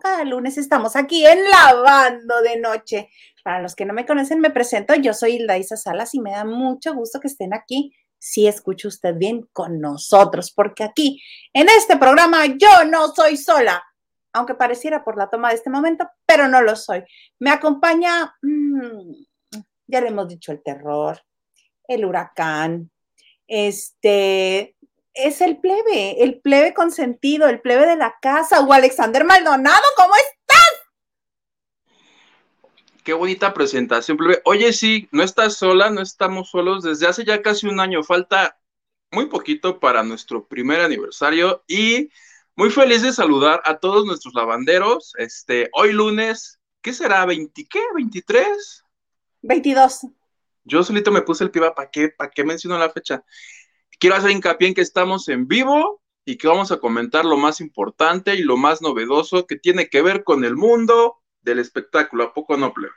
cada 0.00 0.24
lunes 0.24 0.58
estamos 0.58 0.96
aquí 0.96 1.24
en 1.24 1.38
Lavando 1.44 2.40
de 2.42 2.58
Noche. 2.58 3.10
Para 3.44 3.62
los 3.62 3.76
que 3.76 3.84
no 3.84 3.94
me 3.94 4.06
conocen, 4.06 4.40
me 4.40 4.50
presento, 4.50 4.94
yo 4.94 5.14
soy 5.14 5.36
Hilda 5.36 5.58
Isa 5.58 5.76
Salas 5.76 6.14
y 6.14 6.20
me 6.20 6.32
da 6.32 6.44
mucho 6.44 6.94
gusto 6.94 7.20
que 7.20 7.28
estén 7.28 7.54
aquí. 7.54 7.94
Si 8.18 8.46
escucha 8.46 8.88
usted 8.88 9.14
bien 9.14 9.48
con 9.52 9.80
nosotros, 9.80 10.52
porque 10.52 10.84
aquí 10.84 11.22
en 11.52 11.68
este 11.68 11.96
programa 11.96 12.46
yo 12.46 12.84
no 12.90 13.08
soy 13.14 13.36
sola, 13.36 13.82
aunque 14.32 14.54
pareciera 14.54 15.04
por 15.04 15.16
la 15.16 15.30
toma 15.30 15.50
de 15.50 15.54
este 15.54 15.70
momento, 15.70 16.08
pero 16.26 16.48
no 16.48 16.60
lo 16.60 16.76
soy. 16.76 17.02
Me 17.38 17.50
acompaña, 17.50 18.34
mmm, 18.42 19.12
ya 19.86 20.00
le 20.00 20.08
hemos 20.08 20.28
dicho, 20.28 20.52
el 20.52 20.62
terror, 20.62 21.20
el 21.88 22.04
huracán, 22.04 22.90
este, 23.46 24.76
es 25.14 25.40
el 25.40 25.58
plebe, 25.58 26.22
el 26.22 26.40
plebe 26.40 26.74
consentido, 26.74 27.48
el 27.48 27.60
plebe 27.60 27.86
de 27.86 27.96
la 27.96 28.16
casa, 28.20 28.60
o 28.60 28.72
Alexander 28.72 29.24
Maldonado, 29.24 29.82
¿cómo 29.96 30.14
estás? 30.14 30.40
Qué 33.04 33.12
bonita 33.12 33.54
presentación, 33.54 34.16
plebe. 34.16 34.42
Oye, 34.44 34.72
sí, 34.72 35.08
no 35.10 35.22
estás 35.22 35.54
sola, 35.54 35.90
no 35.90 36.00
estamos 36.02 36.50
solos. 36.50 36.84
Desde 36.84 37.06
hace 37.06 37.24
ya 37.24 37.42
casi 37.42 37.66
un 37.66 37.80
año, 37.80 38.02
falta 38.02 38.58
muy 39.10 39.26
poquito 39.26 39.80
para 39.80 40.02
nuestro 40.02 40.46
primer 40.46 40.80
aniversario 40.80 41.64
y 41.66 42.10
muy 42.54 42.70
feliz 42.70 43.02
de 43.02 43.12
saludar 43.12 43.62
a 43.64 43.78
todos 43.78 44.04
nuestros 44.04 44.34
lavanderos. 44.34 45.14
Este, 45.16 45.70
hoy 45.72 45.92
lunes, 45.92 46.60
¿qué 46.82 46.92
será? 46.92 47.24
¿20 47.26 47.66
qué? 47.68 47.80
¿23? 47.96 48.44
22. 49.42 50.06
Yo 50.64 50.82
solito 50.82 51.10
me 51.10 51.22
puse 51.22 51.42
el 51.42 51.50
piba, 51.50 51.74
¿para 51.74 51.90
qué? 51.90 52.10
¿Para 52.10 52.30
qué 52.30 52.44
menciono 52.44 52.78
la 52.78 52.90
fecha? 52.90 53.24
Quiero 54.00 54.16
hacer 54.16 54.30
hincapié 54.30 54.68
en 54.68 54.74
que 54.74 54.80
estamos 54.80 55.28
en 55.28 55.46
vivo 55.46 56.00
y 56.24 56.38
que 56.38 56.48
vamos 56.48 56.72
a 56.72 56.78
comentar 56.78 57.26
lo 57.26 57.36
más 57.36 57.60
importante 57.60 58.34
y 58.34 58.42
lo 58.42 58.56
más 58.56 58.80
novedoso 58.80 59.46
que 59.46 59.56
tiene 59.56 59.90
que 59.90 60.00
ver 60.00 60.24
con 60.24 60.42
el 60.46 60.56
mundo 60.56 61.18
del 61.42 61.58
espectáculo. 61.58 62.24
¿A 62.24 62.32
poco 62.32 62.56
no, 62.56 62.72
plebe? 62.72 62.94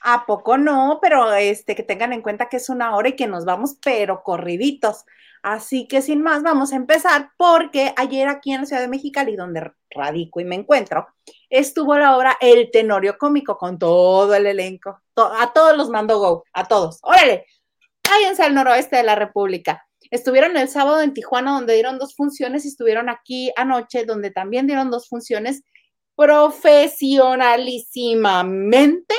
¿A 0.00 0.26
poco 0.26 0.58
no? 0.58 0.98
Pero 1.00 1.32
este, 1.32 1.76
que 1.76 1.84
tengan 1.84 2.12
en 2.12 2.22
cuenta 2.22 2.48
que 2.48 2.56
es 2.56 2.68
una 2.68 2.96
hora 2.96 3.10
y 3.10 3.14
que 3.14 3.28
nos 3.28 3.44
vamos, 3.44 3.76
pero 3.84 4.24
corriditos. 4.24 5.04
Así 5.44 5.86
que 5.86 6.02
sin 6.02 6.22
más, 6.22 6.42
vamos 6.42 6.72
a 6.72 6.76
empezar 6.76 7.30
porque 7.36 7.94
ayer 7.96 8.26
aquí 8.26 8.50
en 8.50 8.62
la 8.62 8.66
Ciudad 8.66 8.82
de 8.82 8.88
Mexicali, 8.88 9.36
donde 9.36 9.70
radico 9.90 10.40
y 10.40 10.44
me 10.44 10.56
encuentro, 10.56 11.06
estuvo 11.48 11.96
la 11.96 12.16
obra 12.16 12.36
El 12.40 12.72
Tenorio 12.72 13.16
Cómico 13.16 13.56
con 13.56 13.78
todo 13.78 14.34
el 14.34 14.46
elenco. 14.46 15.00
a 15.14 15.52
todos 15.52 15.76
los 15.76 15.88
mando 15.88 16.18
go, 16.18 16.44
a 16.52 16.66
todos. 16.66 16.98
Órale, 17.02 17.46
váyanse 18.10 18.42
al 18.42 18.56
noroeste 18.56 18.96
de 18.96 19.04
la 19.04 19.14
República. 19.14 19.85
Estuvieron 20.10 20.56
el 20.56 20.68
sábado 20.68 21.00
en 21.00 21.14
Tijuana, 21.14 21.52
donde 21.52 21.74
dieron 21.74 21.98
dos 21.98 22.14
funciones, 22.14 22.64
y 22.64 22.68
estuvieron 22.68 23.08
aquí 23.08 23.50
anoche, 23.56 24.04
donde 24.04 24.30
también 24.30 24.66
dieron 24.66 24.90
dos 24.90 25.08
funciones 25.08 25.62
profesionalísimamente. 26.16 29.14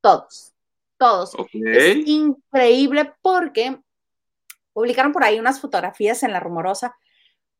Todos, 0.00 0.54
todos. 0.98 1.32
Es 1.52 2.06
increíble 2.06 3.12
porque 3.22 3.80
publicaron 4.72 5.12
por 5.12 5.24
ahí 5.24 5.38
unas 5.38 5.60
fotografías 5.60 6.22
en 6.22 6.32
La 6.32 6.40
Rumorosa. 6.40 6.96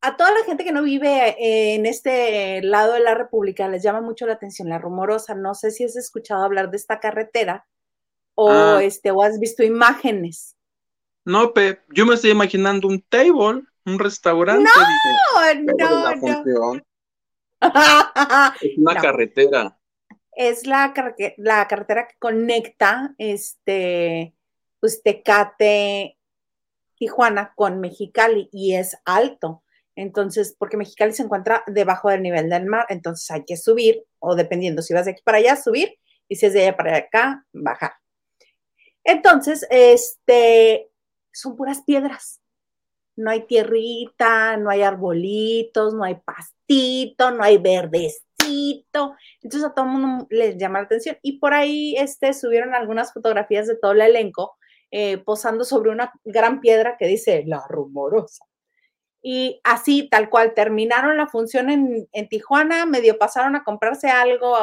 A 0.02 0.16
toda 0.16 0.30
la 0.32 0.44
gente 0.44 0.62
que 0.62 0.72
no 0.72 0.82
vive 0.82 1.74
en 1.74 1.86
este 1.86 2.60
lado 2.62 2.92
de 2.92 3.00
la 3.00 3.14
República 3.14 3.66
les 3.68 3.82
llama 3.82 4.02
mucho 4.02 4.26
la 4.26 4.34
atención 4.34 4.68
La 4.68 4.78
Rumorosa. 4.78 5.34
No 5.34 5.54
sé 5.54 5.70
si 5.70 5.84
has 5.84 5.96
escuchado 5.96 6.44
hablar 6.44 6.70
de 6.70 6.76
esta 6.76 7.00
carretera 7.00 7.66
o, 8.34 8.50
ah. 8.50 8.82
este, 8.82 9.10
o 9.10 9.22
has 9.22 9.40
visto 9.40 9.64
imágenes. 9.64 10.55
No, 11.26 11.52
Pep, 11.52 11.82
yo 11.88 12.06
me 12.06 12.14
estoy 12.14 12.30
imaginando 12.30 12.86
un 12.86 13.02
table, 13.02 13.64
un 13.84 13.98
restaurante. 13.98 14.62
No, 14.62 15.74
no, 15.74 16.44
no. 16.44 16.82
es 18.60 18.78
una 18.78 18.94
carretera. 18.94 19.76
Es 20.30 20.68
la, 20.68 20.94
la 21.38 21.66
carretera 21.66 22.06
que 22.06 22.14
conecta 22.20 23.12
este, 23.18 24.36
pues, 24.78 25.02
Tecate, 25.02 26.16
Tijuana 26.94 27.52
con 27.56 27.80
Mexicali 27.80 28.48
y 28.52 28.76
es 28.76 28.96
alto. 29.04 29.64
Entonces, 29.96 30.54
porque 30.56 30.76
Mexicali 30.76 31.12
se 31.12 31.24
encuentra 31.24 31.64
debajo 31.66 32.08
del 32.08 32.22
nivel 32.22 32.48
del 32.48 32.66
mar, 32.66 32.86
entonces 32.88 33.28
hay 33.32 33.44
que 33.44 33.56
subir, 33.56 34.04
o 34.20 34.36
dependiendo 34.36 34.80
si 34.80 34.94
vas 34.94 35.06
de 35.06 35.10
aquí 35.10 35.22
para 35.24 35.38
allá, 35.38 35.56
subir, 35.56 35.98
y 36.28 36.36
si 36.36 36.46
es 36.46 36.52
de 36.52 36.62
allá 36.62 36.76
para 36.76 36.96
acá, 36.98 37.44
bajar. 37.52 37.94
Entonces, 39.02 39.66
este, 39.70 40.88
son 41.36 41.56
puras 41.56 41.82
piedras. 41.82 42.40
No 43.16 43.30
hay 43.30 43.46
tierrita, 43.46 44.56
no 44.56 44.70
hay 44.70 44.82
arbolitos, 44.82 45.94
no 45.94 46.04
hay 46.04 46.16
pastito, 46.16 47.30
no 47.30 47.42
hay 47.42 47.58
verdecito. 47.58 49.14
Entonces 49.42 49.64
a 49.64 49.74
todo 49.74 49.86
el 49.86 49.92
mundo 49.92 50.26
les 50.30 50.56
llama 50.56 50.80
la 50.80 50.86
atención. 50.86 51.16
Y 51.22 51.38
por 51.38 51.54
ahí 51.54 51.96
este, 51.96 52.32
subieron 52.34 52.74
algunas 52.74 53.12
fotografías 53.12 53.66
de 53.66 53.76
todo 53.76 53.92
el 53.92 54.02
elenco 54.02 54.56
eh, 54.90 55.18
posando 55.18 55.64
sobre 55.64 55.90
una 55.90 56.12
gran 56.24 56.60
piedra 56.60 56.96
que 56.98 57.06
dice 57.06 57.42
La 57.46 57.64
Rumorosa. 57.68 58.44
Y 59.22 59.60
así, 59.64 60.08
tal 60.08 60.30
cual, 60.30 60.54
terminaron 60.54 61.16
la 61.16 61.26
función 61.26 61.68
en, 61.70 62.08
en 62.12 62.28
Tijuana, 62.28 62.86
medio 62.86 63.18
pasaron 63.18 63.56
a 63.56 63.64
comprarse 63.64 64.08
algo, 64.08 64.56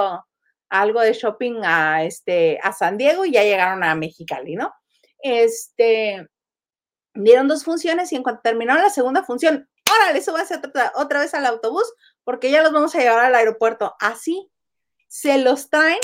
algo 0.69 1.01
de 1.01 1.13
shopping 1.13 1.61
a, 1.63 2.05
este, 2.05 2.59
a 2.63 2.71
San 2.71 2.97
Diego 2.97 3.25
y 3.25 3.31
ya 3.31 3.43
llegaron 3.43 3.83
a 3.83 3.93
Mexicali, 3.95 4.55
¿no? 4.55 4.73
Este, 5.19 6.27
dieron 7.13 7.47
dos 7.47 7.63
funciones 7.63 8.11
y 8.11 8.15
en 8.15 8.23
cuanto 8.23 8.41
terminaron 8.41 8.83
la 8.83 8.89
segunda 8.89 9.23
función, 9.23 9.69
órale, 9.95 10.21
súbanse 10.21 10.55
otra, 10.55 10.91
otra 10.95 11.19
vez 11.19 11.33
al 11.33 11.45
autobús 11.45 11.93
porque 12.23 12.51
ya 12.51 12.61
los 12.61 12.71
vamos 12.71 12.95
a 12.95 12.99
llevar 12.99 13.25
al 13.25 13.35
aeropuerto. 13.35 13.95
Así 13.99 14.49
se 15.07 15.37
los 15.37 15.69
traen 15.69 15.99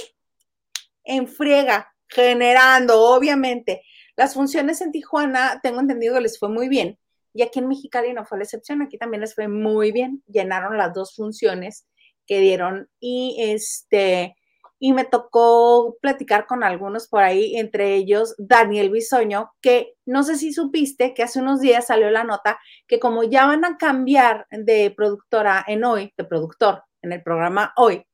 en 1.03 1.28
friega, 1.28 1.94
generando, 2.08 3.02
obviamente. 3.02 3.81
Las 4.16 4.34
funciones 4.34 4.81
en 4.81 4.92
Tijuana, 4.92 5.59
tengo 5.64 5.80
entendido 5.80 6.16
que 6.16 6.22
les 6.22 6.38
fue 6.38 6.50
muy 6.50 6.68
bien. 6.68 7.00
Y 7.34 7.41
aquí 7.41 7.59
en 7.59 7.68
Mexicali 7.68 8.14
no 8.14 8.26
fue 8.26 8.38
la 8.38 8.44
excepción, 8.44 8.81
aquí 8.81 8.97
también 8.97 9.22
les 9.22 9.34
fue 9.34 9.47
muy 9.47 9.91
bien. 9.91 10.24
Llenaron 10.28 10.78
las 10.78 10.94
dos 10.94 11.16
funciones 11.16 11.88
que 12.28 12.40
dieron 12.40 12.90
y 13.00 13.38
este 13.40 14.36
y 14.79 14.94
me 14.94 15.03
tocó 15.03 15.97
platicar 16.01 16.47
con 16.47 16.63
algunos 16.63 17.07
por 17.07 17.22
ahí, 17.22 17.57
entre 17.57 17.95
ellos 17.95 18.34
Daniel 18.38 18.90
Bisoño, 18.90 19.51
que 19.62 19.95
no 20.06 20.23
sé 20.23 20.38
si 20.38 20.53
supiste 20.53 21.13
que 21.13 21.22
hace 21.22 21.40
unos 21.40 21.59
días 21.59 21.87
salió 21.87 22.09
la 22.09 22.23
nota 22.23 22.59
que 22.87 22.99
como 22.99 23.23
ya 23.23 23.46
van 23.46 23.66
a 23.66 23.78
cambiar 23.78 24.47
de 24.49 24.91
productora 24.96 25.64
en 25.67 25.84
hoy, 25.84 26.14
de 26.17 26.23
productor 26.23 26.84
en 27.02 27.11
el 27.11 27.22
programa 27.22 27.73
hoy, 27.76 28.05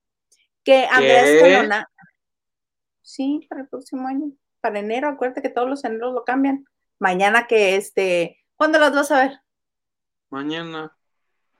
que 0.63 0.87
Andrés 0.89 1.41
Colona, 1.41 1.87
sí, 3.03 3.45
para 3.47 3.61
el 3.61 3.67
próximo 3.67 4.07
año, 4.07 4.31
para 4.59 4.79
enero, 4.79 5.07
acuérdate 5.07 5.43
que 5.43 5.49
todos 5.49 5.69
los 5.69 5.85
eneros 5.85 6.13
lo 6.13 6.23
cambian. 6.23 6.65
Mañana 6.97 7.45
que 7.45 7.75
este, 7.75 8.43
¿cuándo 8.55 8.79
las 8.79 8.93
vas 8.93 9.11
a 9.11 9.19
ver? 9.19 9.39
Mañana. 10.31 10.97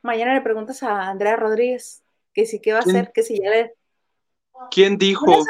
Mañana 0.01 0.33
le 0.33 0.41
preguntas 0.41 0.81
a 0.81 1.09
Andrea 1.09 1.35
Rodríguez 1.35 2.03
que 2.33 2.45
si 2.45 2.59
qué 2.59 2.73
va 2.73 2.79
a 2.79 2.81
hacer, 2.81 3.11
que 3.13 3.23
si 3.23 3.39
ya 3.41 3.49
le 3.49 3.75
¿Quién 4.71 4.97
dijo? 4.97 5.43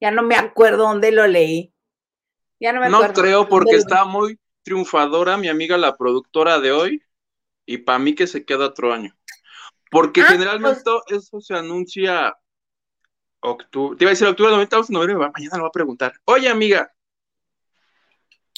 Ya 0.00 0.10
no 0.10 0.22
me 0.22 0.36
acuerdo 0.36 0.84
dónde 0.84 1.12
lo 1.12 1.26
leí. 1.26 1.74
Ya 2.58 2.72
no 2.72 2.80
me 2.80 2.86
acuerdo. 2.86 3.08
No 3.08 3.14
creo 3.14 3.48
porque 3.48 3.76
está 3.76 4.04
muy 4.04 4.38
triunfadora 4.62 5.36
mi 5.36 5.48
amiga 5.48 5.76
la 5.76 5.96
productora 5.96 6.60
de 6.60 6.72
hoy 6.72 7.02
y 7.66 7.78
para 7.78 7.98
mí 7.98 8.14
que 8.14 8.26
se 8.26 8.44
queda 8.44 8.66
otro 8.66 8.92
año. 8.92 9.16
Porque 9.90 10.20
ah, 10.22 10.26
generalmente 10.26 10.82
pues 10.84 11.22
eso 11.22 11.40
se 11.40 11.54
anuncia 11.54 12.36
octubre. 13.40 13.96
Te 13.96 14.04
iba 14.04 14.10
a 14.10 14.12
decir 14.12 14.28
octubre, 14.28 14.50
noviembre, 14.50 15.30
mañana 15.34 15.56
lo 15.56 15.64
va 15.64 15.68
a 15.68 15.72
preguntar. 15.72 16.12
Oye, 16.24 16.48
amiga, 16.48 16.92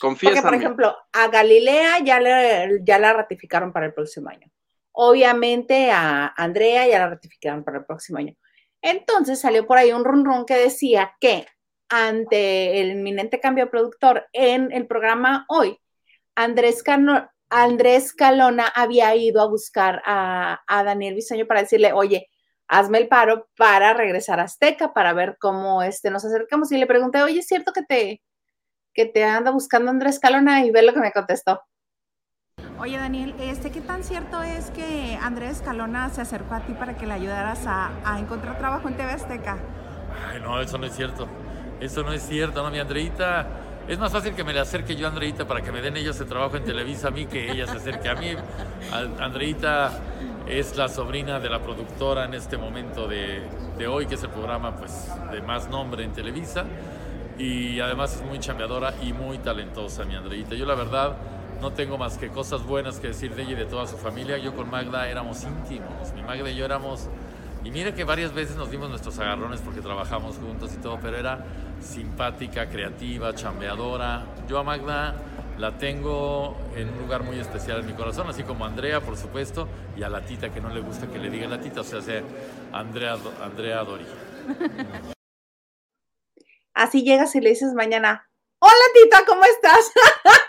confía. 0.01 0.31
Porque, 0.31 0.43
por 0.43 0.55
ejemplo, 0.55 0.97
a 1.13 1.29
Galilea 1.29 2.01
ya, 2.01 2.21
le, 2.21 2.81
ya 2.83 2.99
la 2.99 3.13
ratificaron 3.13 3.73
para 3.73 3.87
el 3.87 3.95
próximo 3.95 4.29
año. 4.29 4.51
Obviamente 4.93 5.91
a 5.91 6.33
Andrea 6.37 6.87
ya 6.87 6.99
la 6.99 7.09
ratificaron 7.09 7.65
para 7.65 7.79
el 7.79 7.87
próximo 7.87 8.19
año. 8.19 8.35
Entonces 8.83 9.41
salió 9.41 9.67
por 9.67 9.79
ahí 9.79 9.93
un 9.93 10.05
run 10.05 10.45
que 10.45 10.55
decía 10.55 11.15
que 11.21 11.47
ante 11.89 12.81
el 12.81 12.93
inminente 12.93 13.41
cambio 13.41 13.65
de 13.65 13.71
productor 13.71 14.27
en 14.33 14.73
el 14.73 14.87
programa 14.87 15.45
hoy, 15.49 15.79
Andrés, 16.35 16.83
Andrés 17.51 18.15
Calona 18.15 18.67
había 18.67 19.15
ido 19.15 19.41
a 19.43 19.47
buscar 19.47 20.03
a, 20.05 20.63
Daniel 20.69 21.15
Bisoño 21.15 21.47
para 21.47 21.61
decirle, 21.61 21.93
oye, 21.93 22.29
hazme 22.67 22.99
el 22.99 23.09
paro 23.09 23.49
para 23.57 23.93
regresar 23.93 24.41
a 24.41 24.45
Azteca, 24.45 24.95
para 24.95 25.13
ver 25.13 25.37
cómo 25.39 25.83
este, 25.83 26.11
nos 26.11 26.25
acercamos. 26.25 26.73
Y 26.73 26.79
le 26.79 26.87
pregunté, 26.87 27.23
oye, 27.23 27.41
¿es 27.41 27.47
cierto 27.47 27.73
que 27.73 27.83
te, 27.83 28.23
que 28.95 29.05
te 29.07 29.25
anda 29.25 29.51
buscando 29.51 29.91
Andrés 29.91 30.19
Calona? 30.19 30.65
Y 30.65 30.71
ve 30.71 30.83
lo 30.83 30.95
que 30.95 31.01
me 31.01 31.13
contestó. 31.13 31.63
Oye 32.83 32.99
Daniel, 32.99 33.33
este, 33.39 33.71
¿qué 33.71 33.81
tan 33.81 34.03
cierto 34.03 34.43
es 34.43 34.73
que 34.73 35.17
Andrés 35.23 35.59
Escalona 35.59 36.11
se 36.11 36.21
acercó 36.21 36.57
a 36.57 36.61
ti 36.63 36.73
para 36.73 36.97
que 36.97 37.07
le 37.07 37.13
ayudaras 37.13 37.61
a, 37.65 38.19
encontrar 38.19 38.59
trabajo 38.59 38.89
en 38.89 38.97
TV 38.97 39.13
Azteca? 39.13 39.57
Ay, 40.29 40.41
no, 40.41 40.61
eso 40.61 40.79
no 40.79 40.87
es 40.87 40.97
cierto. 40.97 41.29
Eso 41.79 42.03
no 42.03 42.13
es 42.13 42.23
cierto, 42.23 42.61
no, 42.61 42.73
mi 42.73 42.81
Andreita 42.81 43.47
Es 43.87 44.01
más 44.01 44.11
fácil 44.11 44.35
que 44.35 44.43
me 44.43 44.53
le 44.53 44.59
acerque 44.59 44.97
yo 44.97 45.07
a 45.07 45.11
Andreita 45.11 45.47
para 45.47 45.61
que 45.61 45.71
me 45.71 45.81
den 45.81 45.97
ellos 45.97 46.21
el 46.21 46.27
trabajo 46.27 46.57
en 46.57 46.65
Televisa 46.65 47.07
a 47.07 47.11
mí 47.13 47.27
que 47.27 47.53
ella 47.53 47.69
se 47.69 47.77
acerque 47.77 48.09
a 48.09 48.17
mí. 48.17 48.35
Andreita 49.21 49.93
es 50.49 50.77
la 50.77 50.89
sobrina 50.89 51.39
de 51.39 51.51
la 51.51 51.63
productora 51.63 52.25
en 52.25 52.35
este 52.35 52.57
momento 52.57 53.07
de, 53.07 53.87
hoy, 53.87 54.07
que 54.07 54.17
es 54.17 54.23
el 54.25 54.31
programa 54.31 54.75
pues, 54.75 55.09
de 55.31 55.41
más 55.41 55.69
nombre 55.69 56.03
en 56.03 56.13
Televisa. 56.13 56.65
Y 57.39 57.79
además 57.79 58.17
es 58.17 58.23
muy 58.23 58.41
chambeadora 58.41 58.93
y 59.03 59.13
muy 59.13 59.39
talentosa, 59.39 60.05
mi 60.05 60.17
Andreita. 60.17 60.57
Yo 60.57 60.67
la 60.67 60.75
verdad 60.75 61.15
no 61.63 61.73
tengo 61.73 61.97
más 61.97 62.19
que 62.19 62.29
cosas 62.29 62.65
buenas 62.65 62.99
que 62.99 63.07
decir 63.09 63.35
de 63.37 63.43
ella 63.43 63.53
y 63.53 63.55
de 63.55 63.67
toda 63.67 63.87
su 63.87 63.97
familia. 63.97 64.37
Yo 64.37 64.55
con 64.55 64.69
Magda 64.69 65.09
éramos 65.09 65.45
íntimos. 65.45 66.13
Mi 66.13 66.23
Magda 66.23 66.51
y 66.51 66.57
yo 66.57 66.65
éramos 66.65 67.09
y 67.65 67.71
mire 67.71 67.95
que 67.95 68.03
varias 68.03 68.35
veces 68.35 68.57
nos 68.57 68.71
dimos 68.71 68.91
nuestros 68.91 69.17
agarrones 69.21 69.61
porque 69.61 69.81
trabajamos 69.81 70.37
juntos 70.37 70.75
y 70.75 70.79
todo, 70.79 70.99
pero 71.01 71.17
era 71.17 71.45
simpática, 71.81 72.69
creativa, 72.69 73.33
chambeadora. 73.35 74.25
Yo 74.49 74.59
a 74.59 74.65
Magda 74.65 75.15
la 75.57 75.79
tengo 75.79 76.57
en 76.75 76.89
un 76.89 76.99
lugar 76.99 77.23
muy 77.23 77.39
especial 77.39 77.79
en 77.79 77.87
mi 77.87 77.93
corazón, 77.93 78.29
así 78.29 78.43
como 78.43 78.65
a 78.65 78.69
Andrea, 78.69 79.01
por 79.01 79.17
supuesto, 79.17 79.69
y 79.97 80.03
a 80.03 80.09
la 80.09 80.25
tita 80.25 80.53
que 80.53 80.61
no 80.61 80.71
le 80.71 80.81
gusta 80.81 81.07
que 81.07 81.19
le 81.19 81.31
diga 81.31 81.47
la 81.47 81.61
tita, 81.61 81.83
o 81.83 81.85
sea, 81.85 82.03
sea 82.03 82.23
Andrea, 82.73 83.17
Andrea 83.41 83.85
Dori. 83.85 84.07
Así 86.75 87.05
llegas 87.05 87.37
y 87.37 87.41
le 87.41 87.51
dices 87.51 87.75
mañana, 87.75 88.29
hola 88.63 88.85
tita, 88.95 89.25
¿cómo 89.27 89.45
estás? 89.45 89.93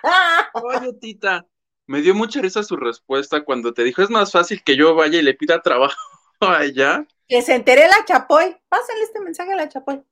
Oye 0.54 0.94
tita, 0.94 1.48
me 1.88 2.02
dio 2.02 2.14
mucha 2.14 2.42
risa 2.42 2.64
su 2.64 2.78
respuesta 2.78 3.44
cuando 3.44 3.74
te 3.74 3.84
dijo, 3.84 4.04
es 4.04 4.10
más 4.10 4.32
fácil 4.32 4.64
que 4.64 4.78
yo 4.78 4.94
vaya 4.94 5.20
y 5.20 5.24
le 5.24 5.34
pida 5.34 5.62
trabajo 5.62 5.98
allá. 6.40 7.06
Que 7.28 7.42
se 7.42 7.56
entere 7.56 7.88
la 7.88 8.06
Chapoy. 8.06 8.56
Pásale 8.70 9.02
este 9.02 9.20
mensaje 9.20 9.54
a 9.54 9.56
la 9.56 9.68
Chapoy. 9.68 10.04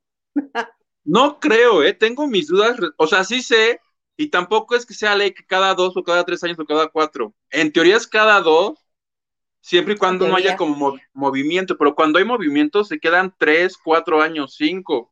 no 1.04 1.38
creo, 1.38 1.82
¿eh? 1.84 1.92
Tengo 1.92 2.26
mis 2.26 2.48
dudas. 2.48 2.76
O 2.96 3.06
sea, 3.06 3.22
sí 3.22 3.40
sé, 3.40 3.80
y 4.16 4.28
tampoco 4.28 4.74
es 4.74 4.84
que 4.84 4.94
sea 4.94 5.14
ley 5.14 5.32
que 5.32 5.46
cada 5.46 5.74
dos 5.74 5.96
o 5.96 6.02
cada 6.02 6.24
tres 6.24 6.42
años 6.42 6.58
o 6.58 6.66
cada 6.66 6.88
cuatro. 6.88 7.34
En 7.50 7.72
teoría 7.72 7.96
es 7.96 8.06
cada 8.08 8.40
dos, 8.40 8.78
siempre 9.60 9.94
y 9.94 9.96
cuando 9.96 10.26
no 10.26 10.34
haya 10.34 10.56
como 10.56 10.98
movimiento, 11.12 11.76
pero 11.78 11.94
cuando 11.94 12.18
hay 12.18 12.24
movimiento 12.24 12.82
se 12.82 12.98
quedan 12.98 13.32
tres, 13.38 13.76
cuatro 13.76 14.20
años, 14.20 14.54
cinco. 14.56 15.11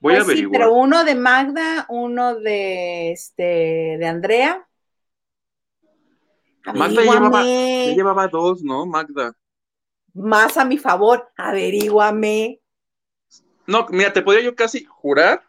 Voy 0.00 0.14
a 0.14 0.16
pues 0.16 0.24
averiguar. 0.26 0.54
Sí, 0.54 0.58
pero 0.58 0.74
uno 0.74 1.04
de 1.04 1.14
Magda, 1.14 1.86
uno 1.88 2.34
de 2.34 3.12
este 3.12 3.96
de 3.98 4.06
Andrea. 4.06 4.66
Magda 6.64 7.02
llevaba, 7.02 7.42
llevaba 7.42 8.28
dos, 8.28 8.62
¿no? 8.62 8.86
Magda 8.86 9.34
más 10.14 10.56
a 10.56 10.64
mi 10.64 10.78
favor, 10.78 11.30
averíguame. 11.36 12.60
No, 13.66 13.86
mira, 13.90 14.12
te 14.12 14.22
podría 14.22 14.42
yo 14.42 14.54
casi 14.54 14.84
jurar 14.84 15.44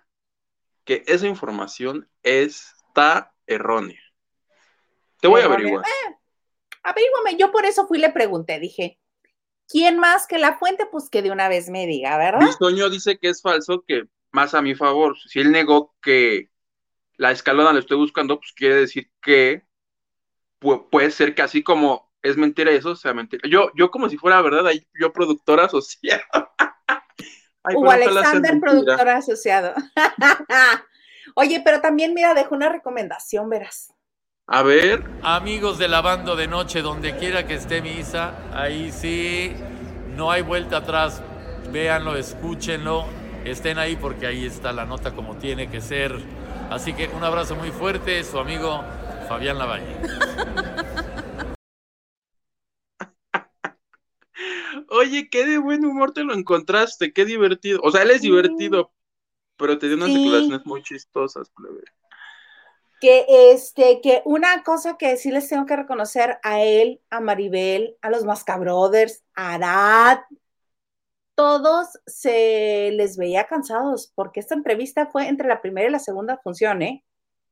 que 0.83 1.03
esa 1.07 1.27
información 1.27 2.09
está 2.23 3.33
errónea. 3.47 4.01
Te 5.19 5.27
voy 5.27 5.41
a 5.41 5.45
averiguar. 5.45 5.85
Eh, 5.85 6.15
averíguame, 6.83 7.37
yo 7.37 7.51
por 7.51 7.65
eso 7.65 7.87
fui 7.87 7.97
y 7.97 8.01
le 8.01 8.11
pregunté, 8.11 8.59
dije, 8.59 8.99
¿quién 9.67 9.99
más 9.99 10.27
que 10.27 10.37
la 10.37 10.57
fuente? 10.57 10.85
Pues 10.85 11.09
que 11.09 11.21
de 11.21 11.31
una 11.31 11.47
vez 11.47 11.69
me 11.69 11.85
diga, 11.87 12.17
¿verdad? 12.17 12.41
Mi 12.41 12.51
sueño 12.53 12.89
dice 12.89 13.17
que 13.17 13.29
es 13.29 13.41
falso, 13.41 13.83
que 13.87 14.03
más 14.31 14.53
a 14.53 14.61
mi 14.61 14.75
favor. 14.75 15.17
Si 15.17 15.39
él 15.39 15.51
negó 15.51 15.95
que 16.01 16.49
la 17.17 17.31
escalona 17.31 17.73
lo 17.73 17.79
estoy 17.79 17.97
buscando, 17.97 18.39
pues 18.39 18.53
quiere 18.53 18.75
decir 18.75 19.11
que 19.21 19.63
puede 20.59 21.11
ser 21.11 21.35
que 21.35 21.41
así 21.41 21.63
como 21.63 22.11
es 22.21 22.37
mentira 22.37 22.71
eso, 22.71 22.95
sea, 22.95 23.13
mentira. 23.13 23.47
Yo, 23.49 23.71
yo 23.75 23.89
como 23.89 24.09
si 24.09 24.17
fuera 24.17 24.41
verdad, 24.41 24.67
ahí 24.67 24.85
yo 24.99 25.11
productora 25.11 25.65
asociada. 25.65 26.23
Hugo 27.73 27.91
Alexander, 27.91 28.59
productor 28.59 29.09
asociado. 29.09 29.73
Oye, 31.35 31.61
pero 31.63 31.81
también, 31.81 32.13
mira, 32.13 32.33
dejo 32.33 32.55
una 32.55 32.69
recomendación, 32.69 33.49
verás. 33.49 33.93
A 34.47 34.63
ver. 34.63 35.03
Amigos 35.23 35.77
de 35.77 35.87
la 35.87 36.01
banda 36.01 36.35
de 36.35 36.47
noche, 36.47 36.81
donde 36.81 37.15
quiera 37.15 37.47
que 37.47 37.55
esté 37.55 37.81
mi 37.81 37.91
Isa, 37.91 38.33
ahí 38.53 38.91
sí, 38.91 39.53
no 40.15 40.31
hay 40.31 40.41
vuelta 40.41 40.77
atrás. 40.77 41.21
Véanlo, 41.71 42.17
escúchenlo, 42.17 43.05
estén 43.45 43.77
ahí 43.77 43.95
porque 43.95 44.27
ahí 44.27 44.45
está 44.45 44.71
la 44.71 44.85
nota 44.85 45.15
como 45.15 45.37
tiene 45.37 45.69
que 45.69 45.81
ser. 45.81 46.17
Así 46.69 46.93
que 46.93 47.07
un 47.09 47.23
abrazo 47.23 47.55
muy 47.55 47.71
fuerte, 47.71 48.23
su 48.23 48.39
amigo 48.39 48.83
Fabián 49.27 49.57
Lavalle. 49.57 49.95
Oye, 54.89 55.29
qué 55.29 55.45
de 55.45 55.57
buen 55.57 55.85
humor 55.85 56.11
te 56.13 56.23
lo 56.23 56.33
encontraste, 56.33 57.13
qué 57.13 57.23
divertido. 57.23 57.79
O 57.83 57.91
sea, 57.91 58.01
él 58.03 58.11
es 58.11 58.21
divertido, 58.21 58.91
pero 59.55 59.77
te 59.79 59.87
dio 59.87 59.95
unas 59.95 60.13
declaraciones 60.13 60.65
muy 60.65 60.83
chistosas, 60.83 61.49
plebe. 61.51 61.81
Que 62.99 63.25
este, 63.51 64.01
que 64.01 64.21
una 64.25 64.63
cosa 64.63 64.97
que 64.97 65.17
sí 65.17 65.31
les 65.31 65.47
tengo 65.47 65.65
que 65.65 65.75
reconocer 65.75 66.39
a 66.43 66.61
él, 66.61 67.01
a 67.09 67.19
Maribel, 67.19 67.95
a 68.01 68.09
los 68.09 68.25
Mascabrothers, 68.25 69.23
a 69.33 69.53
Arad, 69.53 70.19
todos 71.35 71.87
se 72.05 72.91
les 72.91 73.17
veía 73.17 73.45
cansados, 73.45 74.11
porque 74.15 74.39
esta 74.39 74.55
entrevista 74.55 75.07
fue 75.07 75.27
entre 75.27 75.47
la 75.47 75.61
primera 75.61 75.87
y 75.87 75.91
la 75.91 75.99
segunda 75.99 76.39
función, 76.43 76.81
¿eh? 76.81 77.03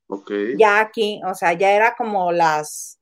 Ok. 0.07 0.31
Ya 0.57 0.79
aquí, 0.79 1.21
o 1.25 1.35
sea, 1.35 1.53
ya 1.53 1.71
era 1.71 1.95
como 1.95 2.31
las 2.31 2.99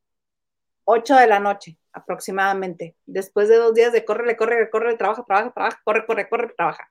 8 0.86 1.16
de 1.16 1.28
la 1.28 1.40
noche 1.40 1.78
aproximadamente. 1.92 2.96
Después 3.06 3.50
de 3.50 3.58
dos 3.58 3.74
días 3.74 3.92
de 3.92 4.06
corre, 4.06 4.38
corre, 4.38 4.70
corre, 4.70 4.96
trabaja, 4.96 5.24
trabaja, 5.24 5.52
trabaja, 5.52 5.82
corre, 5.84 6.06
corre, 6.06 6.30
corre, 6.30 6.54
trabaja. 6.56 6.90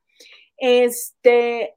Este, 0.57 1.77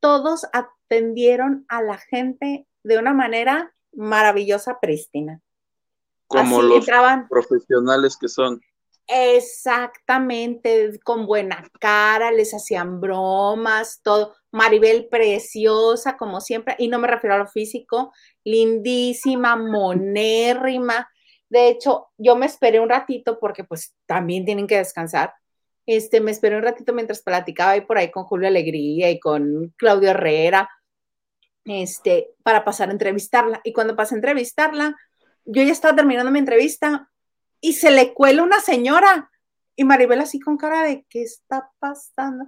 todos 0.00 0.46
atendieron 0.52 1.64
a 1.68 1.82
la 1.82 1.98
gente 1.98 2.66
de 2.82 2.98
una 2.98 3.12
manera 3.12 3.74
maravillosa, 3.92 4.80
prístina. 4.80 5.40
Como 6.26 6.62
los 6.62 6.86
profesionales 7.28 8.16
que 8.18 8.28
son. 8.28 8.60
Exactamente, 9.06 10.98
con 11.04 11.26
buena 11.26 11.68
cara, 11.80 12.30
les 12.30 12.54
hacían 12.54 13.00
bromas, 13.00 14.00
todo. 14.02 14.34
Maribel 14.52 15.08
preciosa, 15.08 16.16
como 16.16 16.40
siempre, 16.40 16.76
y 16.78 16.88
no 16.88 16.98
me 16.98 17.08
refiero 17.08 17.34
a 17.34 17.38
lo 17.38 17.46
físico, 17.46 18.12
lindísima, 18.44 19.56
monérrima, 19.56 21.08
de 21.52 21.68
hecho, 21.68 22.08
yo 22.16 22.34
me 22.34 22.46
esperé 22.46 22.80
un 22.80 22.88
ratito 22.88 23.38
porque 23.38 23.62
pues 23.62 23.94
también 24.06 24.46
tienen 24.46 24.66
que 24.66 24.78
descansar. 24.78 25.34
Este, 25.84 26.22
me 26.22 26.30
esperé 26.30 26.56
un 26.56 26.62
ratito 26.62 26.94
mientras 26.94 27.20
platicaba 27.20 27.72
ahí 27.72 27.82
por 27.82 27.98
ahí 27.98 28.10
con 28.10 28.24
Julio 28.24 28.48
Alegría 28.48 29.10
y 29.10 29.20
con 29.20 29.74
Claudio 29.76 30.12
Herrera, 30.12 30.70
este, 31.66 32.30
para 32.42 32.64
pasar 32.64 32.88
a 32.88 32.92
entrevistarla. 32.92 33.60
Y 33.64 33.74
cuando 33.74 33.94
pasé 33.94 34.14
a 34.14 34.18
entrevistarla, 34.18 34.96
yo 35.44 35.62
ya 35.62 35.72
estaba 35.72 35.94
terminando 35.94 36.32
mi 36.32 36.38
entrevista 36.38 37.10
y 37.62 37.72
se 37.74 37.90
le 37.90 38.12
cuela 38.12 38.42
una 38.42 38.60
señora. 38.60 39.30
Y 39.74 39.84
Maribel 39.84 40.20
así 40.20 40.38
con 40.38 40.58
cara 40.58 40.82
de, 40.82 41.06
¿qué 41.08 41.22
está 41.22 41.70
pasando? 41.78 42.44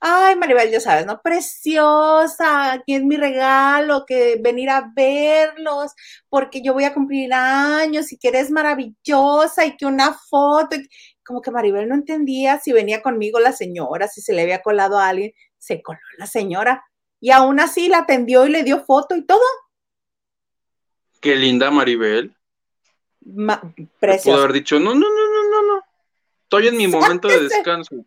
Ay, 0.00 0.36
Maribel, 0.36 0.70
ya 0.70 0.80
sabes, 0.80 1.06
¿no? 1.06 1.22
Preciosa, 1.22 2.72
aquí 2.72 2.94
es 2.94 3.02
mi 3.02 3.16
regalo, 3.16 4.04
que 4.06 4.38
venir 4.40 4.68
a 4.68 4.92
verlos, 4.94 5.92
porque 6.28 6.60
yo 6.62 6.74
voy 6.74 6.84
a 6.84 6.92
cumplir 6.92 7.32
años 7.32 8.12
y 8.12 8.18
que 8.18 8.28
eres 8.28 8.50
maravillosa 8.50 9.64
y 9.64 9.76
que 9.76 9.86
una 9.86 10.12
foto. 10.12 10.76
Como 11.24 11.40
que 11.40 11.50
Maribel 11.50 11.88
no 11.88 11.94
entendía 11.94 12.60
si 12.60 12.72
venía 12.72 13.00
conmigo 13.00 13.40
la 13.40 13.52
señora, 13.52 14.08
si 14.08 14.20
se 14.20 14.34
le 14.34 14.42
había 14.42 14.62
colado 14.62 14.98
a 14.98 15.08
alguien, 15.08 15.32
se 15.56 15.82
coló 15.82 16.00
la 16.18 16.26
señora 16.26 16.84
y 17.20 17.30
aún 17.30 17.60
así 17.60 17.88
la 17.88 17.98
atendió 17.98 18.46
y 18.46 18.50
le 18.50 18.64
dio 18.64 18.84
foto 18.84 19.16
y 19.16 19.24
todo. 19.24 19.42
Qué 21.20 21.34
linda 21.34 21.70
Maribel. 21.70 22.37
Preciosa. 23.98 24.30
Puedo 24.30 24.44
haber 24.44 24.52
dicho, 24.52 24.78
no, 24.78 24.94
no, 24.94 25.00
no, 25.08 25.26
no, 25.26 25.50
no, 25.50 25.74
no. 25.74 25.82
Estoy 26.44 26.68
en 26.68 26.76
mi 26.76 26.86
momento 26.88 27.28
de 27.28 27.40
descanso. 27.40 28.04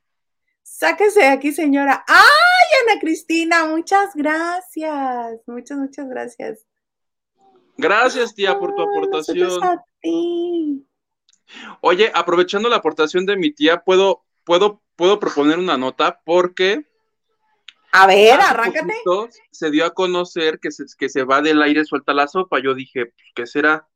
Sáquese 0.64 1.20
de 1.20 1.28
aquí, 1.28 1.52
señora. 1.52 2.04
¡Ay, 2.08 2.90
Ana 2.90 3.00
Cristina! 3.00 3.66
Muchas 3.66 4.16
gracias. 4.16 5.40
Muchas, 5.46 5.78
muchas 5.78 6.10
gracias. 6.10 6.66
Gracias, 7.78 8.34
tía, 8.34 8.58
por 8.58 8.74
tu 8.76 8.82
aportación. 8.82 9.64
A 9.64 9.84
ti. 10.02 10.86
Oye, 11.82 12.12
aprovechando 12.14 12.70
la 12.70 12.78
aportación 12.78 13.26
de 13.26 13.38
mi 13.38 13.52
tía, 13.52 13.84
puedo, 13.84 14.24
puedo, 14.44 14.82
puedo 14.96 15.20
proponer 15.20 15.60
una 15.60 15.78
nota 15.78 16.22
porque. 16.24 16.86
A 17.92 18.08
ver, 18.08 18.40
arráncate. 18.40 18.94
Se 19.52 19.70
dio 19.70 19.86
a 19.86 19.94
conocer 19.94 20.60
que 20.60 20.72
se, 20.72 20.86
que 20.98 21.10
se 21.10 21.24
va 21.24 21.42
del 21.42 21.62
aire 21.62 21.84
suelta 21.84 22.14
la 22.14 22.28
sopa. 22.28 22.60
Yo 22.60 22.74
dije, 22.74 23.08
pues, 23.08 23.28
¿qué 23.36 23.46
será? 23.46 23.88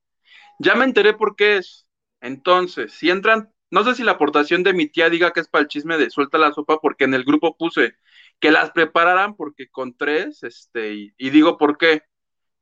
Ya 0.60 0.76
me 0.76 0.86
enteré 0.86 1.14
por 1.14 1.36
qué 1.36 1.58
es. 1.58 1.88
Entonces, 2.22 2.94
si 2.94 3.10
entran 3.10 3.52
no 3.72 3.84
sé 3.84 3.96
si 3.96 4.04
la 4.04 4.14
aportación 4.14 4.64
de 4.64 4.74
mi 4.74 4.88
tía 4.88 5.10
diga 5.10 5.32
que 5.32 5.40
es 5.40 5.48
para 5.48 5.64
el 5.64 5.68
chisme 5.68 5.98
de 5.98 6.10
suelta 6.10 6.38
la 6.38 6.54
sopa, 6.54 6.80
porque 6.80 7.04
en 7.04 7.14
el 7.14 7.24
grupo 7.24 7.58
puse 7.58 7.96
que 8.40 8.52
las 8.52 8.72
prepararan 8.72 9.36
porque 9.36 9.70
con 9.70 9.98
tres, 9.98 10.44
este, 10.44 10.94
y, 11.18 11.30
digo 11.30 11.58
por 11.58 11.78
qué. 11.78 12.04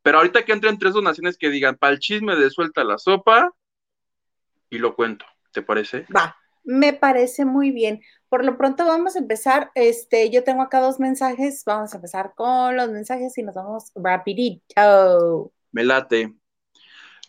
Pero 0.02 0.18
ahorita 0.18 0.44
que 0.44 0.54
entren 0.54 0.80
tres 0.80 0.94
donaciones 0.94 1.38
que 1.38 1.50
digan 1.50 1.78
para 1.78 1.94
el 1.94 2.00
chisme 2.00 2.36
de 2.36 2.50
suelta 2.50 2.84
la 2.84 2.98
sopa, 2.98 3.54
y 4.70 4.80
lo 4.80 4.96
cuento, 4.96 5.26
¿te 5.52 5.62
parece? 5.62 6.08
Va, 6.16 6.36
me 6.64 6.94
parece 6.94 7.46
muy 7.46 7.72
bien, 7.72 8.02
por 8.28 8.44
lo 8.44 8.58
pronto 8.58 8.86
vamos 8.86 9.16
a 9.16 9.20
empezar. 9.20 9.72
Este, 9.76 10.32
yo 10.32 10.44
tengo 10.44 10.64
acá 10.64 10.80
dos 10.80 11.00
mensajes. 11.00 11.64
Vamos 11.64 11.94
a 11.94 11.98
empezar 11.98 12.34
con 12.36 12.76
los 12.76 12.90
mensajes 12.90 13.38
y 13.38 13.44
nos 13.44 13.54
vamos 13.54 13.92
rapidito. 13.94 15.54
Me 15.72 15.84
late. 15.84 16.34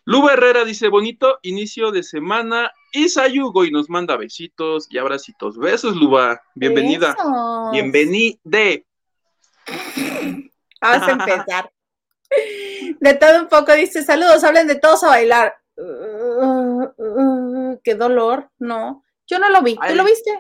Luba 0.07 0.35
Herrera 0.35 0.65
dice, 0.65 0.89
bonito 0.89 1.39
inicio 1.43 1.91
de 1.91 2.03
semana. 2.03 2.73
Y 2.93 3.09
Sayugo 3.09 3.65
y 3.65 3.71
nos 3.71 3.89
manda 3.89 4.17
besitos 4.17 4.87
y 4.91 4.99
abracitos. 4.99 5.59
Besos, 5.59 5.97
Luba. 5.97 6.43
Bienvenida. 6.55 7.17
Bienvenide. 7.73 8.87
Vamos 10.81 11.09
a 11.09 11.11
empezar. 11.11 11.73
De 13.01 13.15
todo 13.15 13.41
un 13.41 13.49
poco 13.49 13.73
dice, 13.75 14.05
saludos, 14.05 14.45
hablen 14.45 14.67
de 14.67 14.77
todos 14.77 15.03
a 15.05 15.09
bailar. 15.09 15.55
Uh, 15.77 16.85
uh, 16.97 17.81
qué 17.83 17.95
dolor, 17.95 18.51
no. 18.59 19.05
Yo 19.27 19.39
no 19.39 19.49
lo 19.49 19.63
vi. 19.63 19.77
¿Tú 19.77 19.95
lo 19.95 20.05
viste? 20.05 20.31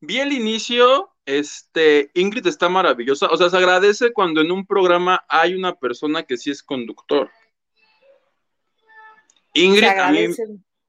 Vi 0.00 0.18
el 0.18 0.32
inicio, 0.32 1.10
este, 1.24 2.10
Ingrid 2.14 2.46
está 2.46 2.68
maravillosa. 2.68 3.28
O 3.28 3.36
sea, 3.36 3.48
se 3.48 3.56
agradece 3.56 4.12
cuando 4.12 4.40
en 4.40 4.50
un 4.50 4.66
programa 4.66 5.24
hay 5.28 5.54
una 5.54 5.74
persona 5.74 6.24
que 6.24 6.36
sí 6.36 6.50
es 6.50 6.62
conductor. 6.62 7.30
Ingrid, 9.54 9.84
a 9.84 10.10
mí, 10.10 10.26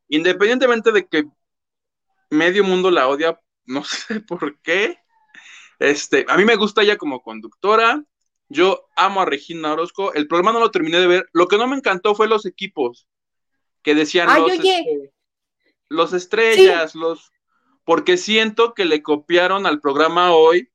independientemente 0.10 0.92
de 0.92 1.08
que 1.08 1.26
medio 2.30 2.64
mundo 2.64 2.92
la 2.92 3.08
odia, 3.08 3.40
no 3.66 3.84
sé 3.84 4.20
por 4.20 4.60
qué, 4.62 5.00
este, 5.80 6.26
a 6.28 6.38
mí 6.38 6.46
me 6.46 6.56
gusta 6.56 6.82
ella 6.82 6.98
como 6.98 7.22
conductora. 7.22 8.04
Yo 8.48 8.88
amo 8.96 9.22
a 9.22 9.26
Regina 9.26 9.74
Orozco. 9.74 10.14
El 10.14 10.28
programa 10.28 10.54
no 10.54 10.60
lo 10.60 10.72
terminé 10.72 11.00
de 11.00 11.08
ver. 11.08 11.30
Lo 11.34 11.48
que 11.48 11.58
no 11.58 11.68
me 11.68 11.76
encantó 11.76 12.16
fue 12.16 12.28
los 12.28 12.46
equipos 12.46 13.08
que 13.82 13.96
decían 13.96 14.28
los, 14.42 14.52
este, 14.52 15.12
los 15.90 16.14
estrellas, 16.14 16.96
los 16.96 17.32
porque 17.84 18.18
siento 18.18 18.74
que 18.74 18.86
le 18.86 19.04
copiaron 19.04 19.68
al 19.68 19.80
programa 19.80 20.34
hoy, 20.34 20.70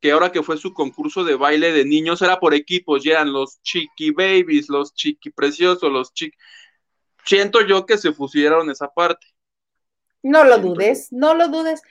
que 0.00 0.12
ahora 0.12 0.32
que 0.32 0.42
fue 0.42 0.56
su 0.56 0.72
concurso 0.72 1.22
de 1.24 1.34
baile 1.34 1.72
de 1.72 1.84
niños 1.84 2.22
era 2.22 2.40
por 2.40 2.54
equipos, 2.54 3.04
ya 3.04 3.12
eran 3.12 3.32
los 3.32 3.60
chiqui 3.62 4.10
babies, 4.10 4.70
los 4.70 4.94
chiqui 4.94 5.30
preciosos, 5.30 5.92
los 5.92 6.12
chiqui 6.14 6.36
siento 7.24 7.60
yo 7.62 7.86
que 7.86 7.98
se 7.98 8.12
fusionaron 8.12 8.70
esa 8.70 8.88
parte. 8.88 9.26
No 10.22 10.44
lo 10.44 10.58
dudes, 10.58 11.12
no 11.12 11.34
lo 11.34 11.48
dudes. 11.48 11.82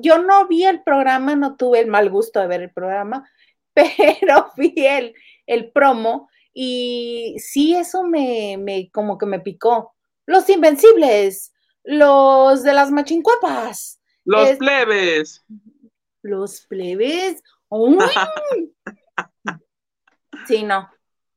yo 0.00 0.18
no 0.18 0.46
vi 0.46 0.64
el 0.64 0.82
programa, 0.82 1.34
no 1.34 1.56
tuve 1.56 1.80
el 1.80 1.88
mal 1.88 2.10
gusto 2.10 2.40
de 2.40 2.46
ver 2.46 2.62
el 2.62 2.70
programa, 2.70 3.28
pero 3.74 4.52
vi 4.56 4.74
el, 4.76 5.14
el 5.46 5.72
promo 5.72 6.28
y 6.54 7.36
sí, 7.38 7.74
eso 7.74 8.04
me, 8.04 8.56
me, 8.58 8.90
como 8.90 9.18
que 9.18 9.26
me 9.26 9.40
picó. 9.40 9.94
Los 10.26 10.48
invencibles, 10.48 11.52
los 11.82 12.62
de 12.62 12.72
las 12.72 12.92
machincuapas. 12.92 14.00
Los 14.24 14.50
plebes. 14.58 15.44
Los 16.22 16.60
plebes. 16.66 17.42
sí, 20.46 20.62
no, 20.62 20.88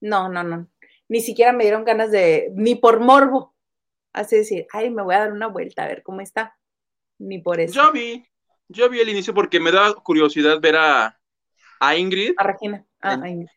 no, 0.01 0.29
no, 0.29 0.43
no 0.43 0.69
ni 1.07 1.21
siquiera 1.21 1.53
me 1.53 1.63
dieron 1.63 1.85
ganas 1.85 2.11
de, 2.11 2.51
ni 2.55 2.75
por 2.75 2.99
morbo, 2.99 3.55
así 4.13 4.37
decir, 4.37 4.67
ay, 4.71 4.89
me 4.89 5.03
voy 5.03 5.15
a 5.15 5.19
dar 5.19 5.33
una 5.33 5.47
vuelta 5.47 5.83
a 5.83 5.87
ver 5.87 6.03
cómo 6.03 6.21
está, 6.21 6.57
ni 7.17 7.39
por 7.39 7.59
eso. 7.59 7.73
Yo 7.73 7.91
vi, 7.91 8.25
yo 8.67 8.89
vi 8.89 8.99
el 8.99 9.09
inicio 9.09 9.33
porque 9.33 9.59
me 9.59 9.71
da 9.71 9.93
curiosidad 9.93 10.59
ver 10.59 10.77
a, 10.77 11.19
a 11.79 11.95
Ingrid. 11.95 12.33
A 12.37 12.43
Regina, 12.43 12.85
ah, 13.01 13.19
a 13.21 13.29
Ingrid. 13.29 13.49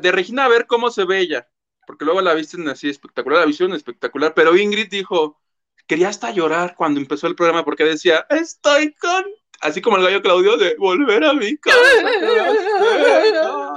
de 0.00 0.12
Regina 0.12 0.44
a 0.44 0.48
ver 0.48 0.66
cómo 0.66 0.90
se 0.90 1.04
ve 1.04 1.18
ella, 1.20 1.48
porque 1.86 2.04
luego 2.04 2.20
la 2.20 2.34
visten 2.34 2.68
así 2.68 2.88
espectacular, 2.88 3.40
la 3.40 3.46
visión 3.46 3.72
espectacular, 3.72 4.34
pero 4.34 4.56
Ingrid 4.56 4.88
dijo, 4.88 5.40
quería 5.86 6.08
hasta 6.08 6.30
llorar 6.30 6.74
cuando 6.76 7.00
empezó 7.00 7.26
el 7.26 7.34
programa 7.34 7.64
porque 7.64 7.84
decía, 7.84 8.26
estoy 8.30 8.94
con, 8.94 9.24
así 9.60 9.80
como 9.80 9.96
el 9.96 10.04
gallo 10.04 10.22
Claudio, 10.22 10.56
de 10.56 10.76
volver 10.76 11.24
a 11.24 11.32
mi 11.32 11.56
casa. 11.56 11.78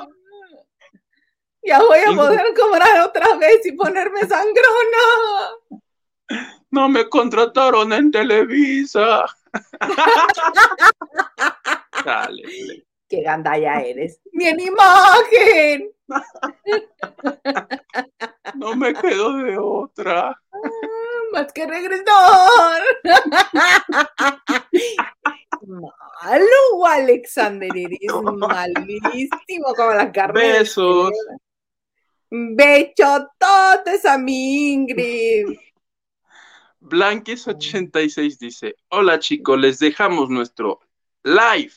Ya 1.64 1.80
voy 1.80 2.00
a 2.00 2.16
poder 2.16 2.46
cobrar 2.58 3.02
otra 3.02 3.36
vez 3.36 3.64
y 3.66 3.74
ponerme 3.74 4.22
sangrona. 4.22 5.84
No 6.72 6.90
me 6.90 7.08
contrataron 7.08 7.94
en 7.94 8.12
Televisa. 8.12 9.26
Dale, 12.06 12.86
Qué 13.12 13.22
gandalla 13.22 13.82
eres. 13.82 14.22
¡Ni 14.32 14.48
en 14.48 14.60
imagen! 14.62 15.92
No 18.56 18.76
me 18.76 18.94
quedo 18.94 19.38
de 19.38 19.58
otra. 19.58 20.30
Ah, 20.30 20.70
más 21.34 21.52
que 21.52 21.68
regresar. 21.68 22.82
Malo, 25.68 26.86
Alexander, 26.86 27.70
eres 27.76 28.00
malísimo 28.24 29.74
como 29.76 29.92
la 29.92 30.10
carne. 30.12 30.54
Besos. 30.54 31.12
Bechototes 32.32 34.06
a 34.06 34.18
mi 34.18 34.72
Ingrid. 34.72 35.58
Blanquis86 36.80 38.38
dice: 38.40 38.76
Hola 38.90 39.20
chicos, 39.20 39.60
les 39.60 39.80
dejamos 39.80 40.30
nuestro 40.30 40.80
live. 41.24 41.74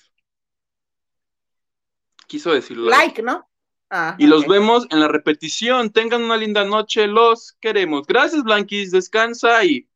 Quiso 2.28 2.52
decir 2.52 2.78
like, 2.78 3.20
¿no? 3.20 3.48
Ah, 3.90 4.14
y 4.18 4.26
los 4.26 4.46
vemos 4.46 4.86
en 4.90 5.00
la 5.00 5.08
repetición. 5.08 5.90
Tengan 5.90 6.22
una 6.22 6.36
linda 6.36 6.64
noche, 6.64 7.08
los 7.08 7.56
queremos. 7.60 8.06
Gracias, 8.06 8.44
Blanquis. 8.44 8.92
Descansa 8.92 9.64
y 9.64 9.88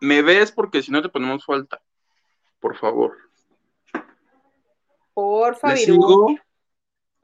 me 0.00 0.22
ves 0.22 0.52
porque 0.52 0.82
si 0.82 0.90
no 0.90 1.02
te 1.02 1.10
ponemos 1.10 1.44
falta. 1.44 1.82
Por 2.60 2.76
favor. 2.76 3.16
Por 5.12 5.54
favor. 5.56 6.40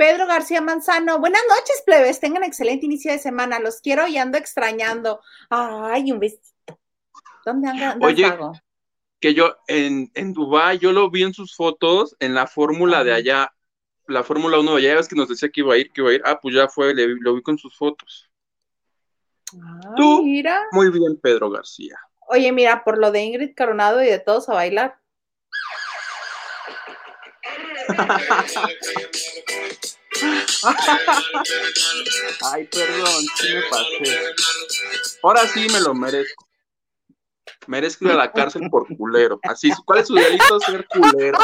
Pedro 0.02 0.26
García 0.26 0.60
Manzano, 0.60 1.20
buenas 1.20 1.42
noches, 1.48 1.80
plebes. 1.86 2.18
Tengan 2.18 2.42
excelente 2.42 2.86
inicio 2.86 3.12
de 3.12 3.20
semana. 3.20 3.60
Los 3.60 3.80
quiero 3.80 4.08
y 4.08 4.18
ando 4.18 4.36
extrañando. 4.36 5.20
Ay, 5.48 6.10
un 6.10 6.18
besito. 6.18 6.76
¿Dónde 7.46 7.68
andan? 7.68 8.02
Oye, 8.02 8.26
que 9.20 9.32
yo 9.32 9.58
en, 9.68 10.10
en 10.14 10.32
Dubái, 10.32 10.80
yo 10.80 10.90
lo 10.90 11.08
vi 11.08 11.22
en 11.22 11.32
sus 11.32 11.54
fotos 11.54 12.16
en 12.18 12.34
la 12.34 12.48
fórmula 12.48 13.04
de 13.04 13.12
allá, 13.12 13.54
la 14.08 14.24
Fórmula 14.24 14.58
1 14.58 14.74
de 14.74 14.76
allá, 14.78 14.98
es 14.98 15.06
que 15.06 15.14
nos 15.14 15.28
decía 15.28 15.50
que 15.50 15.60
iba 15.60 15.74
a 15.74 15.78
ir, 15.78 15.92
que 15.92 16.00
iba 16.00 16.10
a 16.10 16.14
ir. 16.14 16.22
Ah, 16.24 16.40
pues 16.42 16.52
ya 16.52 16.66
fue, 16.66 16.92
lo 16.96 17.34
vi 17.36 17.42
con 17.42 17.56
sus 17.56 17.76
fotos. 17.76 18.28
Ah, 19.54 19.94
Tú, 19.96 20.24
mira. 20.24 20.64
muy 20.72 20.90
bien, 20.90 21.16
Pedro 21.22 21.48
García. 21.48 21.96
Oye, 22.26 22.50
mira, 22.50 22.82
por 22.82 22.98
lo 22.98 23.12
de 23.12 23.22
Ingrid 23.22 23.54
Coronado 23.56 24.02
y 24.02 24.06
de 24.06 24.18
todos 24.18 24.48
a 24.48 24.54
bailar. 24.54 24.98
Ay, 32.52 32.66
perdón, 32.66 33.24
sí 33.36 33.54
me 33.54 33.62
pasé. 33.70 34.20
Ahora 35.22 35.46
sí 35.46 35.66
me 35.72 35.80
lo 35.80 35.94
merezco. 35.94 36.46
Merezco 37.66 38.04
ir 38.06 38.12
a 38.12 38.16
la 38.16 38.32
cárcel 38.32 38.68
por 38.70 38.86
culero. 38.96 39.38
Así, 39.42 39.72
¿cuál 39.84 40.00
es 40.00 40.08
su 40.08 40.14
delito 40.14 40.60
ser 40.60 40.86
culero? 40.88 41.38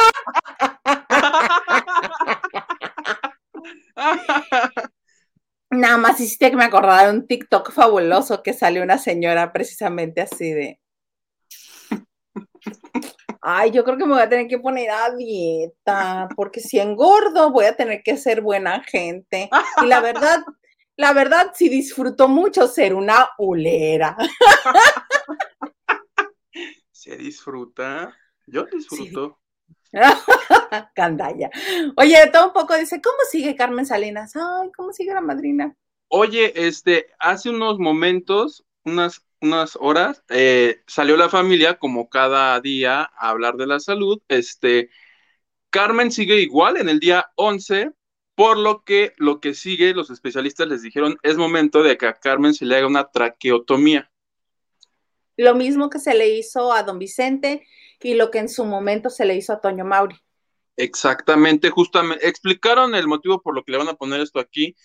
Nada 5.71 5.97
más 5.97 6.19
hiciste 6.19 6.49
que 6.49 6.57
me 6.57 6.63
acordara 6.63 7.11
de 7.11 7.17
un 7.17 7.27
TikTok 7.27 7.71
fabuloso 7.71 8.41
que 8.43 8.53
salió 8.53 8.81
una 8.81 8.97
señora 8.97 9.53
precisamente 9.53 10.21
así 10.21 10.51
de. 10.51 10.79
Ay, 13.41 13.71
yo 13.71 13.83
creo 13.83 13.97
que 13.97 14.05
me 14.05 14.13
voy 14.13 14.21
a 14.21 14.29
tener 14.29 14.47
que 14.47 14.59
poner 14.59 14.89
a 14.89 15.15
dieta, 15.15 16.27
porque 16.35 16.59
si 16.59 16.77
engordo 16.77 17.51
voy 17.51 17.65
a 17.65 17.75
tener 17.75 18.01
que 18.03 18.17
ser 18.17 18.41
buena 18.41 18.83
gente. 18.83 19.49
Y 19.81 19.85
la 19.85 20.01
verdad, 20.01 20.43
la 20.97 21.13
verdad 21.13 21.51
sí 21.55 21.69
disfruto 21.69 22.27
mucho 22.27 22.67
ser 22.67 22.93
una 22.93 23.29
ulera. 23.37 24.17
Se 26.91 27.15
disfruta. 27.15 28.13
Yo 28.45 28.65
disfruto. 28.65 29.39
Candalla. 30.95 31.49
Oye, 31.95 32.29
todo 32.31 32.47
un 32.47 32.53
poco 32.53 32.75
dice, 32.75 33.01
¿cómo 33.01 33.17
sigue 33.29 33.55
Carmen 33.55 33.85
Salinas? 33.85 34.35
Ay, 34.35 34.69
¿cómo 34.75 34.91
sigue 34.91 35.13
la 35.13 35.21
madrina? 35.21 35.75
Oye, 36.09 36.51
este, 36.67 37.07
hace 37.19 37.49
unos 37.49 37.79
momentos, 37.79 38.65
unas 38.83 39.23
unas 39.41 39.77
horas, 39.79 40.23
eh, 40.29 40.81
salió 40.87 41.17
la 41.17 41.29
familia 41.29 41.77
como 41.77 42.09
cada 42.09 42.59
día 42.61 43.09
a 43.17 43.29
hablar 43.29 43.55
de 43.55 43.67
la 43.67 43.79
salud. 43.79 44.21
Este, 44.27 44.89
Carmen 45.69 46.11
sigue 46.11 46.41
igual 46.41 46.77
en 46.77 46.89
el 46.89 46.99
día 46.99 47.31
11, 47.35 47.91
por 48.35 48.57
lo 48.57 48.83
que 48.83 49.13
lo 49.17 49.39
que 49.39 49.53
sigue, 49.53 49.93
los 49.93 50.09
especialistas 50.09 50.67
les 50.67 50.81
dijeron, 50.81 51.17
es 51.23 51.37
momento 51.37 51.83
de 51.83 51.97
que 51.97 52.07
a 52.07 52.13
Carmen 52.13 52.53
se 52.53 52.65
le 52.65 52.77
haga 52.77 52.87
una 52.87 53.09
traqueotomía. 53.09 54.11
Lo 55.37 55.55
mismo 55.55 55.89
que 55.89 55.99
se 55.99 56.15
le 56.15 56.29
hizo 56.29 56.73
a 56.73 56.83
don 56.83 56.99
Vicente 56.99 57.65
y 58.01 58.15
lo 58.15 58.31
que 58.31 58.39
en 58.39 58.49
su 58.49 58.65
momento 58.65 59.09
se 59.09 59.25
le 59.25 59.35
hizo 59.35 59.53
a 59.53 59.61
Toño 59.61 59.85
Mauri. 59.85 60.17
Exactamente, 60.75 61.69
justamente, 61.69 62.27
explicaron 62.27 62.95
el 62.95 63.07
motivo 63.07 63.41
por 63.41 63.53
lo 63.53 63.63
que 63.63 63.73
le 63.73 63.77
van 63.77 63.89
a 63.89 63.95
poner 63.95 64.21
esto 64.21 64.39
aquí 64.39 64.75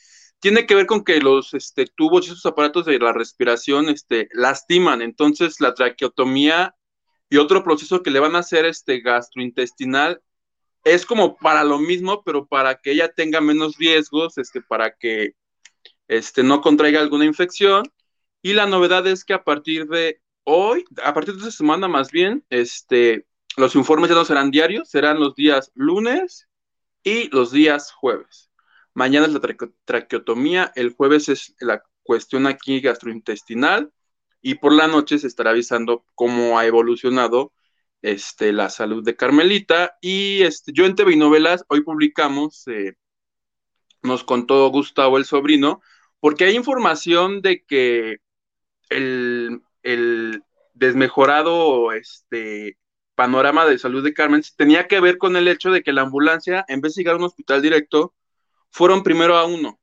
tiene 0.40 0.66
que 0.66 0.74
ver 0.74 0.86
con 0.86 1.04
que 1.04 1.20
los 1.20 1.54
este, 1.54 1.86
tubos 1.86 2.26
y 2.26 2.30
esos 2.30 2.46
aparatos 2.46 2.86
de 2.86 2.98
la 2.98 3.12
respiración 3.12 3.88
este, 3.88 4.28
lastiman. 4.32 5.02
Entonces, 5.02 5.60
la 5.60 5.74
traqueotomía 5.74 6.74
y 7.30 7.38
otro 7.38 7.64
proceso 7.64 8.02
que 8.02 8.10
le 8.10 8.20
van 8.20 8.36
a 8.36 8.40
hacer 8.40 8.64
este 8.66 9.00
gastrointestinal 9.00 10.22
es 10.84 11.06
como 11.06 11.36
para 11.36 11.64
lo 11.64 11.78
mismo, 11.78 12.22
pero 12.24 12.46
para 12.46 12.76
que 12.76 12.92
ella 12.92 13.12
tenga 13.12 13.40
menos 13.40 13.78
riesgos, 13.78 14.36
este, 14.38 14.60
para 14.60 14.94
que 14.94 15.34
este, 16.08 16.42
no 16.42 16.60
contraiga 16.60 17.00
alguna 17.00 17.24
infección. 17.24 17.90
Y 18.42 18.52
la 18.52 18.66
novedad 18.66 19.06
es 19.06 19.24
que 19.24 19.32
a 19.32 19.42
partir 19.42 19.86
de 19.86 20.20
hoy, 20.44 20.84
a 21.02 21.14
partir 21.14 21.34
de 21.34 21.40
esta 21.40 21.50
semana 21.50 21.88
más 21.88 22.10
bien, 22.10 22.44
este, 22.50 23.26
los 23.56 23.74
informes 23.74 24.10
ya 24.10 24.16
no 24.16 24.24
serán 24.24 24.50
diarios, 24.50 24.90
serán 24.90 25.18
los 25.18 25.34
días 25.34 25.72
lunes 25.74 26.48
y 27.02 27.28
los 27.30 27.50
días 27.50 27.92
jueves. 27.92 28.50
Mañana 28.94 29.26
es 29.26 29.32
la 29.32 29.40
traqueotomía, 29.84 30.72
el 30.76 30.94
jueves 30.94 31.28
es 31.28 31.54
la 31.58 31.82
cuestión 32.04 32.46
aquí 32.46 32.80
gastrointestinal 32.80 33.92
y 34.40 34.56
por 34.56 34.72
la 34.72 34.86
noche 34.86 35.18
se 35.18 35.26
estará 35.26 35.50
avisando 35.50 36.04
cómo 36.14 36.58
ha 36.58 36.66
evolucionado 36.66 37.52
este, 38.02 38.52
la 38.52 38.68
salud 38.68 39.02
de 39.02 39.16
Carmelita. 39.16 39.96
Y 40.00 40.42
este, 40.42 40.72
yo 40.72 40.84
en 40.86 40.94
TV 40.94 41.16
Novelas 41.16 41.64
hoy 41.68 41.80
publicamos, 41.82 42.68
eh, 42.68 42.94
nos 44.02 44.22
contó 44.22 44.68
Gustavo 44.68 45.16
el 45.16 45.24
sobrino, 45.24 45.80
porque 46.20 46.44
hay 46.44 46.56
información 46.56 47.40
de 47.42 47.64
que 47.64 48.18
el, 48.90 49.62
desmejorado 50.74 51.92
este, 51.92 52.78
panorama 53.14 53.64
de 53.64 53.78
salud 53.78 54.04
de 54.04 54.14
Carmen 54.14 54.42
tenía 54.56 54.86
que 54.88 55.00
ver 55.00 55.18
con 55.18 55.36
el 55.36 55.48
hecho 55.48 55.70
de 55.70 55.82
que 55.82 55.92
la 55.92 56.02
ambulancia, 56.02 56.64
en 56.68 56.80
vez 56.80 56.94
de 56.94 57.00
llegar 57.02 57.14
a 57.14 57.18
un 57.18 57.24
hospital 57.24 57.62
directo, 57.62 58.14
fueron 58.74 59.04
primero 59.04 59.36
a 59.36 59.46
uno. 59.46 59.78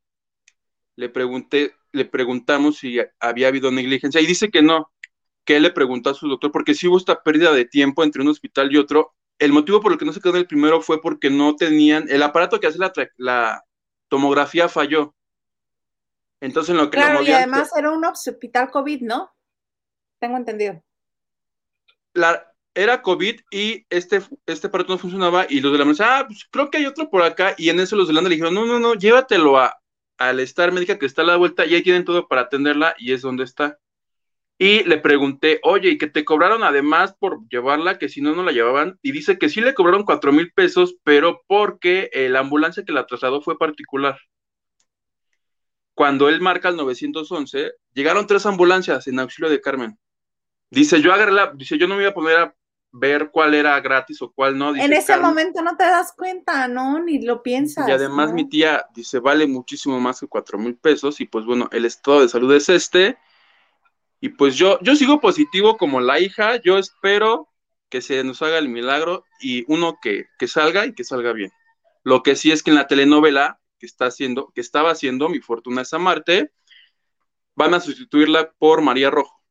Le 0.96 1.08
pregunté, 1.08 1.74
le 1.92 2.04
preguntamos 2.04 2.76
si 2.76 2.98
había 3.20 3.48
habido 3.48 3.70
negligencia 3.70 4.20
y 4.20 4.26
dice 4.26 4.50
que 4.50 4.60
no, 4.60 4.92
que 5.46 5.56
él 5.56 5.62
le 5.62 5.70
preguntó 5.70 6.10
a 6.10 6.14
su 6.14 6.28
doctor 6.28 6.52
porque 6.52 6.74
si 6.74 6.88
hubo 6.88 6.98
esta 6.98 7.22
pérdida 7.22 7.52
de 7.52 7.64
tiempo 7.64 8.04
entre 8.04 8.20
un 8.20 8.28
hospital 8.28 8.70
y 8.70 8.76
otro. 8.76 9.14
El 9.38 9.52
motivo 9.52 9.80
por 9.80 9.92
el 9.92 9.98
que 9.98 10.04
no 10.04 10.12
se 10.12 10.20
quedó 10.20 10.34
en 10.34 10.40
el 10.40 10.46
primero 10.46 10.82
fue 10.82 11.00
porque 11.00 11.30
no 11.30 11.56
tenían, 11.56 12.06
el 12.10 12.22
aparato 12.22 12.60
que 12.60 12.66
hace 12.66 12.78
la, 12.78 12.92
la 13.16 13.64
tomografía 14.08 14.68
falló. 14.68 15.14
Entonces 16.40 16.70
en 16.70 16.76
lo 16.76 16.90
que... 16.90 16.98
Claro, 16.98 17.22
y 17.22 17.32
además 17.32 17.70
era 17.74 17.90
un 17.90 18.04
hospital 18.04 18.70
COVID, 18.70 19.00
¿no? 19.00 19.32
Tengo 20.18 20.36
entendido. 20.36 20.84
La, 22.12 22.51
era 22.74 23.02
COVID 23.02 23.40
y 23.50 23.86
este, 23.90 24.22
este 24.46 24.66
aparato 24.66 24.92
no 24.92 24.98
funcionaba 24.98 25.46
y 25.48 25.60
los 25.60 25.72
de 25.72 25.78
la 25.78 25.84
mesa, 25.84 26.18
ah, 26.18 26.26
pues 26.26 26.46
creo 26.50 26.70
que 26.70 26.78
hay 26.78 26.86
otro 26.86 27.10
por 27.10 27.22
acá 27.22 27.54
y 27.58 27.68
en 27.68 27.80
eso 27.80 27.96
los 27.96 28.08
de 28.08 28.14
la 28.14 28.22
le 28.22 28.30
dijeron, 28.30 28.54
no, 28.54 28.66
no, 28.66 28.78
no, 28.78 28.94
llévatelo 28.94 29.58
a, 29.58 29.78
al 30.18 30.40
estar 30.40 30.72
médica 30.72 30.98
que 30.98 31.06
está 31.06 31.22
a 31.22 31.26
la 31.26 31.36
vuelta 31.36 31.66
y 31.66 31.74
ahí 31.74 31.82
tienen 31.82 32.04
todo 32.04 32.28
para 32.28 32.42
atenderla 32.42 32.94
y 32.98 33.12
es 33.12 33.22
donde 33.22 33.44
está. 33.44 33.78
Y 34.58 34.84
le 34.84 34.98
pregunté, 34.98 35.60
oye, 35.64 35.90
¿y 35.90 35.98
que 35.98 36.06
te 36.06 36.24
cobraron 36.24 36.62
además 36.62 37.14
por 37.18 37.40
llevarla, 37.48 37.98
que 37.98 38.08
si 38.08 38.20
no, 38.20 38.34
no 38.34 38.44
la 38.44 38.52
llevaban? 38.52 38.98
Y 39.02 39.10
dice 39.12 39.36
que 39.38 39.48
sí 39.48 39.60
le 39.60 39.74
cobraron 39.74 40.04
cuatro 40.04 40.32
mil 40.32 40.52
pesos, 40.52 40.94
pero 41.02 41.42
porque 41.48 42.10
la 42.30 42.40
ambulancia 42.40 42.84
que 42.84 42.92
la 42.92 43.06
trasladó 43.06 43.42
fue 43.42 43.58
particular. 43.58 44.18
Cuando 45.94 46.28
él 46.28 46.40
marca 46.40 46.68
el 46.68 46.76
911, 46.76 47.72
llegaron 47.92 48.26
tres 48.26 48.46
ambulancias 48.46 49.06
en 49.08 49.18
auxilio 49.18 49.50
de 49.50 49.60
Carmen. 49.60 49.98
Dice, 50.70 51.02
yo 51.02 51.12
agarré 51.12 51.32
la, 51.32 51.52
dice, 51.54 51.76
yo 51.76 51.86
no 51.88 51.96
me 51.96 52.02
iba 52.02 52.10
a 52.10 52.14
poner 52.14 52.38
a 52.38 52.54
ver 52.92 53.30
cuál 53.30 53.54
era 53.54 53.80
gratis 53.80 54.20
o 54.20 54.30
cuál 54.30 54.56
no. 54.58 54.76
en 54.76 54.92
ese 54.92 55.16
momento 55.16 55.62
no 55.62 55.76
te 55.76 55.84
das 55.84 56.12
cuenta, 56.12 56.68
¿no? 56.68 57.02
Ni 57.02 57.22
lo 57.22 57.42
piensas. 57.42 57.88
Y 57.88 57.90
además 57.90 58.32
mi 58.32 58.48
tía 58.48 58.86
dice, 58.94 59.18
vale 59.18 59.46
muchísimo 59.46 59.98
más 59.98 60.20
que 60.20 60.28
cuatro 60.28 60.58
mil 60.58 60.76
pesos 60.76 61.20
y 61.20 61.26
pues 61.26 61.46
bueno, 61.46 61.68
el 61.72 61.86
estado 61.86 62.20
de 62.20 62.28
salud 62.28 62.52
es 62.54 62.68
este. 62.68 63.18
Y 64.20 64.28
pues 64.28 64.56
yo, 64.56 64.78
yo 64.82 64.94
sigo 64.94 65.20
positivo 65.20 65.78
como 65.78 66.00
la 66.00 66.20
hija, 66.20 66.56
yo 66.62 66.78
espero 66.78 67.48
que 67.88 68.02
se 68.02 68.22
nos 68.24 68.40
haga 68.42 68.58
el 68.58 68.68
milagro 68.68 69.24
y 69.40 69.64
uno 69.72 69.98
que, 70.00 70.26
que 70.38 70.46
salga 70.46 70.86
y 70.86 70.94
que 70.94 71.04
salga 71.04 71.32
bien. 71.32 71.50
Lo 72.04 72.22
que 72.22 72.36
sí 72.36 72.52
es 72.52 72.62
que 72.62 72.70
en 72.70 72.76
la 72.76 72.86
telenovela 72.86 73.58
que 73.78 73.86
está 73.86 74.06
haciendo, 74.06 74.52
que 74.54 74.60
estaba 74.60 74.90
haciendo 74.92 75.28
Mi 75.28 75.40
Fortuna 75.40 75.82
es 75.82 75.92
Amarte, 75.92 76.52
van 77.54 77.74
a 77.74 77.80
sustituirla 77.80 78.52
por 78.52 78.82
María 78.82 79.10
Rojo. 79.10 79.41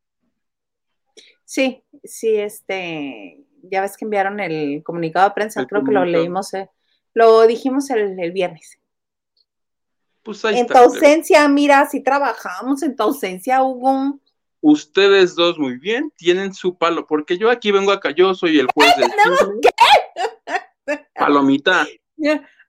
Sí, 1.52 1.84
sí, 2.06 2.38
este, 2.38 3.44
ya 3.64 3.82
ves 3.82 3.98
que 3.98 4.06
enviaron 4.06 4.40
el 4.40 4.82
comunicado 4.84 5.28
de 5.28 5.36
prensa, 5.36 5.66
creo 5.66 5.84
que 5.84 5.92
lo 5.92 6.06
leímos, 6.06 6.54
eh, 6.54 6.70
lo 7.14 7.46
dijimos 7.46 7.90
el, 7.90 8.32
viernes. 8.32 8.80
Pues 10.24 10.46
ahí 10.46 10.60
en 10.60 10.68
tu 10.68 10.78
ausencia, 10.78 11.46
mira, 11.50 11.86
si 11.90 12.02
trabajamos 12.02 12.82
en 12.84 12.96
tu 12.96 13.04
ausencia, 13.04 13.62
Hugo. 13.64 14.18
Ustedes 14.62 15.36
dos 15.36 15.60
muy 15.60 15.78
bien, 15.78 16.14
tienen 16.16 16.54
su 16.54 16.78
palo, 16.78 17.06
porque 17.06 17.38
yo 17.38 17.50
aquí 17.50 17.74
vengo 17.74 17.92
acá, 17.92 18.12
yo 18.12 18.34
soy 18.34 18.58
el 18.58 18.68
juez 18.74 18.96
del 18.96 19.12
¿Qué? 20.88 21.06
Palomita. 21.16 21.86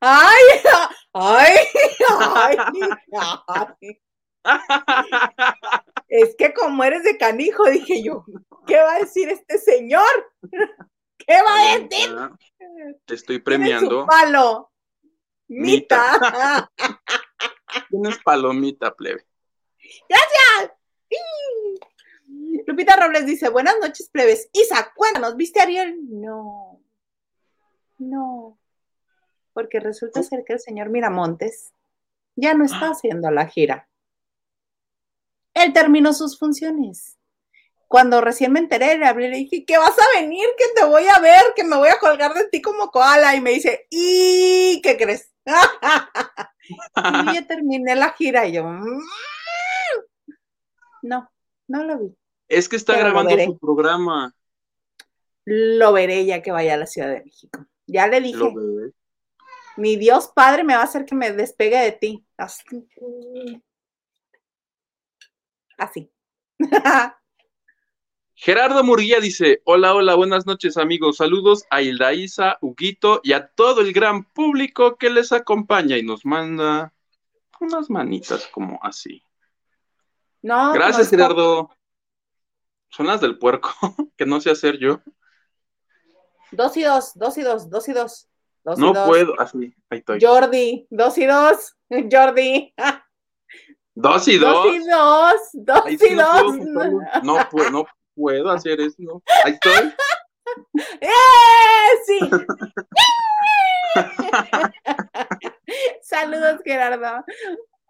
Ay, 0.01 0.45
ay, 1.13 1.55
ay, 3.47 3.77
ay. 4.43 5.85
Es 6.13 6.37
que 6.37 6.53
como 6.53 6.85
eres 6.85 7.05
de 7.05 7.17
canijo, 7.17 7.65
dije 7.71 8.03
yo, 8.03 8.27
¿qué 8.67 8.77
va 8.77 8.97
a 8.97 8.99
decir 8.99 9.31
este 9.31 9.57
señor? 9.59 10.31
¿Qué 11.17 11.35
va 11.35 11.59
a 11.59 11.79
decir? 11.79 12.99
Te 13.07 13.15
estoy 13.15 13.39
premiando. 13.39 14.07
palo. 14.07 14.71
Mita. 15.49 16.69
Tienes 17.89 18.19
palomita, 18.19 18.95
plebe. 18.95 19.27
Gracias. 20.09 20.77
Lupita 22.67 22.97
Robles 22.97 23.25
dice, 23.25 23.49
buenas 23.49 23.77
noches, 23.81 24.09
plebes. 24.11 24.51
Isa, 24.53 24.93
cuéntanos, 24.95 25.37
¿viste 25.37 25.61
a 25.61 25.63
Ariel? 25.65 25.99
No. 26.11 26.81
No. 27.99 28.59
Porque 29.53 29.81
resulta 29.81 30.23
ser 30.23 30.45
que 30.45 30.55
el 30.55 30.61
señor 30.61 30.91
Miramontes 30.91 31.73
ya 32.37 32.55
no 32.55 32.65
está 32.65 32.91
haciendo 32.91 33.31
la 33.31 33.47
gira 33.47 33.89
él 35.55 35.73
terminó 35.73 36.13
sus 36.13 36.39
funciones. 36.39 37.19
Cuando 37.89 38.21
recién 38.21 38.53
me 38.53 38.61
enteré, 38.61 38.97
le 38.97 39.07
hablé 39.07 39.27
y 39.27 39.31
le 39.31 39.37
dije, 39.37 39.65
¿qué 39.67 39.77
vas 39.77 39.97
a 39.99 40.21
venir, 40.21 40.47
que 40.57 40.65
te 40.75 40.85
voy 40.87 41.07
a 41.09 41.19
ver, 41.19 41.43
que 41.55 41.65
me 41.65 41.77
voy 41.77 41.89
a 41.89 41.99
colgar 41.99 42.33
de 42.33 42.49
ti 42.49 42.63
como 42.63 42.91
koala. 42.91 43.37
Y 43.37 43.41
me 43.41 43.51
dice, 43.51 43.87
¿y 43.91 44.81
qué 44.83 44.97
crees? 44.97 45.31
y 46.97 47.35
yo 47.35 47.47
terminé 47.47 47.95
la 47.95 48.13
gira 48.13 48.47
y 48.47 48.53
yo, 48.53 48.65
mm". 48.65 49.03
no, 51.03 51.31
no 51.69 51.85
lo 51.85 51.99
vi. 51.99 52.17
Es 52.49 52.69
que 52.69 52.77
está 52.77 52.97
grabando 52.97 53.37
su 53.39 53.59
programa. 53.59 54.35
Lo 55.45 55.93
veré 55.93 56.25
ya 56.25 56.43
que 56.43 56.53
vaya 56.53 56.75
a 56.75 56.79
la 56.79 56.87
Ciudad 56.87 57.09
de 57.09 57.25
México. 57.25 57.67
Ya 57.87 58.07
le 58.07 58.21
dije. 58.21 58.45
Mi 59.77 59.97
Dios 59.97 60.31
Padre 60.35 60.65
me 60.65 60.75
va 60.75 60.81
a 60.81 60.85
hacer 60.85 61.05
que 61.05 61.15
me 61.15 61.33
despegue 61.33 61.79
de 61.79 61.93
ti. 61.93 62.27
Así. 62.37 62.65
Gerardo 68.35 68.83
Murguía 68.83 69.21
dice: 69.21 69.63
Hola, 69.65 69.95
hola, 69.95 70.15
buenas 70.15 70.47
noches, 70.47 70.77
amigos. 70.77 71.19
Saludos 71.19 71.65
a 71.71 71.83
Hilda 71.83 72.13
Isa, 72.13 72.59
Huguito 72.61 73.21
y 73.23 73.33
a 73.33 73.47
todo 73.47 73.81
el 73.81 73.93
gran 73.93 74.25
público 74.25 74.97
que 74.97 75.11
les 75.11 75.33
acompaña 75.33 75.97
y 75.97 76.03
nos 76.03 76.25
manda 76.25 76.93
unas 77.61 77.89
manitas 77.89 78.49
como 78.49 78.81
así. 78.83 79.23
No. 80.43 80.73
Gracias, 80.73 81.11
Gerardo. 81.11 81.71
Son 82.89 83.07
las 83.07 83.21
del 83.21 83.39
puerco, 83.39 83.71
que 84.17 84.27
no 84.27 84.41
sé 84.41 84.51
hacer 84.51 84.79
yo. 84.79 85.01
Dos 86.51 86.77
y 86.77 86.83
dos, 86.83 87.13
dos 87.15 87.39
y 87.39 87.43
dos, 87.43 87.71
dos 87.71 87.89
y 87.89 87.93
dos. 87.93 88.29
no 88.65 88.93
puedo, 89.07 89.41
así, 89.41 89.75
ahí 89.89 89.99
estoy. 90.01 90.19
Jordi, 90.21 90.87
dos 90.91 91.17
y 91.17 91.27
dos, 91.27 91.77
Jordi. 92.11 92.75
Dos 93.95 94.27
y 94.29 94.39
dos. 94.39 94.65
Dos 94.65 94.75
y 94.75 94.79
dos. 94.89 95.35
Dos 95.53 95.85
y 96.03 96.15
dos. 96.15 96.57
No, 97.23 97.37
puedo, 97.51 97.71
no 97.71 97.87
puedo 98.15 98.51
hacer 98.51 98.81
eso. 98.81 99.23
Ahí 99.45 99.53
estoy. 99.53 99.93
¡Eh! 101.01 101.11
Sí. 102.07 102.19
Saludos, 106.03 106.61
Gerardo. 106.65 107.25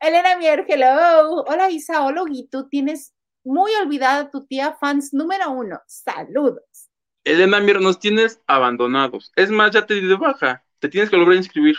Elena 0.01 0.37
Mier, 0.37 0.65
hello. 0.67 1.45
Hola, 1.47 1.71
Isa. 1.71 2.05
Hola, 2.05 2.25
Guito. 2.29 2.67
Tienes 2.69 3.15
muy 3.45 3.73
olvidada 3.77 4.29
tu 4.31 4.45
tía 4.47 4.77
fans 4.81 5.15
número 5.15 5.51
uno. 5.51 5.81
Saludos. 5.87 6.91
Elena 7.25 7.61
Mier, 7.61 7.81
nos 7.81 8.01
tienes 8.01 8.41
abandonados. 8.49 9.31
Es 9.37 9.51
más, 9.51 9.71
ya 9.71 9.87
te 9.87 9.95
di 9.95 10.05
de 10.07 10.17
baja. 10.17 10.65
Te 10.81 10.89
tienes 10.89 11.11
que 11.11 11.17
volver 11.17 11.35
a 11.35 11.39
inscribir. 11.39 11.77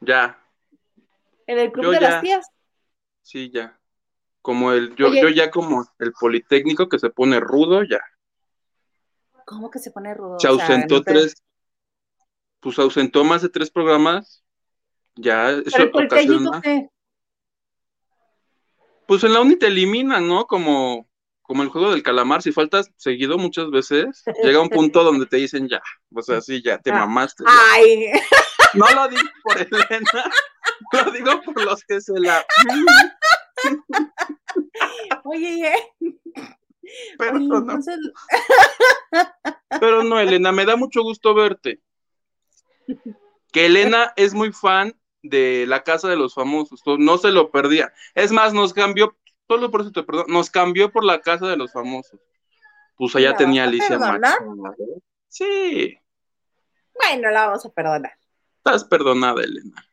Ya. 0.00 0.38
¿En 1.46 1.58
el 1.58 1.72
club 1.72 1.92
de 1.92 2.00
las 2.00 2.20
tías? 2.20 2.46
Sí, 3.22 3.50
ya. 3.52 3.78
Como 4.40 4.72
el, 4.72 4.94
yo, 4.96 5.12
yo 5.14 5.28
ya 5.28 5.50
como 5.50 5.86
el 5.98 6.12
Politécnico 6.12 6.88
que 6.88 6.98
se 6.98 7.10
pone 7.10 7.38
rudo, 7.40 7.82
ya. 7.84 8.00
¿Cómo 9.46 9.70
que 9.70 9.78
se 9.78 9.90
pone 9.90 10.12
rudo? 10.14 10.38
Se 10.40 10.48
ausentó 10.48 11.02
tres, 11.02 11.34
pues 12.60 12.78
ausentó 12.78 13.24
más 13.24 13.42
de 13.42 13.48
tres 13.48 13.70
programas. 13.70 14.42
Ya, 15.14 15.50
eso 15.50 15.84
ocasiona. 15.92 16.60
Pues 19.06 19.24
en 19.24 19.32
la 19.32 19.40
uni 19.40 19.56
te 19.56 19.66
eliminan, 19.66 20.26
¿no? 20.26 20.46
Como, 20.46 21.08
como 21.42 21.62
el 21.62 21.68
juego 21.68 21.90
del 21.90 22.02
calamar, 22.02 22.40
si 22.42 22.50
faltas 22.52 22.90
seguido 22.96 23.36
muchas 23.36 23.70
veces, 23.70 24.24
llega 24.42 24.60
un 24.60 24.70
punto 24.70 25.04
donde 25.04 25.26
te 25.26 25.36
dicen 25.36 25.68
ya, 25.68 25.82
o 26.14 26.22
sea, 26.22 26.40
sí, 26.40 26.62
ya, 26.62 26.78
te 26.78 26.90
Ah. 26.90 27.00
mamaste. 27.00 27.44
Ay, 27.46 28.06
No 28.74 28.86
lo 28.94 29.08
digo 29.08 29.22
por 29.42 29.58
Elena, 29.60 30.30
lo 31.04 31.10
digo 31.10 31.42
por 31.42 31.64
los 31.64 31.84
que 31.84 32.00
se 32.00 32.12
la... 32.18 32.44
oye, 35.24 35.68
eh. 35.68 36.16
Pero 37.18 37.36
Oye, 37.36 37.46
no, 37.46 37.58
entonces, 37.58 37.98
pero 39.80 40.02
no, 40.02 40.20
Elena, 40.20 40.52
me 40.52 40.64
da 40.64 40.76
mucho 40.76 41.02
gusto 41.02 41.34
verte. 41.34 41.80
Que 43.52 43.66
Elena 43.66 44.12
es 44.16 44.34
muy 44.34 44.52
fan 44.52 44.94
de 45.22 45.64
la 45.68 45.84
casa 45.84 46.08
de 46.08 46.16
los 46.16 46.34
famosos, 46.34 46.82
no 46.98 47.18
se 47.18 47.30
lo 47.30 47.50
perdía. 47.50 47.92
Es 48.14 48.32
más, 48.32 48.52
nos 48.52 48.72
cambió, 48.72 49.16
solo 49.46 49.70
por 49.70 49.82
eso 49.82 49.92
te 49.92 50.02
perdono, 50.02 50.26
nos 50.28 50.50
cambió 50.50 50.90
por 50.90 51.04
la 51.04 51.20
casa 51.20 51.46
de 51.46 51.56
los 51.56 51.72
famosos. 51.72 52.20
Pues 52.96 53.14
allá 53.16 53.30
¿La 53.30 53.36
tenía 53.36 53.64
Alicia? 53.64 53.98
Machado. 53.98 54.76
Sí, 55.28 55.96
bueno, 56.94 57.30
la 57.30 57.46
vamos 57.46 57.64
a 57.64 57.70
perdonar. 57.70 58.12
estás 58.58 58.84
perdonada, 58.84 59.42
Elena. 59.42 59.86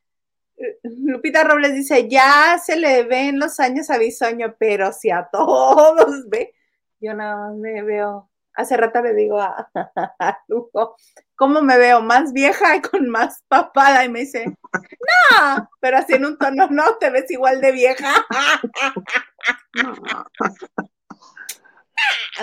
Lupita 0.84 1.43
Robles 1.43 1.74
dice, 1.74 2.08
ya 2.10 2.60
se 2.63 2.76
le 2.76 3.04
ven 3.04 3.39
los 3.39 3.60
años 3.60 3.89
a 3.89 3.98
Bisoño, 3.98 4.56
pero 4.58 4.91
si 4.91 5.10
a 5.10 5.30
todos 5.32 6.26
ve, 6.30 6.54
yo 7.00 7.13
nada 7.13 7.38
más 7.38 7.56
me 7.56 7.82
veo, 7.84 8.30
hace 8.54 8.78
rato 8.78 9.02
le 9.02 9.13
digo 9.13 9.39
a, 9.39 9.69
Lujo, 10.48 10.95
¿cómo 11.36 11.62
me 11.62 11.78
veo? 11.78 12.02
¿Más 12.02 12.34
vieja 12.34 12.76
y 12.76 12.82
con 12.82 13.10
más 13.10 13.43
papada? 13.48 14.04
Y 14.04 14.10
me 14.10 14.22
dice, 14.22 14.45
no, 14.45 15.69
pero 15.80 15.98
así 15.98 16.13
en 16.13 16.26
un 16.26 16.38
tono, 16.38 16.67
no, 16.69 16.98
te 16.98 17.10
ves 17.10 17.30
igual 17.32 17.62
de 17.62 17.72
vieja. 17.72 18.13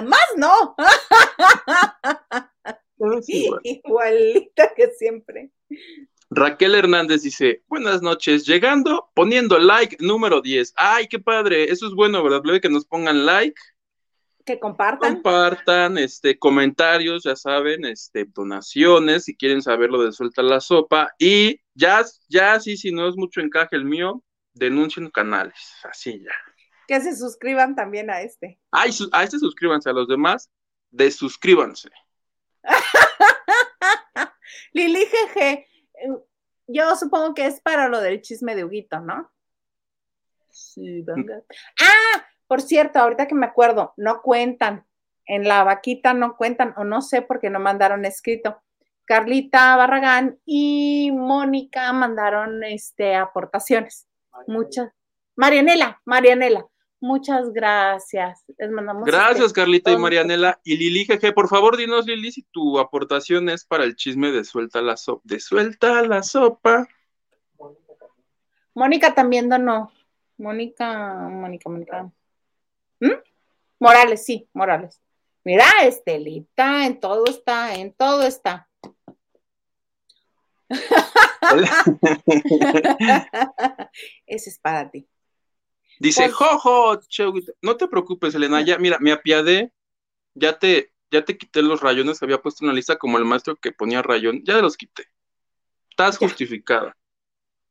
Más 0.04 0.26
no, 0.36 0.76
igualita 3.62 4.74
que 4.74 4.90
siempre. 4.90 5.50
Raquel 6.30 6.74
Hernández 6.74 7.22
dice, 7.22 7.62
buenas 7.68 8.02
noches, 8.02 8.44
llegando, 8.46 9.10
poniendo 9.14 9.58
like 9.58 9.96
número 10.00 10.40
10. 10.40 10.74
Ay, 10.76 11.06
qué 11.06 11.18
padre, 11.20 11.70
eso 11.70 11.86
es 11.86 11.92
bueno, 11.94 12.22
¿verdad? 12.22 12.42
Que 12.60 12.68
nos 12.68 12.84
pongan 12.84 13.24
like, 13.24 13.60
Que 14.44 14.58
compartan. 14.58 15.14
compartan, 15.14 15.98
este, 15.98 16.36
comentarios, 16.38 17.22
ya 17.22 17.36
saben, 17.36 17.84
este, 17.84 18.24
donaciones, 18.24 19.24
si 19.24 19.36
quieren 19.36 19.62
saber 19.62 19.90
lo 19.90 20.02
de 20.02 20.12
Suelta 20.12 20.42
la 20.42 20.60
Sopa, 20.60 21.14
y 21.18 21.60
ya, 21.74 22.04
ya, 22.28 22.58
sí, 22.58 22.76
si 22.76 22.90
no 22.90 23.08
es 23.08 23.16
mucho 23.16 23.40
encaje 23.40 23.76
el 23.76 23.84
mío, 23.84 24.22
denuncien 24.52 25.10
canales, 25.10 25.74
así 25.84 26.20
ya. 26.24 26.32
Que 26.88 27.00
se 27.00 27.16
suscriban 27.16 27.76
también 27.76 28.10
a 28.10 28.22
este. 28.22 28.58
Ay, 28.72 28.90
a 29.12 29.22
este 29.22 29.38
suscríbanse, 29.38 29.90
a 29.90 29.92
los 29.92 30.08
demás, 30.08 30.50
desuscríbanse. 30.90 31.90
Lili 34.72 35.06
Jeje, 35.06 35.66
yo 36.66 36.96
supongo 36.96 37.34
que 37.34 37.46
es 37.46 37.60
para 37.60 37.88
lo 37.88 38.00
del 38.00 38.20
chisme 38.22 38.54
de 38.54 38.64
Huguito, 38.64 39.00
¿no? 39.00 39.30
Sí, 40.50 41.02
venga. 41.02 41.42
Ah, 41.80 42.26
por 42.46 42.62
cierto, 42.62 42.98
ahorita 42.98 43.26
que 43.26 43.34
me 43.34 43.46
acuerdo, 43.46 43.92
no 43.96 44.22
cuentan. 44.22 44.86
En 45.28 45.48
la 45.48 45.64
vaquita 45.64 46.14
no 46.14 46.36
cuentan, 46.36 46.72
o 46.76 46.84
no 46.84 47.02
sé 47.02 47.20
porque 47.20 47.50
no 47.50 47.58
mandaron 47.58 48.04
escrito. 48.04 48.62
Carlita 49.04 49.76
Barragán 49.76 50.38
y 50.44 51.10
Mónica 51.12 51.92
mandaron 51.92 52.62
este 52.64 53.14
aportaciones. 53.14 54.08
Muchas. 54.46 54.90
Marianela, 55.36 56.00
Marianela, 56.04 56.66
muchas 57.00 57.52
gracias. 57.52 58.44
Les 58.58 58.70
mandamos 58.70 59.04
Gracias, 59.04 59.52
Carlita 59.52 59.92
y 59.92 59.96
Marianela. 59.96 60.60
Y 60.64 60.76
Lili 60.76 61.04
GG, 61.04 61.34
por 61.34 61.48
favor, 61.48 61.76
dinos, 61.76 62.06
Lili, 62.06 62.32
si 62.32 62.42
tu 62.42 62.78
aportación 62.78 63.48
es 63.48 63.64
para 63.64 63.84
el 63.84 63.96
chisme 63.96 64.32
de 64.32 64.44
Suelta 64.44 64.82
la 64.82 64.96
Sopa. 64.96 65.22
De 65.24 65.40
Suelta 65.40 66.02
la 66.02 66.22
Sopa. 66.22 66.86
Mónica 68.74 69.14
también 69.14 69.48
donó. 69.48 69.90
Mónica, 70.38 71.28
Mónica, 71.30 71.70
Mónica. 71.70 72.12
¿Mm? 73.00 73.12
Morales, 73.78 74.24
sí, 74.24 74.48
Morales. 74.52 75.00
Mira, 75.44 75.66
Estelita, 75.84 76.86
en 76.86 77.00
todo 77.00 77.24
está, 77.26 77.74
en 77.74 77.92
todo 77.92 78.22
está. 78.22 78.68
Ese 84.26 84.50
es 84.50 84.58
para 84.58 84.90
ti. 84.90 85.08
Dice, 85.98 86.22
Pues- 86.24 86.34
jojo, 86.34 86.96
cheuguito". 87.08 87.52
no 87.62 87.76
te 87.76 87.88
preocupes, 87.88 88.34
Elena, 88.34 88.60
ya, 88.62 88.78
mira, 88.78 88.98
me 89.00 89.12
apiadé, 89.12 89.72
ya 90.34 90.58
te, 90.58 90.92
ya 91.10 91.24
te 91.24 91.38
quité 91.38 91.62
los 91.62 91.80
rayones, 91.80 92.22
había 92.22 92.42
puesto 92.42 92.64
una 92.64 92.74
lista 92.74 92.96
como 92.96 93.16
el 93.18 93.24
maestro 93.24 93.56
que 93.56 93.72
ponía 93.72 94.02
rayón, 94.02 94.42
ya 94.44 94.58
los 94.58 94.76
quité. 94.76 95.04
Estás 95.90 96.18
Ya. 96.18 96.26
justificada. 96.28 96.96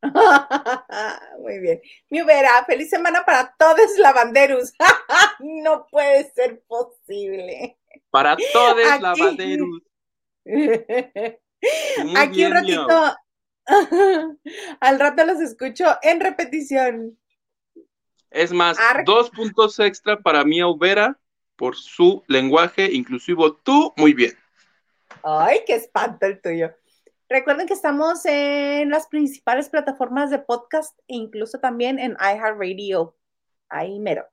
Muy 1.39 1.59
bien. 1.59 1.81
Mi 2.09 2.21
Vera, 2.23 2.63
feliz 2.65 2.89
semana 2.89 3.23
para 3.25 3.53
todos 3.57 3.97
lavanderos. 3.97 4.73
no 5.39 5.87
puede 5.91 6.31
ser 6.33 6.61
posible. 6.67 7.77
Para 8.09 8.35
todos 8.53 8.85
Aquí. 8.91 9.01
lavaderos. 9.03 9.81
Muy 10.45 12.15
Aquí 12.17 12.37
bien, 12.37 12.47
un 12.51 12.53
ratito, 12.53 13.15
al 14.79 14.99
rato 14.99 15.25
los 15.25 15.39
escucho 15.41 15.85
en 16.03 16.19
repetición. 16.19 17.17
Es 18.35 18.51
más, 18.51 18.77
Ar- 18.77 19.05
dos 19.05 19.29
puntos 19.29 19.79
extra 19.79 20.19
para 20.19 20.43
mí, 20.43 20.59
Vera, 20.77 21.17
por 21.55 21.77
su 21.77 22.21
lenguaje 22.27 22.91
inclusivo. 22.91 23.53
Tú, 23.55 23.93
muy 23.95 24.13
bien. 24.13 24.37
Ay, 25.23 25.59
qué 25.65 25.75
espanto 25.75 26.25
el 26.25 26.41
tuyo. 26.41 26.71
Recuerden 27.29 27.65
que 27.65 27.73
estamos 27.73 28.25
en 28.25 28.89
las 28.89 29.07
principales 29.07 29.69
plataformas 29.69 30.31
de 30.31 30.39
podcast 30.39 30.99
e 31.07 31.15
incluso 31.15 31.59
también 31.59 31.97
en 31.97 32.17
iHeartRadio. 32.19 33.15
Ahí 33.69 33.99
mero. 33.99 34.27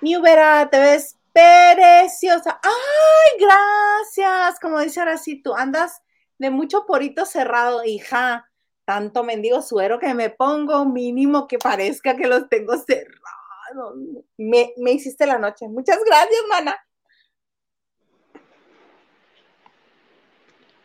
Mi 0.00 0.16
Ubera, 0.16 0.66
te 0.70 0.80
ves 0.80 1.18
preciosa. 1.32 2.58
Ay, 2.62 3.38
gracias. 3.38 4.58
Como 4.60 4.80
dice 4.80 5.00
ahora 5.00 5.18
sí, 5.18 5.42
tú 5.42 5.54
andas 5.54 6.00
de 6.38 6.48
mucho 6.48 6.86
porito 6.86 7.26
cerrado, 7.26 7.84
hija. 7.84 8.50
Tanto 8.84 9.22
mendigo 9.24 9.62
suero 9.62 9.98
que 9.98 10.12
me 10.14 10.30
pongo, 10.30 10.84
mínimo 10.84 11.46
que 11.46 11.58
parezca 11.58 12.16
que 12.16 12.26
los 12.26 12.48
tengo 12.48 12.76
cerrados. 12.76 13.96
Me, 14.36 14.72
me 14.76 14.92
hiciste 14.92 15.26
la 15.26 15.38
noche. 15.38 15.68
Muchas 15.68 15.98
gracias, 16.04 16.42
mana. 16.48 16.76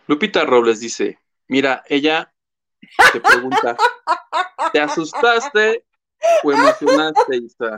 Lupita 0.08 0.46
Robles 0.46 0.80
dice, 0.80 1.20
mira, 1.48 1.84
ella 1.88 2.34
te 3.12 3.20
pregunta, 3.20 3.76
¿te 4.72 4.80
asustaste 4.80 5.86
o 6.44 6.52
emocionaste, 6.52 7.38
Isa? 7.38 7.78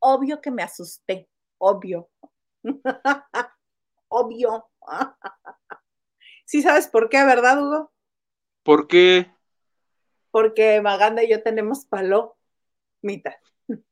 obvio 0.00 0.40
que 0.40 0.50
me 0.50 0.62
asusté, 0.62 1.28
obvio. 1.58 2.10
obvio. 4.08 4.68
sí 6.46 6.62
sabes 6.62 6.88
por 6.88 7.08
qué, 7.08 7.24
¿verdad, 7.24 7.62
Hugo? 7.62 7.92
¿Por 8.70 8.86
qué? 8.86 9.28
Porque 10.30 10.80
Maganda 10.80 11.24
y 11.24 11.28
yo 11.28 11.42
tenemos 11.42 11.86
palomitas. 11.86 13.34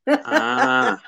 Ah. 0.07 1.03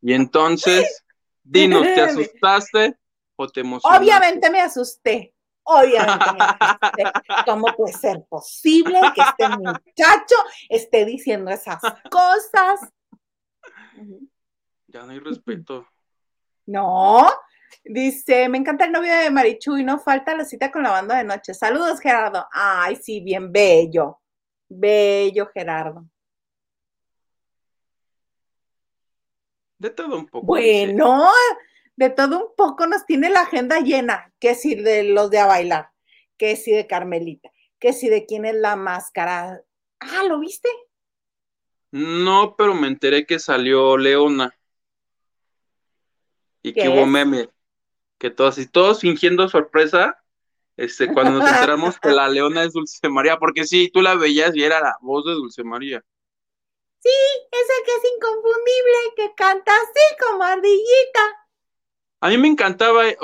Y 0.00 0.14
entonces, 0.14 1.04
dinos, 1.42 1.82
¿te 1.82 2.00
asustaste 2.00 2.98
o 3.36 3.46
te 3.48 3.60
emocionaste? 3.60 4.02
Obviamente 4.02 4.48
me 4.48 4.62
asusté. 4.62 5.34
Obviamente 5.62 6.24
me 6.32 6.38
asusté. 6.40 7.04
¿Cómo 7.44 7.66
puede 7.76 7.92
ser 7.92 8.24
posible 8.30 8.98
que 9.14 9.20
este 9.20 9.48
muchacho 9.58 10.36
esté 10.70 11.04
diciendo 11.04 11.50
esas 11.50 11.82
cosas? 12.10 12.80
Ya 14.86 15.02
no 15.04 15.10
hay 15.10 15.18
respeto. 15.18 15.86
No, 16.64 17.30
dice, 17.84 18.48
me 18.48 18.58
encanta 18.58 18.84
el 18.84 18.92
novio 18.92 19.14
de 19.14 19.30
Marichu 19.30 19.76
y 19.76 19.84
no 19.84 19.98
falta 19.98 20.34
la 20.34 20.44
cita 20.44 20.70
con 20.70 20.82
la 20.82 20.90
banda 20.90 21.16
de 21.16 21.24
noche. 21.24 21.54
Saludos, 21.54 22.00
Gerardo. 22.00 22.46
Ay, 22.52 22.96
sí, 22.96 23.20
bien 23.20 23.52
bello. 23.52 24.20
Bello, 24.68 25.48
Gerardo. 25.52 26.06
De 29.78 29.90
todo 29.90 30.18
un 30.18 30.26
poco. 30.26 30.46
Bueno, 30.46 31.30
de 31.96 32.10
todo 32.10 32.38
un 32.48 32.54
poco 32.56 32.86
nos 32.86 33.06
tiene 33.06 33.30
la 33.30 33.40
agenda 33.40 33.80
llena. 33.80 34.32
Que 34.38 34.54
si 34.54 34.74
de 34.74 35.04
los 35.04 35.30
de 35.30 35.38
a 35.38 35.46
bailar, 35.46 35.90
que 36.36 36.56
si 36.56 36.70
de 36.70 36.86
Carmelita, 36.86 37.50
que 37.78 37.92
si 37.92 38.08
de 38.08 38.26
quién 38.26 38.44
es 38.44 38.54
la 38.54 38.76
máscara. 38.76 39.62
Ah, 40.00 40.24
¿lo 40.28 40.38
viste? 40.38 40.68
No, 41.92 42.54
pero 42.56 42.74
me 42.74 42.86
enteré 42.86 43.26
que 43.26 43.38
salió 43.38 43.96
Leona. 43.96 44.54
Y 46.62 46.72
¿Qué 46.72 46.82
que 46.82 46.88
hubo 46.88 47.06
meme. 47.06 47.48
Que 48.20 48.30
todos, 48.30 48.58
y 48.58 48.66
todos 48.66 49.00
fingiendo 49.00 49.48
sorpresa, 49.48 50.22
este, 50.76 51.12
cuando 51.12 51.38
nos 51.38 51.50
enteramos 51.50 51.98
que 51.98 52.10
la 52.10 52.28
Leona 52.28 52.64
es 52.64 52.74
Dulce 52.74 53.08
María, 53.08 53.38
porque 53.38 53.64
sí, 53.64 53.90
tú 53.92 54.02
la 54.02 54.14
veías 54.14 54.54
y 54.54 54.62
era 54.62 54.80
la 54.80 54.94
voz 55.00 55.24
de 55.24 55.32
Dulce 55.32 55.64
María. 55.64 56.04
Sí, 57.02 57.08
ese 57.50 57.72
que 57.86 57.92
es 57.92 58.12
inconfundible, 58.14 59.14
que 59.16 59.34
canta 59.34 59.72
así 59.72 60.16
como 60.20 60.42
ardillita. 60.42 61.20
A 62.20 62.28
mí 62.28 62.36
me 62.36 62.48
encantaba, 62.48 63.08
eh, 63.08 63.16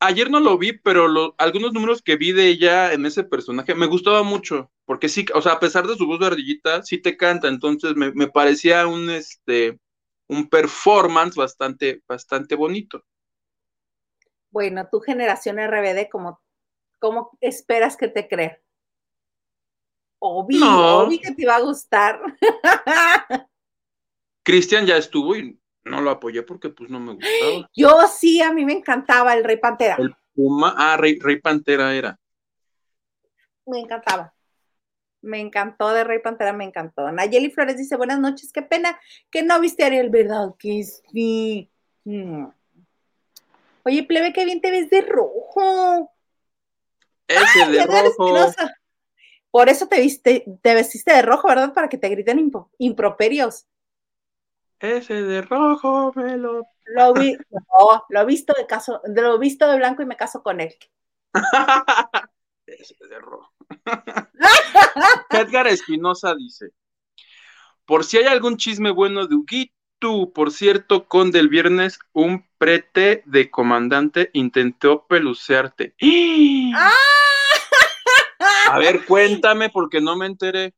ayer 0.00 0.28
no 0.28 0.40
lo 0.40 0.58
vi, 0.58 0.72
pero 0.72 1.06
algunos 1.38 1.72
números 1.72 2.02
que 2.02 2.16
vi 2.16 2.32
de 2.32 2.48
ella 2.48 2.92
en 2.92 3.06
ese 3.06 3.22
personaje 3.22 3.76
me 3.76 3.86
gustaba 3.86 4.24
mucho, 4.24 4.72
porque 4.86 5.08
sí, 5.08 5.24
o 5.34 5.40
sea, 5.40 5.52
a 5.52 5.60
pesar 5.60 5.86
de 5.86 5.94
su 5.94 6.04
voz 6.06 6.18
de 6.18 6.26
ardillita, 6.26 6.82
sí 6.82 6.98
te 6.98 7.16
canta, 7.16 7.46
entonces 7.46 7.94
me, 7.94 8.10
me 8.12 8.26
parecía 8.26 8.88
un, 8.88 9.08
este, 9.08 9.78
un 10.26 10.48
performance 10.48 11.36
bastante, 11.36 12.02
bastante 12.08 12.56
bonito. 12.56 13.04
Bueno, 14.52 14.86
tu 14.88 15.00
generación 15.00 15.58
RBD, 15.58 16.08
¿cómo, 16.10 16.40
cómo 17.00 17.36
esperas 17.40 17.96
que 17.96 18.08
te 18.08 18.28
crea? 18.28 18.60
Obvio, 20.18 21.08
que 21.20 21.32
te 21.32 21.42
iba 21.42 21.56
a 21.56 21.60
gustar. 21.60 22.20
Cristian 24.44 24.86
ya 24.86 24.96
estuvo 24.98 25.34
y 25.34 25.58
no 25.84 26.00
lo 26.00 26.10
apoyé 26.10 26.42
porque 26.42 26.68
pues 26.68 26.90
no 26.90 27.00
me 27.00 27.14
gustaba. 27.14 27.70
Yo 27.74 28.06
sí, 28.08 28.42
a 28.42 28.52
mí 28.52 28.64
me 28.64 28.74
encantaba 28.74 29.34
el 29.34 29.42
Rey 29.42 29.56
Pantera. 29.56 29.96
El 29.98 30.14
Puma, 30.34 30.74
ah, 30.76 30.96
Rey, 30.96 31.18
Rey 31.18 31.40
Pantera 31.40 31.94
era. 31.94 32.20
Me 33.66 33.80
encantaba. 33.80 34.34
Me 35.22 35.40
encantó 35.40 35.90
de 35.90 36.04
Rey 36.04 36.18
Pantera, 36.18 36.52
me 36.52 36.64
encantó. 36.64 37.10
Nayeli 37.10 37.50
Flores 37.50 37.78
dice, 37.78 37.96
buenas 37.96 38.20
noches, 38.20 38.52
qué 38.52 38.62
pena 38.62 39.00
que 39.30 39.42
no 39.42 39.58
viste 39.60 39.82
a 39.82 39.86
Ariel, 39.86 40.10
¿verdad? 40.10 40.54
Que 40.58 40.84
sí. 40.84 41.70
Mm. 42.04 42.46
Oye, 43.84 44.04
plebe, 44.04 44.32
qué 44.32 44.44
bien 44.44 44.60
te 44.60 44.70
ves 44.70 44.90
de 44.90 45.02
rojo. 45.02 46.12
Ese 47.26 47.70
de 47.70 47.86
rojo. 47.86 48.54
Por 49.50 49.68
eso 49.68 49.86
te, 49.86 50.00
viste, 50.00 50.44
te 50.62 50.74
vestiste 50.74 51.12
de 51.12 51.22
rojo, 51.22 51.48
¿verdad? 51.48 51.74
Para 51.74 51.88
que 51.88 51.98
te 51.98 52.08
griten 52.08 52.50
improperios. 52.78 53.66
Ese 54.80 55.22
de 55.22 55.42
rojo 55.42 56.12
me 56.16 56.36
lo. 56.36 56.66
Lo 56.84 57.12
vi, 57.14 57.36
no, 57.50 58.04
lo 58.08 58.26
visto 58.26 58.52
de 58.56 58.66
caso, 58.66 59.00
lo 59.04 59.38
visto 59.38 59.70
de 59.70 59.76
blanco 59.76 60.02
y 60.02 60.06
me 60.06 60.16
caso 60.16 60.42
con 60.42 60.60
él. 60.60 60.74
Ese 62.66 62.96
de 63.08 63.18
rojo. 63.18 63.52
Edgar 65.30 65.66
Espinosa 65.68 66.34
dice: 66.34 66.70
Por 67.84 68.04
si 68.04 68.18
hay 68.18 68.24
algún 68.24 68.56
chisme 68.56 68.90
bueno 68.90 69.26
de 69.26 69.36
Huguito, 69.36 69.74
por 70.34 70.50
cierto, 70.50 71.06
con 71.06 71.30
del 71.30 71.48
viernes, 71.48 71.98
un 72.12 72.44
prete 72.58 73.22
de 73.26 73.50
comandante 73.50 74.30
intentó 74.32 75.06
pelucearte. 75.06 75.94
¡Ah! 76.74 76.90
A 78.70 78.78
ver, 78.78 79.04
cuéntame 79.04 79.70
porque 79.70 80.00
no 80.00 80.16
me 80.16 80.26
enteré. 80.26 80.74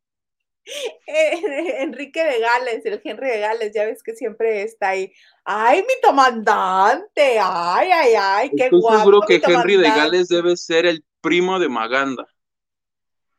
Enrique 1.07 2.23
de 2.23 2.41
Gales, 2.41 2.85
el 2.85 3.01
Henry 3.03 3.29
de 3.29 3.39
Gales, 3.39 3.73
ya 3.75 3.85
ves 3.85 4.03
que 4.03 4.15
siempre 4.15 4.63
está 4.63 4.91
ahí. 4.91 5.13
¡Ay, 5.45 5.83
mi 5.83 5.95
comandante! 6.03 7.39
¡Ay, 7.41 7.91
ay, 7.91 8.15
ay! 8.19 8.51
¡Qué 8.57 8.65
Estoy 8.65 8.83
seguro 8.99 9.21
que 9.23 9.41
Henry 9.45 9.77
de 9.77 9.89
Gales 9.89 10.29
debe 10.29 10.57
ser 10.57 10.87
el 10.87 11.05
primo 11.21 11.59
de 11.59 11.69
Maganda. 11.69 12.27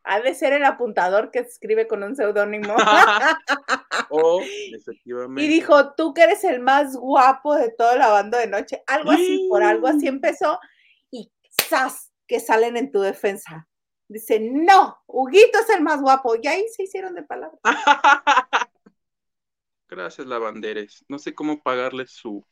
Ha 0.06 0.22
de 0.22 0.36
ser 0.36 0.54
el 0.54 0.64
apuntador 0.64 1.32
que 1.32 1.40
escribe 1.40 1.88
con 1.88 2.04
un 2.04 2.16
seudónimo. 2.16 2.76
oh, 4.10 4.42
efectivamente. 4.74 5.44
Y 5.44 5.48
dijo, 5.48 5.94
tú 5.96 6.14
que 6.14 6.24
eres 6.24 6.44
el 6.44 6.62
más 6.62 6.96
guapo 6.96 7.56
de 7.56 7.72
toda 7.72 7.96
la 7.96 8.10
banda 8.10 8.40
de 8.40 8.48
noche. 8.48 8.84
Algo 8.88 9.12
así, 9.12 9.48
por 9.50 9.64
algo 9.64 9.88
así 9.88 10.08
empezó. 10.08 10.60
Y 11.12 11.32
¡zas! 11.70 12.12
que 12.28 12.40
salen 12.40 12.78
en 12.78 12.92
tu 12.92 13.02
defensa. 13.02 13.68
Dice, 14.08 14.40
no, 14.40 14.98
Huguito 15.08 15.60
es 15.60 15.70
el 15.70 15.82
más 15.82 16.02
guapo. 16.02 16.36
Y 16.42 16.48
ahí 16.48 16.66
se 16.70 16.84
hicieron 16.84 17.16
de 17.16 17.24
palabras. 17.24 17.60
Gracias, 19.88 20.28
Lavanderes. 20.28 21.06
No 21.08 21.20
sé 21.20 21.34
cómo 21.34 21.62
pagarle 21.62 22.08
su, 22.08 22.46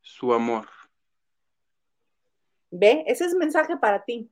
su 0.00 0.32
amor. 0.32 0.68
Ve, 2.70 3.04
ese 3.06 3.24
es 3.24 3.34
mensaje 3.34 3.76
para 3.76 4.04
ti. 4.04 4.30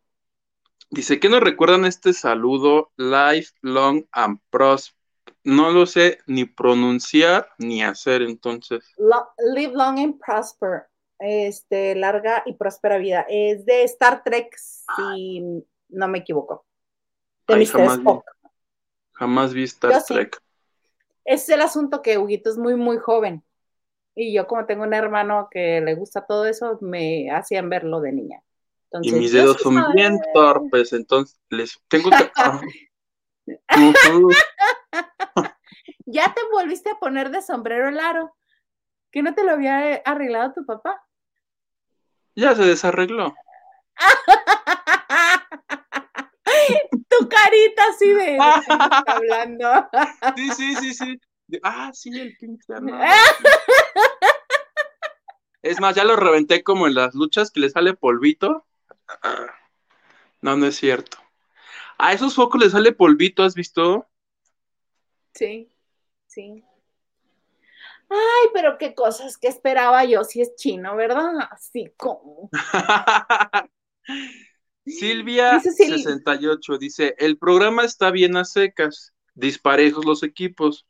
Dice, 0.90 1.18
¿qué 1.18 1.28
nos 1.28 1.40
recuerdan 1.40 1.84
este 1.84 2.12
saludo? 2.12 2.90
Life 2.96 3.52
long 3.62 4.04
and 4.12 4.38
prosper. 4.50 4.96
No 5.42 5.70
lo 5.70 5.86
sé 5.86 6.18
ni 6.26 6.44
pronunciar 6.44 7.48
ni 7.58 7.82
hacer, 7.82 8.22
entonces. 8.22 8.94
live 9.54 9.72
long 9.74 9.98
and 9.98 10.18
prosper. 10.18 10.86
Este, 11.18 11.94
larga 11.94 12.42
y 12.46 12.54
próspera 12.54 12.98
vida. 12.98 13.24
Es 13.28 13.64
de 13.64 13.84
Star 13.84 14.22
Trek, 14.22 14.54
si 14.56 15.64
no 15.88 16.08
me 16.08 16.18
equivoco. 16.18 16.66
De 17.48 17.64
jamás, 17.64 17.98
Vi, 17.98 18.04
jamás 19.12 19.54
vi 19.54 19.62
Star 19.64 20.02
Trek. 20.04 20.40
Es 21.24 21.48
el 21.48 21.60
asunto 21.62 22.02
que 22.02 22.18
Huguito 22.18 22.50
es 22.50 22.58
muy, 22.58 22.76
muy 22.76 22.98
joven. 22.98 23.42
Y 24.14 24.34
yo, 24.34 24.46
como 24.46 24.66
tengo 24.66 24.84
un 24.84 24.94
hermano 24.94 25.48
que 25.50 25.80
le 25.80 25.94
gusta 25.94 26.26
todo 26.26 26.46
eso, 26.46 26.78
me 26.80 27.30
hacían 27.30 27.68
verlo 27.68 28.00
de 28.00 28.12
niña. 28.12 28.42
Y 29.02 29.12
mis 29.12 29.32
dedos 29.32 29.60
son 29.60 29.92
bien 29.94 30.20
torpes, 30.32 30.92
entonces 30.92 31.38
les 31.50 31.78
tengo 31.88 32.10
que. 32.10 32.30
ya 36.06 36.34
te 36.34 36.40
volviste 36.50 36.90
a 36.90 36.98
poner 36.98 37.30
de 37.30 37.42
sombrero 37.42 37.88
el 37.88 37.98
aro. 37.98 38.34
¿Que 39.12 39.22
no 39.22 39.34
te 39.34 39.44
lo 39.44 39.52
había 39.52 40.02
arreglado 40.04 40.52
tu 40.52 40.66
papá? 40.66 41.02
Ya 42.34 42.54
se 42.54 42.64
desarregló. 42.64 43.34
tu 47.08 47.28
carita 47.28 47.82
así 47.90 48.12
de, 48.12 48.38
hablando. 49.06 49.88
sí, 50.36 50.50
sí, 50.50 50.74
sí, 50.76 50.94
sí. 50.94 51.20
Ah, 51.62 51.90
sí, 51.94 52.10
el 52.18 52.36
pinche 52.36 52.74
Es 55.62 55.80
más, 55.80 55.94
ya 55.94 56.02
lo 56.04 56.16
reventé 56.16 56.64
como 56.64 56.86
en 56.86 56.94
las 56.94 57.14
luchas 57.14 57.50
que 57.50 57.60
le 57.60 57.70
sale 57.70 57.94
polvito. 57.94 58.66
No, 60.42 60.56
no 60.56 60.66
es 60.66 60.76
cierto. 60.76 61.18
A 61.98 62.12
esos 62.12 62.34
focos 62.34 62.60
le 62.60 62.70
sale 62.70 62.92
polvito, 62.92 63.42
¿has 63.42 63.54
visto? 63.54 64.06
Sí, 65.34 65.70
sí. 66.26 66.64
Ay, 68.08 68.50
pero 68.54 68.78
qué 68.78 68.94
cosas 68.94 69.36
que 69.36 69.48
esperaba 69.48 70.04
yo 70.04 70.22
si 70.24 70.40
es 70.40 70.54
chino, 70.56 70.94
¿verdad? 70.94 71.32
Así 71.50 71.92
como. 71.96 72.50
Silvia 74.86 75.58
68 75.58 76.78
dice, 76.78 77.16
el 77.18 77.38
programa 77.38 77.84
está 77.84 78.12
bien 78.12 78.36
a 78.36 78.44
secas, 78.44 79.12
disparejos 79.34 80.04
los 80.04 80.22
equipos. 80.22 80.86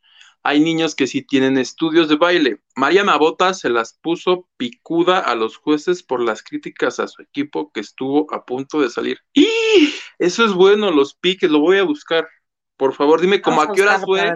Hay 0.47 0.61
niños 0.61 0.95
que 0.95 1.09
sí 1.09 1.23
tienen 1.23 1.59
estudios 1.59 2.09
de 2.09 2.15
baile. 2.15 2.61
María 2.77 3.03
Mabota 3.03 3.53
se 3.53 3.69
las 3.69 3.99
puso 4.01 4.49
picuda 4.57 5.19
a 5.19 5.35
los 5.35 5.57
jueces 5.57 6.05
por 6.05 6.23
las 6.23 6.41
críticas 6.41 7.01
a 7.01 7.09
su 7.09 7.21
equipo 7.21 7.73
que 7.73 7.81
estuvo 7.81 8.33
a 8.33 8.45
punto 8.45 8.81
de 8.81 8.89
salir. 8.89 9.19
¡Y! 9.35 9.93
Eso 10.21 10.45
es 10.45 10.53
bueno, 10.53 10.93
los 10.93 11.17
piques, 11.17 11.51
lo 11.51 11.59
voy 11.59 11.79
a 11.79 11.83
buscar. 11.83 12.29
Por 12.77 12.95
favor, 12.95 13.21
dime 13.21 13.43
cómo 13.43 13.61
a 13.61 13.73
qué 13.73 13.83
hora 13.83 13.99
fue. 13.99 14.35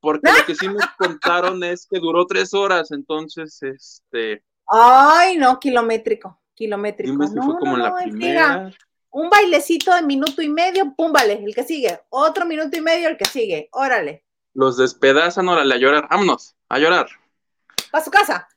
Porque 0.00 0.28
lo 0.36 0.46
que 0.46 0.56
sí 0.56 0.68
me 0.68 0.80
contaron 0.98 1.62
es 1.62 1.86
que 1.88 2.00
duró 2.00 2.26
tres 2.26 2.52
horas, 2.52 2.90
entonces, 2.90 3.62
este. 3.62 4.42
Ay, 4.66 5.36
no, 5.36 5.60
kilométrico, 5.60 6.40
kilométrico. 6.54 7.12
no, 7.12 7.42
fue 7.44 7.58
como 7.60 7.76
la 7.76 7.94
primera 7.94 8.72
un 9.16 9.30
bailecito 9.30 9.94
de 9.94 10.02
minuto 10.02 10.42
y 10.42 10.48
medio, 10.50 10.92
pum, 10.94 11.10
vale, 11.10 11.42
el 11.42 11.54
que 11.54 11.62
sigue. 11.62 12.00
Otro 12.10 12.44
minuto 12.44 12.76
y 12.76 12.82
medio, 12.82 13.08
el 13.08 13.16
que 13.16 13.24
sigue. 13.24 13.68
Órale. 13.72 14.25
Los 14.56 14.78
despedazan, 14.78 15.48
órale, 15.50 15.74
a 15.74 15.76
llorar. 15.76 16.08
Vámonos, 16.08 16.56
a 16.70 16.78
llorar. 16.78 17.08
A 17.92 18.02
su 18.02 18.10
casa. 18.10 18.48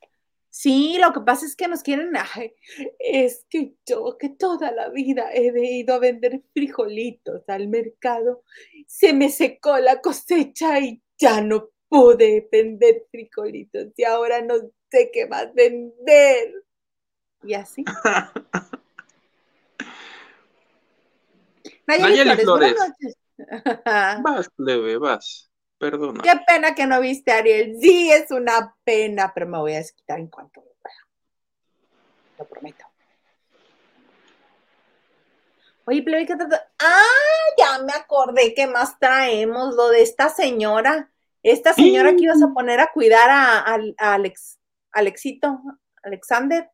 Sí, 0.48 0.96
lo 0.98 1.12
que 1.12 1.20
pasa 1.20 1.44
es 1.44 1.54
que 1.54 1.68
nos 1.68 1.82
quieren. 1.82 2.10
es 2.98 3.44
que 3.50 3.74
yo, 3.84 4.16
que 4.18 4.30
toda 4.30 4.72
la 4.72 4.88
vida 4.88 5.30
he 5.30 5.74
ido 5.74 5.94
a 5.94 5.98
vender 5.98 6.40
frijolitos 6.54 7.46
al 7.48 7.68
mercado, 7.68 8.44
se 8.86 9.12
me 9.12 9.28
secó 9.28 9.78
la 9.78 10.00
cosecha 10.00 10.80
y 10.80 11.02
ya 11.18 11.42
no 11.42 11.68
pude 11.86 12.48
vender 12.50 13.04
frijolitos 13.10 13.88
y 13.94 14.04
ahora 14.04 14.40
no 14.40 14.54
sé 14.90 15.10
qué 15.12 15.26
más 15.26 15.52
vender. 15.52 16.64
Y 17.42 17.52
así. 17.52 17.84
Nayeli, 21.86 22.36
Flores. 22.36 22.74
Vas, 24.24 24.48
leve, 24.56 24.96
vas. 24.96 25.49
Perdona. 25.80 26.20
Qué 26.22 26.32
pena 26.46 26.74
que 26.74 26.86
no 26.86 27.00
viste 27.00 27.32
a 27.32 27.38
Ariel. 27.38 27.78
Sí, 27.80 28.12
es 28.12 28.30
una 28.30 28.76
pena, 28.84 29.32
pero 29.34 29.46
me 29.46 29.56
voy 29.56 29.72
a 29.72 29.78
desquitar 29.78 30.20
en 30.20 30.26
cuanto 30.26 30.60
pueda. 30.60 30.94
Lo 32.38 32.44
prometo. 32.44 32.84
Oye, 35.86 36.02
Plebe, 36.02 36.26
¿qué 36.26 36.34
Ah, 36.80 37.02
ya 37.56 37.82
me 37.82 37.94
acordé 37.94 38.52
que 38.52 38.66
más 38.66 38.98
traemos 38.98 39.74
lo 39.74 39.88
de 39.88 40.02
esta 40.02 40.28
señora. 40.28 41.10
Esta 41.42 41.72
señora 41.72 42.10
que 42.10 42.24
ibas 42.24 42.42
a 42.42 42.52
poner 42.52 42.78
a 42.80 42.92
cuidar 42.92 43.30
a, 43.30 43.78
Alex, 43.96 44.58
Alexito, 44.92 45.62
Alexander. 46.02 46.70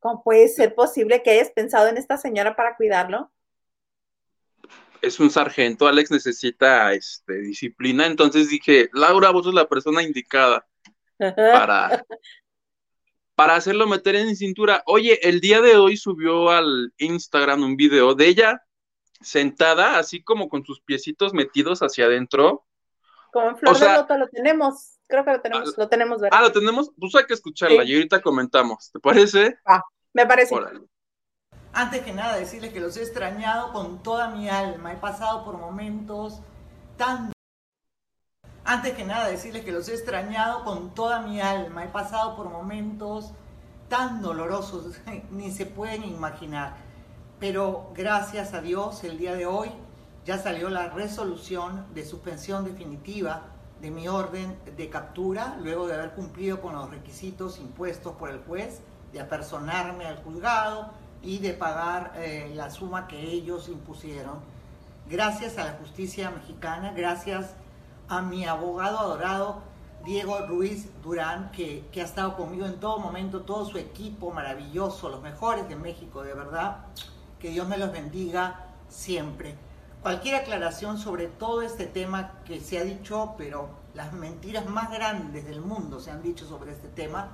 ¿Cómo 0.00 0.22
puede 0.22 0.48
ser 0.48 0.74
posible 0.74 1.22
que 1.22 1.32
hayas 1.32 1.50
pensado 1.50 1.88
en 1.88 1.98
esta 1.98 2.16
señora 2.16 2.56
para 2.56 2.76
cuidarlo? 2.76 3.30
Es 5.02 5.20
un 5.20 5.30
sargento, 5.30 5.86
Alex 5.86 6.10
necesita 6.10 6.92
este, 6.92 7.34
disciplina, 7.40 8.06
entonces 8.06 8.48
dije, 8.48 8.90
Laura, 8.92 9.30
vos 9.30 9.44
sos 9.44 9.54
la 9.54 9.68
persona 9.68 10.02
indicada 10.02 10.66
para, 11.18 12.04
para 13.34 13.54
hacerlo 13.56 13.86
meter 13.86 14.16
en 14.16 14.36
cintura. 14.36 14.82
Oye, 14.86 15.18
el 15.28 15.40
día 15.40 15.60
de 15.60 15.76
hoy 15.76 15.96
subió 15.96 16.50
al 16.50 16.92
Instagram 16.98 17.62
un 17.62 17.76
video 17.76 18.14
de 18.14 18.26
ella 18.26 18.62
sentada, 19.20 19.98
así 19.98 20.22
como 20.22 20.48
con 20.48 20.64
sus 20.64 20.80
piecitos 20.80 21.32
metidos 21.32 21.80
hacia 21.80 22.06
adentro. 22.06 22.66
Como 23.32 23.50
en 23.50 23.56
Flor 23.56 23.78
de 23.78 23.92
Loto 23.92 24.16
lo 24.16 24.28
tenemos, 24.28 24.98
creo 25.06 25.24
que 25.24 25.32
lo 25.32 25.40
tenemos, 25.40 25.76
lo 25.76 25.88
tenemos, 25.88 26.20
¿verdad? 26.20 26.38
Ah, 26.40 26.42
lo 26.42 26.52
tenemos, 26.52 26.90
pues 26.98 27.14
hay 27.14 27.26
que 27.26 27.34
escucharla 27.34 27.84
y 27.84 27.94
ahorita 27.94 28.20
comentamos, 28.22 28.90
¿te 28.90 29.00
parece? 29.00 29.58
Ah, 29.64 29.82
me 30.12 30.26
parece. 30.26 30.54
Antes 31.72 32.02
que 32.02 32.12
nada, 32.12 32.36
decirles 32.36 32.72
que 32.72 32.80
los 32.80 32.96
he 32.96 33.02
extrañado 33.02 33.72
con 33.72 34.02
toda 34.02 34.30
mi 34.30 34.48
alma. 34.48 34.92
He 34.92 34.96
pasado 34.96 35.44
por 35.44 35.58
momentos 35.58 36.40
tan... 36.96 37.32
Antes 38.64 38.94
que 38.94 39.04
nada, 39.04 39.28
decirles 39.28 39.64
que 39.64 39.72
los 39.72 39.88
he 39.88 39.94
extrañado 39.94 40.64
con 40.64 40.94
toda 40.94 41.20
mi 41.20 41.40
alma. 41.40 41.84
He 41.84 41.88
pasado 41.88 42.36
por 42.36 42.50
momentos 42.50 43.32
tan 43.88 44.20
dolorosos, 44.20 45.00
ni 45.30 45.50
se 45.50 45.66
pueden 45.66 46.04
imaginar. 46.04 46.76
Pero 47.40 47.92
gracias 47.94 48.54
a 48.54 48.60
Dios, 48.60 49.04
el 49.04 49.18
día 49.18 49.34
de 49.34 49.46
hoy 49.46 49.70
ya 50.24 50.38
salió 50.38 50.68
la 50.68 50.88
resolución 50.88 51.86
de 51.94 52.04
suspensión 52.04 52.64
definitiva 52.64 53.42
de 53.80 53.90
mi 53.90 54.08
orden 54.08 54.58
de 54.76 54.90
captura, 54.90 55.56
luego 55.62 55.86
de 55.86 55.94
haber 55.94 56.12
cumplido 56.12 56.60
con 56.60 56.74
los 56.74 56.90
requisitos 56.90 57.58
impuestos 57.58 58.14
por 58.16 58.30
el 58.30 58.40
juez, 58.40 58.80
de 59.12 59.20
apersonarme 59.20 60.04
al 60.04 60.22
juzgado, 60.22 60.90
y 61.22 61.38
de 61.38 61.52
pagar 61.52 62.12
eh, 62.16 62.52
la 62.54 62.70
suma 62.70 63.06
que 63.06 63.20
ellos 63.20 63.68
impusieron. 63.68 64.38
Gracias 65.08 65.58
a 65.58 65.64
la 65.64 65.72
justicia 65.72 66.30
mexicana, 66.30 66.92
gracias 66.94 67.54
a 68.08 68.22
mi 68.22 68.44
abogado 68.44 68.98
adorado 68.98 69.62
Diego 70.04 70.38
Ruiz 70.46 70.88
Durán, 71.02 71.50
que, 71.50 71.86
que 71.92 72.00
ha 72.00 72.04
estado 72.04 72.36
conmigo 72.36 72.66
en 72.66 72.78
todo 72.78 72.98
momento, 72.98 73.42
todo 73.42 73.64
su 73.64 73.78
equipo 73.78 74.30
maravilloso, 74.30 75.08
los 75.08 75.22
mejores 75.22 75.68
de 75.68 75.76
México, 75.76 76.22
de 76.22 76.34
verdad. 76.34 76.84
Que 77.38 77.50
Dios 77.50 77.68
me 77.68 77.78
los 77.78 77.92
bendiga 77.92 78.66
siempre. 78.88 79.54
Cualquier 80.02 80.36
aclaración 80.36 80.98
sobre 80.98 81.26
todo 81.26 81.62
este 81.62 81.86
tema 81.86 82.40
que 82.44 82.60
se 82.60 82.78
ha 82.78 82.84
dicho, 82.84 83.34
pero 83.36 83.68
las 83.94 84.12
mentiras 84.12 84.66
más 84.66 84.90
grandes 84.90 85.44
del 85.44 85.60
mundo 85.60 86.00
se 86.00 86.10
han 86.10 86.22
dicho 86.22 86.46
sobre 86.46 86.72
este 86.72 86.88
tema, 86.88 87.28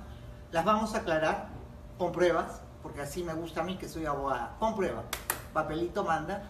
las 0.51 0.65
vamos 0.65 0.95
a 0.95 0.99
aclarar 0.99 1.49
con 1.97 2.11
pruebas, 2.11 2.61
porque 2.85 3.01
así 3.01 3.23
me 3.23 3.33
gusta 3.33 3.61
a 3.61 3.63
mí 3.63 3.77
que 3.77 3.89
soy 3.89 4.05
abogada. 4.05 4.57
Comprueba, 4.59 5.05
papelito 5.53 6.03
manda. 6.03 6.43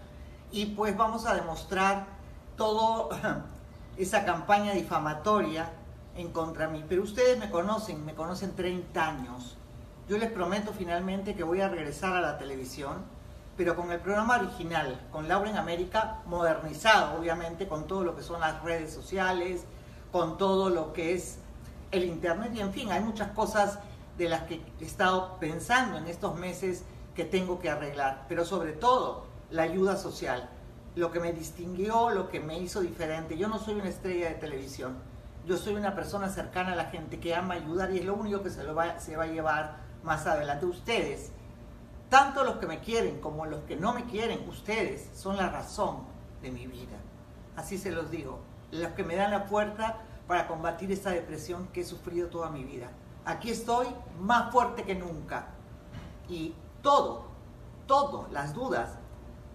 Y 0.52 0.65
pues 0.65 0.98
vamos 0.98 1.26
a 1.26 1.34
demostrar 1.34 2.08
toda 2.58 3.45
esa 3.98 4.26
campaña 4.26 4.74
difamatoria 4.74 5.71
en 6.17 6.34
contra 6.34 6.67
mí. 6.67 6.84
Pero 6.89 7.04
ustedes 7.04 7.39
me 7.39 7.50
conocen, 7.50 8.04
me 8.04 8.15
conocen 8.15 8.54
30 8.54 9.08
años. 9.08 9.56
Yo 10.10 10.17
les 10.17 10.30
prometo 10.30 10.74
finalmente 10.74 11.36
que 11.36 11.43
voy 11.43 11.62
a 11.62 11.69
regresar 11.69 12.13
a 12.17 12.19
la 12.19 12.38
televisión, 12.38 12.98
pero 13.56 13.78
con 13.78 13.93
el 13.93 14.02
programa 14.02 14.36
original, 14.36 15.08
con 15.13 15.30
Laura 15.30 15.50
en 15.50 15.56
América, 15.56 16.19
modernizado, 16.26 17.17
obviamente, 17.17 17.69
con 17.69 17.88
todo 17.88 18.04
lo 18.04 18.13
que 18.13 18.24
son 18.24 18.41
las 18.41 18.62
redes 18.62 18.93
sociales, 18.93 19.63
con 20.12 20.38
todo 20.38 20.69
lo 20.69 20.91
que 20.91 21.13
es 21.13 21.39
el 21.91 22.04
Internet 22.04 22.52
y 22.56 22.60
en 22.60 22.74
fin, 22.74 22.91
hay 22.91 23.00
muchas 23.00 23.32
cosas 23.32 23.80
de 24.17 24.30
las 24.30 24.43
que 24.43 24.62
he 24.80 24.86
estado 24.86 25.38
pensando 25.39 25.97
en 25.97 26.08
estos 26.08 26.38
meses 26.38 26.84
que 27.15 27.25
tengo 27.25 27.60
que 27.60 27.69
arreglar, 27.69 28.25
pero 28.28 28.45
sobre 28.45 28.73
todo 28.73 29.25
la 29.49 29.63
ayuda 29.63 29.97
social, 29.97 30.49
lo 30.95 31.12
que 31.12 31.19
me 31.19 31.34
distinguió, 31.34 32.10
lo 32.10 32.30
que 32.30 32.39
me 32.39 32.60
hizo 32.60 32.82
diferente. 32.82 33.38
Yo 33.38 33.47
no 33.47 33.60
soy 33.60 33.75
una 33.75 33.89
estrella 33.89 34.30
de 34.30 34.36
televisión, 34.36 34.95
yo 35.45 35.58
soy 35.58 35.75
una 35.75 35.95
persona 35.95 36.30
cercana 36.30 36.73
a 36.73 36.75
la 36.75 36.86
gente 36.86 37.19
que 37.19 37.36
ama 37.36 37.56
ayudar 37.56 37.91
y 37.91 37.99
es 37.99 38.06
lo 38.06 38.15
único 38.15 38.41
que 38.41 38.49
se, 38.49 38.63
lo 38.63 38.73
va, 38.73 38.95
va 39.17 39.23
a 39.23 39.28
llevar 39.28 39.78
más 40.04 40.25
adelante. 40.25 40.65
Ustedes, 40.65 41.32
tanto 42.10 42.43
los 42.43 42.56
que 42.58 42.67
me 42.67 42.80
quieren 42.80 43.19
como 43.19 43.45
los 43.45 43.63
que 43.63 43.75
no 43.75 43.93
me 43.93 44.06
quieren, 44.06 44.47
ustedes 44.49 45.10
son 45.13 45.38
la 45.38 45.49
razón 45.49 45.99
de 46.41 46.51
mi 46.51 46.67
vida. 46.67 46.97
Así 47.56 47.78
se 47.78 47.91
los 47.91 48.12
digo, 48.12 48.39
los 48.71 48.91
que 48.93 49.04
me 49.04 49.15
dan 49.15 49.32
la 49.32 49.41
fuerza 49.41 49.97
para 50.28 50.47
combatir 50.47 50.91
esta 50.91 51.12
depresión 51.12 51.67
que 51.67 51.82
he 51.82 51.86
sufrido 51.86 52.28
toda 52.30 52.49
mi 52.49 52.63
vida 52.63 52.89
aquí 53.26 53.50
estoy 53.50 53.88
más 54.20 54.52
fuerte 54.52 54.84
que 54.84 54.96
nunca. 54.96 55.48
Y 56.30 56.56
todo, 56.82 57.26
todo, 57.88 58.28
las 58.32 58.54
dudas, 58.54 58.98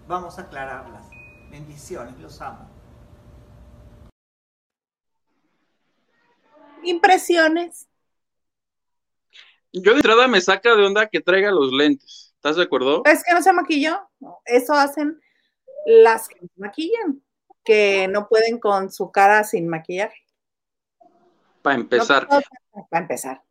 vamos 0.06 0.38
a 0.38 0.42
aclararlas. 0.42 1.08
Bendiciones, 1.50 2.18
los 2.18 2.40
amo. 2.40 2.68
Impresiones. 6.82 7.88
Yo 9.72 9.92
de 9.92 9.98
entrada 9.98 10.26
me 10.26 10.40
saca 10.40 10.74
de 10.74 10.84
onda 10.84 11.08
que 11.08 11.20
traiga 11.20 11.50
los 11.50 11.72
lentes. 11.72 12.32
¿Estás 12.34 12.56
de 12.56 12.62
acuerdo? 12.62 13.02
Es 13.04 13.22
que 13.22 13.34
no 13.34 13.42
se 13.42 13.52
maquilló. 13.52 14.00
Eso 14.44 14.72
hacen 14.74 15.20
las 15.86 16.28
que 16.28 16.40
se 16.40 16.48
maquillan, 16.56 17.22
que 17.64 18.08
no 18.08 18.28
pueden 18.28 18.58
con 18.58 18.90
su 18.90 19.12
cara 19.12 19.44
sin 19.44 19.68
maquillar. 19.68 20.12
Para 21.62 21.76
empezar. 21.76 22.26
para 22.26 23.02
empezar. 23.02 23.42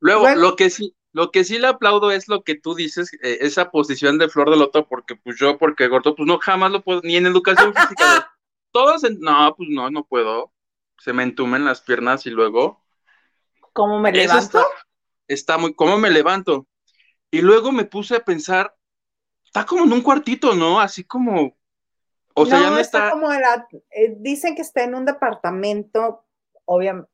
Luego, 0.00 0.28
lo 0.34 0.56
que 0.56 0.70
sí, 0.70 0.94
lo 1.12 1.30
que 1.30 1.44
sí 1.44 1.58
le 1.58 1.68
aplaudo 1.68 2.10
es 2.10 2.28
lo 2.28 2.42
que 2.42 2.54
tú 2.54 2.74
dices, 2.74 3.12
eh, 3.22 3.38
esa 3.40 3.70
posición 3.70 4.18
de 4.18 4.28
Flor 4.28 4.50
de 4.50 4.56
Loto, 4.56 4.86
porque 4.86 5.16
pues 5.16 5.38
yo, 5.38 5.58
porque 5.58 5.88
gordo, 5.88 6.14
pues 6.14 6.26
no, 6.26 6.38
jamás 6.38 6.70
lo 6.70 6.82
puedo, 6.82 7.00
ni 7.02 7.16
en 7.16 7.26
educación 7.26 7.74
física. 7.74 8.32
Todos, 8.72 9.02
no, 9.18 9.54
pues 9.56 9.68
no, 9.70 9.90
no 9.90 10.04
puedo. 10.04 10.52
Se 10.98 11.12
me 11.12 11.22
entumen 11.22 11.64
las 11.64 11.80
piernas 11.80 12.26
y 12.26 12.30
luego. 12.30 12.84
¿Cómo 13.72 13.98
me 13.98 14.12
levanto? 14.12 14.64
Está, 15.26 15.58
muy, 15.58 15.74
¿cómo 15.74 15.98
me 15.98 16.10
levanto? 16.10 16.66
Y 17.30 17.40
luego 17.40 17.72
me 17.72 17.84
puse 17.84 18.16
a 18.16 18.24
pensar, 18.24 18.74
está 19.44 19.64
como 19.64 19.84
en 19.84 19.92
un 19.92 20.02
cuartito, 20.02 20.54
¿no? 20.54 20.80
Así 20.80 21.04
como, 21.04 21.56
o 22.34 22.46
sea, 22.46 22.60
ya 22.60 22.70
no 22.70 22.78
está. 22.78 22.98
está 23.06 23.10
como 23.10 23.28
la, 23.28 23.66
eh, 23.90 24.14
dicen 24.18 24.54
que 24.54 24.62
está 24.62 24.84
en 24.84 24.94
un 24.94 25.04
departamento, 25.04 26.24
obviamente 26.64 27.10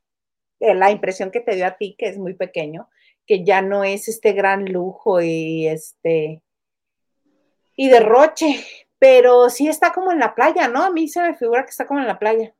la 0.72 0.90
impresión 0.90 1.30
que 1.30 1.40
te 1.40 1.56
dio 1.56 1.66
a 1.66 1.76
ti, 1.76 1.96
que 1.98 2.08
es 2.08 2.16
muy 2.16 2.34
pequeño, 2.34 2.88
que 3.26 3.44
ya 3.44 3.60
no 3.60 3.84
es 3.84 4.08
este 4.08 4.32
gran 4.32 4.66
lujo 4.66 5.20
y 5.20 5.66
este 5.66 6.42
y 7.76 7.88
derroche, 7.88 8.64
pero 8.98 9.50
sí 9.50 9.68
está 9.68 9.92
como 9.92 10.12
en 10.12 10.20
la 10.20 10.34
playa, 10.34 10.68
¿no? 10.68 10.84
A 10.84 10.90
mí 10.90 11.08
se 11.08 11.20
me 11.20 11.34
figura 11.34 11.64
que 11.64 11.70
está 11.70 11.86
como 11.86 12.00
en 12.00 12.06
la 12.06 12.18
playa. 12.18 12.54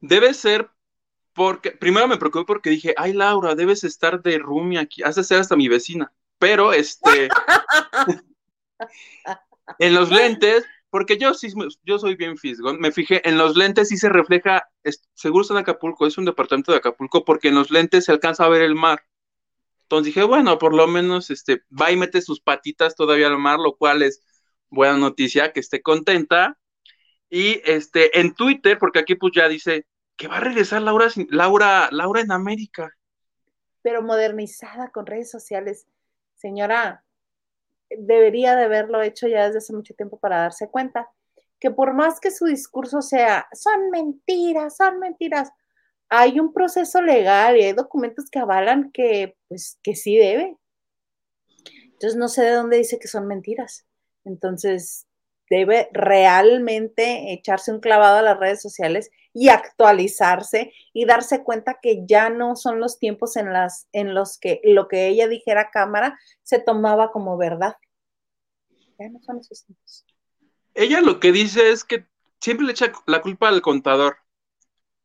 Debe 0.00 0.32
ser 0.32 0.70
porque, 1.32 1.72
primero 1.72 2.08
me 2.08 2.16
preocupé 2.16 2.46
porque 2.46 2.70
dije, 2.70 2.94
ay 2.96 3.12
Laura, 3.12 3.54
debes 3.54 3.84
estar 3.84 4.22
de 4.22 4.38
roomie 4.38 4.78
aquí, 4.78 5.02
has 5.02 5.16
de 5.16 5.24
ser 5.24 5.40
hasta 5.40 5.56
mi 5.56 5.68
vecina, 5.68 6.10
pero 6.38 6.72
este, 6.72 7.28
en 9.78 9.94
los 9.94 10.10
lentes, 10.10 10.64
porque 10.96 11.18
yo 11.18 11.34
sí, 11.34 11.52
yo 11.82 11.98
soy 11.98 12.14
bien 12.14 12.38
fisgón, 12.38 12.80
me 12.80 12.90
fijé, 12.90 13.20
en 13.28 13.36
los 13.36 13.54
lentes 13.54 13.90
sí 13.90 13.98
se 13.98 14.08
refleja, 14.08 14.66
seguro 15.12 15.42
está 15.42 15.52
en 15.52 15.60
Acapulco, 15.60 16.06
es 16.06 16.16
un 16.16 16.24
departamento 16.24 16.72
de 16.72 16.78
Acapulco, 16.78 17.22
porque 17.22 17.48
en 17.48 17.54
los 17.54 17.70
lentes 17.70 18.06
se 18.06 18.12
alcanza 18.12 18.46
a 18.46 18.48
ver 18.48 18.62
el 18.62 18.74
mar. 18.74 19.02
Entonces 19.82 20.06
dije, 20.06 20.22
bueno, 20.22 20.56
por 20.56 20.74
lo 20.74 20.86
menos 20.86 21.28
este, 21.28 21.60
va 21.70 21.92
y 21.92 21.98
mete 21.98 22.22
sus 22.22 22.40
patitas 22.40 22.94
todavía 22.94 23.26
al 23.26 23.36
mar, 23.36 23.58
lo 23.58 23.76
cual 23.76 24.00
es 24.00 24.22
buena 24.70 24.96
noticia, 24.96 25.52
que 25.52 25.60
esté 25.60 25.82
contenta. 25.82 26.58
Y 27.28 27.60
este, 27.66 28.18
en 28.18 28.32
Twitter, 28.32 28.78
porque 28.78 29.00
aquí 29.00 29.16
pues 29.16 29.34
ya 29.36 29.50
dice 29.50 29.84
que 30.16 30.28
va 30.28 30.38
a 30.38 30.40
regresar 30.40 30.80
Laura, 30.80 31.08
Laura, 31.28 31.90
Laura 31.92 32.22
en 32.22 32.32
América. 32.32 32.90
Pero 33.82 34.00
modernizada 34.00 34.88
con 34.88 35.04
redes 35.04 35.30
sociales. 35.30 35.86
Señora, 36.36 37.04
debería 37.90 38.56
de 38.56 38.64
haberlo 38.64 39.02
hecho 39.02 39.28
ya 39.28 39.46
desde 39.46 39.58
hace 39.58 39.72
mucho 39.72 39.94
tiempo 39.94 40.18
para 40.18 40.38
darse 40.38 40.68
cuenta 40.68 41.08
que 41.58 41.70
por 41.70 41.94
más 41.94 42.20
que 42.20 42.30
su 42.30 42.46
discurso 42.46 43.02
sea, 43.02 43.46
son 43.52 43.90
mentiras, 43.90 44.76
son 44.76 44.98
mentiras, 44.98 45.50
hay 46.08 46.38
un 46.38 46.52
proceso 46.52 47.00
legal 47.00 47.56
y 47.56 47.64
hay 47.64 47.72
documentos 47.72 48.30
que 48.30 48.38
avalan 48.38 48.90
que, 48.92 49.36
pues, 49.48 49.78
que 49.82 49.94
sí 49.94 50.16
debe. 50.16 50.56
Entonces 51.84 52.16
no 52.16 52.28
sé 52.28 52.42
de 52.42 52.52
dónde 52.52 52.76
dice 52.76 52.98
que 52.98 53.08
son 53.08 53.26
mentiras. 53.26 53.86
Entonces 54.24 55.06
debe 55.48 55.88
realmente 55.92 57.32
echarse 57.32 57.72
un 57.72 57.80
clavado 57.80 58.18
a 58.18 58.22
las 58.22 58.38
redes 58.38 58.60
sociales 58.60 59.10
y 59.38 59.50
actualizarse 59.50 60.72
y 60.94 61.04
darse 61.04 61.44
cuenta 61.44 61.78
que 61.82 62.06
ya 62.06 62.30
no 62.30 62.56
son 62.56 62.80
los 62.80 62.98
tiempos 62.98 63.36
en, 63.36 63.52
las, 63.52 63.86
en 63.92 64.14
los 64.14 64.38
que 64.38 64.62
lo 64.64 64.88
que 64.88 65.08
ella 65.08 65.28
dijera 65.28 65.60
a 65.60 65.70
cámara 65.70 66.18
se 66.42 66.58
tomaba 66.58 67.12
como 67.12 67.36
verdad. 67.36 67.76
Ya 68.98 69.10
no 69.10 69.20
son 69.20 69.40
esos 69.40 69.66
tiempos. 69.66 70.06
Ella 70.72 71.02
lo 71.02 71.20
que 71.20 71.32
dice 71.32 71.70
es 71.70 71.84
que 71.84 72.06
siempre 72.40 72.64
le 72.64 72.72
echa 72.72 72.90
la 73.06 73.20
culpa 73.20 73.48
al 73.48 73.60
contador. 73.60 74.16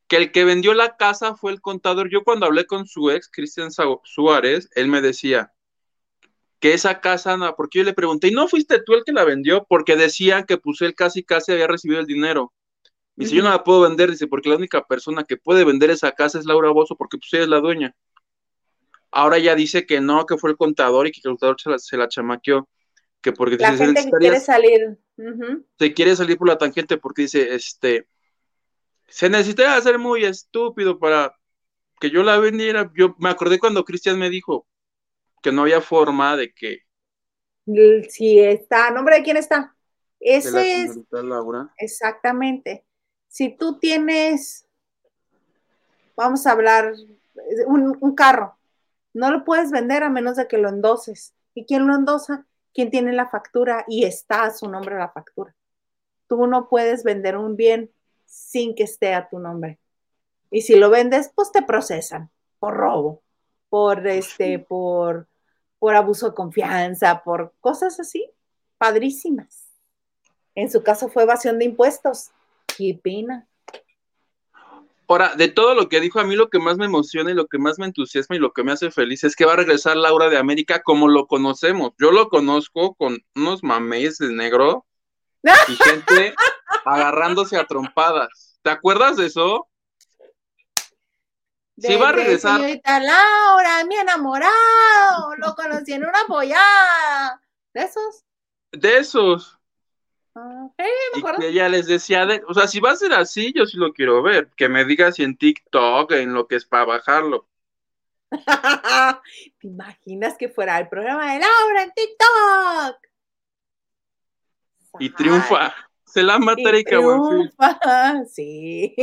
Que 0.08 0.16
el 0.16 0.32
que 0.32 0.46
vendió 0.46 0.72
la 0.72 0.96
casa 0.96 1.36
fue 1.36 1.52
el 1.52 1.60
contador. 1.60 2.08
Yo 2.10 2.24
cuando 2.24 2.46
hablé 2.46 2.64
con 2.64 2.86
su 2.86 3.10
ex, 3.10 3.28
Cristian 3.30 3.68
Suárez, 3.70 4.70
él 4.74 4.88
me 4.88 5.02
decía, 5.02 5.52
que 6.58 6.72
esa 6.72 7.02
casa, 7.02 7.36
porque 7.54 7.80
yo 7.80 7.84
le 7.84 7.92
pregunté, 7.92 8.28
¿y 8.28 8.30
no 8.30 8.48
fuiste 8.48 8.80
tú 8.82 8.94
el 8.94 9.04
que 9.04 9.12
la 9.12 9.24
vendió? 9.24 9.66
Porque 9.68 9.94
decían 9.94 10.46
que 10.46 10.58
él 10.80 10.94
casi 10.94 11.22
casi 11.22 11.52
había 11.52 11.66
recibido 11.66 12.00
el 12.00 12.06
dinero. 12.06 12.54
Dice, 13.14 13.36
yo 13.36 13.42
no 13.42 13.50
la 13.50 13.62
puedo 13.62 13.82
vender, 13.82 14.10
dice, 14.10 14.26
porque 14.26 14.48
la 14.48 14.56
única 14.56 14.86
persona 14.86 15.24
que 15.24 15.36
puede 15.36 15.64
vender 15.64 15.90
esa 15.90 16.12
casa 16.12 16.38
es 16.38 16.46
Laura 16.46 16.70
Bozo, 16.70 16.96
porque 16.96 17.18
pues 17.18 17.32
ella 17.34 17.42
es 17.42 17.48
la 17.48 17.60
dueña. 17.60 17.94
Ahora 19.10 19.38
ya 19.38 19.54
dice 19.54 19.84
que 19.84 20.00
no, 20.00 20.24
que 20.24 20.38
fue 20.38 20.50
el 20.50 20.56
contador 20.56 21.06
y 21.06 21.12
que 21.12 21.20
el 21.22 21.30
contador 21.32 21.60
se 21.60 21.70
la, 21.70 21.78
se 21.78 21.96
la 21.96 22.08
chamaqueó. 22.08 22.68
Que 23.20 23.32
porque 23.32 23.56
la 23.56 23.70
dice, 23.70 23.84
gente 23.84 24.04
que 24.04 24.10
quiere 24.10 24.40
salir. 24.40 24.98
Se 25.78 25.92
quiere 25.92 26.16
salir 26.16 26.38
por 26.38 26.48
la 26.48 26.58
tangente 26.58 26.96
porque 26.96 27.22
dice, 27.22 27.54
este, 27.54 28.08
se 29.06 29.28
necesita 29.28 29.76
hacer 29.76 29.98
muy 29.98 30.24
estúpido 30.24 30.98
para 30.98 31.36
que 32.00 32.10
yo 32.10 32.22
la 32.22 32.38
vendiera. 32.38 32.90
Yo 32.96 33.14
me 33.18 33.28
acordé 33.28 33.58
cuando 33.58 33.84
Cristian 33.84 34.18
me 34.18 34.30
dijo 34.30 34.66
que 35.42 35.52
no 35.52 35.62
había 35.62 35.82
forma 35.82 36.36
de 36.36 36.52
que. 36.52 36.78
Sí, 38.08 38.40
está. 38.40 38.90
¿Nombre 38.90 39.16
de 39.16 39.22
quién 39.22 39.36
está? 39.36 39.76
Ese 40.18 40.82
es. 40.82 40.98
Laura. 41.10 41.72
Exactamente. 41.76 42.86
Si 43.32 43.48
tú 43.48 43.78
tienes, 43.78 44.66
vamos 46.14 46.46
a 46.46 46.52
hablar, 46.52 46.92
un, 47.66 47.96
un 47.98 48.14
carro, 48.14 48.58
no 49.14 49.30
lo 49.30 49.42
puedes 49.46 49.70
vender 49.70 50.02
a 50.02 50.10
menos 50.10 50.36
de 50.36 50.46
que 50.46 50.58
lo 50.58 50.68
endoses. 50.68 51.32
¿Y 51.54 51.64
quién 51.64 51.86
lo 51.86 51.94
endosa? 51.94 52.44
¿Quién 52.74 52.90
tiene 52.90 53.14
la 53.14 53.30
factura 53.30 53.86
y 53.88 54.04
está 54.04 54.44
a 54.44 54.50
su 54.52 54.68
nombre 54.68 54.98
la 54.98 55.08
factura? 55.08 55.56
Tú 56.28 56.46
no 56.46 56.68
puedes 56.68 57.04
vender 57.04 57.38
un 57.38 57.56
bien 57.56 57.90
sin 58.26 58.74
que 58.74 58.82
esté 58.82 59.14
a 59.14 59.30
tu 59.30 59.38
nombre. 59.38 59.78
Y 60.50 60.60
si 60.60 60.76
lo 60.76 60.90
vendes, 60.90 61.32
pues 61.34 61.50
te 61.52 61.62
procesan 61.62 62.30
por 62.58 62.74
robo, 62.74 63.22
por 63.70 64.06
este, 64.06 64.58
por, 64.58 65.26
por 65.78 65.96
abuso 65.96 66.28
de 66.28 66.34
confianza, 66.34 67.22
por 67.24 67.54
cosas 67.60 67.98
así, 67.98 68.30
padrísimas. 68.76 69.70
En 70.54 70.70
su 70.70 70.82
caso 70.82 71.08
fue 71.08 71.22
evasión 71.22 71.58
de 71.58 71.64
impuestos. 71.64 72.30
Qué 72.82 72.98
pena. 73.00 73.46
Ahora, 75.06 75.36
de 75.36 75.46
todo 75.46 75.76
lo 75.76 75.88
que 75.88 76.00
dijo, 76.00 76.18
a 76.18 76.24
mí 76.24 76.34
lo 76.34 76.50
que 76.50 76.58
más 76.58 76.78
me 76.78 76.86
emociona 76.86 77.30
y 77.30 77.34
lo 77.34 77.46
que 77.46 77.58
más 77.58 77.78
me 77.78 77.86
entusiasma 77.86 78.34
y 78.34 78.40
lo 78.40 78.52
que 78.52 78.64
me 78.64 78.72
hace 78.72 78.90
feliz 78.90 79.22
es 79.22 79.36
que 79.36 79.44
va 79.44 79.52
a 79.52 79.56
regresar 79.56 79.96
Laura 79.96 80.28
de 80.28 80.36
América 80.36 80.82
como 80.82 81.06
lo 81.06 81.28
conocemos. 81.28 81.92
Yo 82.00 82.10
lo 82.10 82.28
conozco 82.28 82.94
con 82.94 83.24
unos 83.36 83.62
mameyes 83.62 84.18
de 84.18 84.32
negro 84.32 84.84
y 85.44 85.76
gente 85.76 86.34
agarrándose 86.84 87.56
a 87.56 87.66
trompadas. 87.66 88.58
¿Te 88.62 88.70
acuerdas 88.70 89.16
de 89.16 89.26
eso? 89.26 89.68
sí, 91.78 91.94
va 91.94 92.08
a 92.08 92.12
regresar. 92.12 92.60
señorita 92.60 92.98
Laura, 92.98 93.84
mi 93.86 93.94
enamorado, 93.94 95.36
lo 95.36 95.54
conocí 95.54 95.92
en 95.92 96.02
una 96.02 96.26
pollada. 96.26 97.40
¿De 97.74 97.82
esos? 97.82 98.24
De 98.72 98.98
esos. 98.98 99.61
Ah, 100.34 100.68
y 101.14 101.22
que 101.40 101.48
ella 101.48 101.68
les 101.68 101.86
decía, 101.86 102.24
de, 102.24 102.42
o 102.48 102.54
sea, 102.54 102.66
si 102.66 102.80
va 102.80 102.92
a 102.92 102.96
ser 102.96 103.12
así, 103.12 103.52
yo 103.54 103.66
sí 103.66 103.76
lo 103.76 103.92
quiero 103.92 104.22
ver. 104.22 104.48
Que 104.56 104.68
me 104.68 104.84
diga 104.84 105.12
si 105.12 105.22
en 105.22 105.36
TikTok, 105.36 106.12
en 106.12 106.32
lo 106.32 106.46
que 106.46 106.56
es 106.56 106.64
para 106.64 106.86
bajarlo. 106.86 107.46
¿Te 109.60 109.66
imaginas 109.66 110.38
que 110.38 110.48
fuera 110.48 110.78
el 110.78 110.88
programa 110.88 111.34
de 111.34 111.40
Laura 111.40 111.82
en 111.82 111.92
TikTok? 111.92 113.12
Y 115.00 115.10
triunfa. 115.10 115.74
Se 116.04 116.22
la 116.22 116.38
mata 116.38 116.60
Erika 116.62 116.98
Sí. 118.26 118.94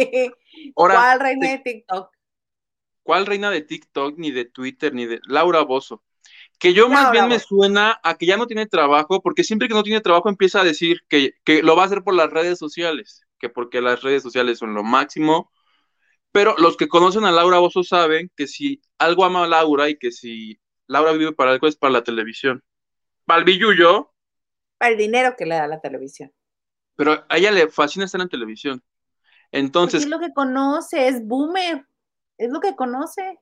¿Cuál 0.74 1.20
reina 1.20 1.50
de 1.50 1.58
TikTok? 1.60 2.12
¿Cuál 3.02 3.26
reina 3.26 3.50
de 3.50 3.62
TikTok, 3.62 4.18
ni 4.18 4.32
de 4.32 4.46
Twitter, 4.46 4.94
ni 4.94 5.08
de 5.08 5.20
Laura 5.26 5.62
Bozo? 5.62 6.04
Que 6.60 6.74
yo 6.74 6.90
más 6.90 7.12
bien 7.12 7.30
me 7.30 7.40
suena 7.40 8.00
a 8.04 8.18
que 8.18 8.26
ya 8.26 8.36
no 8.36 8.46
tiene 8.46 8.68
trabajo, 8.68 9.22
porque 9.22 9.46
siempre 9.46 9.70
que 9.70 9.74
no 9.74 9.82
tiene 9.82 10.02
trabajo 10.02 10.28
empieza 10.28 10.60
a 10.60 10.66
decir 10.66 11.02
que, 11.08 11.34
lo 11.64 11.76
va 11.78 11.84
a 11.84 11.86
hacer 11.86 12.04
por 12.04 12.14
las 12.14 12.30
redes 12.30 12.60
sociales, 12.60 13.26
que 13.40 13.48
porque 13.50 13.82
las 13.82 14.02
redes 14.02 14.22
sociales 14.22 14.60
son 14.60 14.74
lo 14.74 14.84
máximo. 14.84 15.52
Pero 16.32 16.56
los 16.58 16.76
que 16.76 16.90
conocen 16.90 17.24
a 17.24 17.32
Laura 17.32 17.60
Bozo 17.60 17.84
saben 17.84 18.30
que 18.36 18.46
si 18.46 18.82
algo 18.98 19.24
ama 19.24 19.46
a 19.46 19.48
Laura 19.48 19.90
y 19.90 19.98
que 19.98 20.12
si 20.12 20.60
Laura 20.86 21.14
vive 21.14 21.32
para 21.32 21.52
algo 21.52 21.66
es 21.66 21.78
para 21.78 21.94
la 21.94 22.04
televisión. 22.04 22.62
Para 23.26 23.42
el 23.42 23.62
Para 24.78 24.92
el 24.92 24.98
dinero 24.98 25.36
que 25.38 25.46
le 25.46 25.56
da 25.56 25.68
la 25.68 25.80
televisión. 25.80 26.32
Pero 26.96 27.26
a 27.30 27.38
ella 27.38 27.52
le 27.52 27.70
fascina 27.70 28.06
estar 28.06 28.20
en 28.20 28.28
televisión. 28.28 28.84
Entonces. 29.52 30.04
es 30.04 30.10
lo 30.10 30.20
que 30.20 30.34
conoce, 30.34 31.08
es 31.08 31.26
boomer. 31.26 31.88
Es 32.38 32.52
lo 32.52 32.60
que 32.60 32.76
conoce 32.76 33.40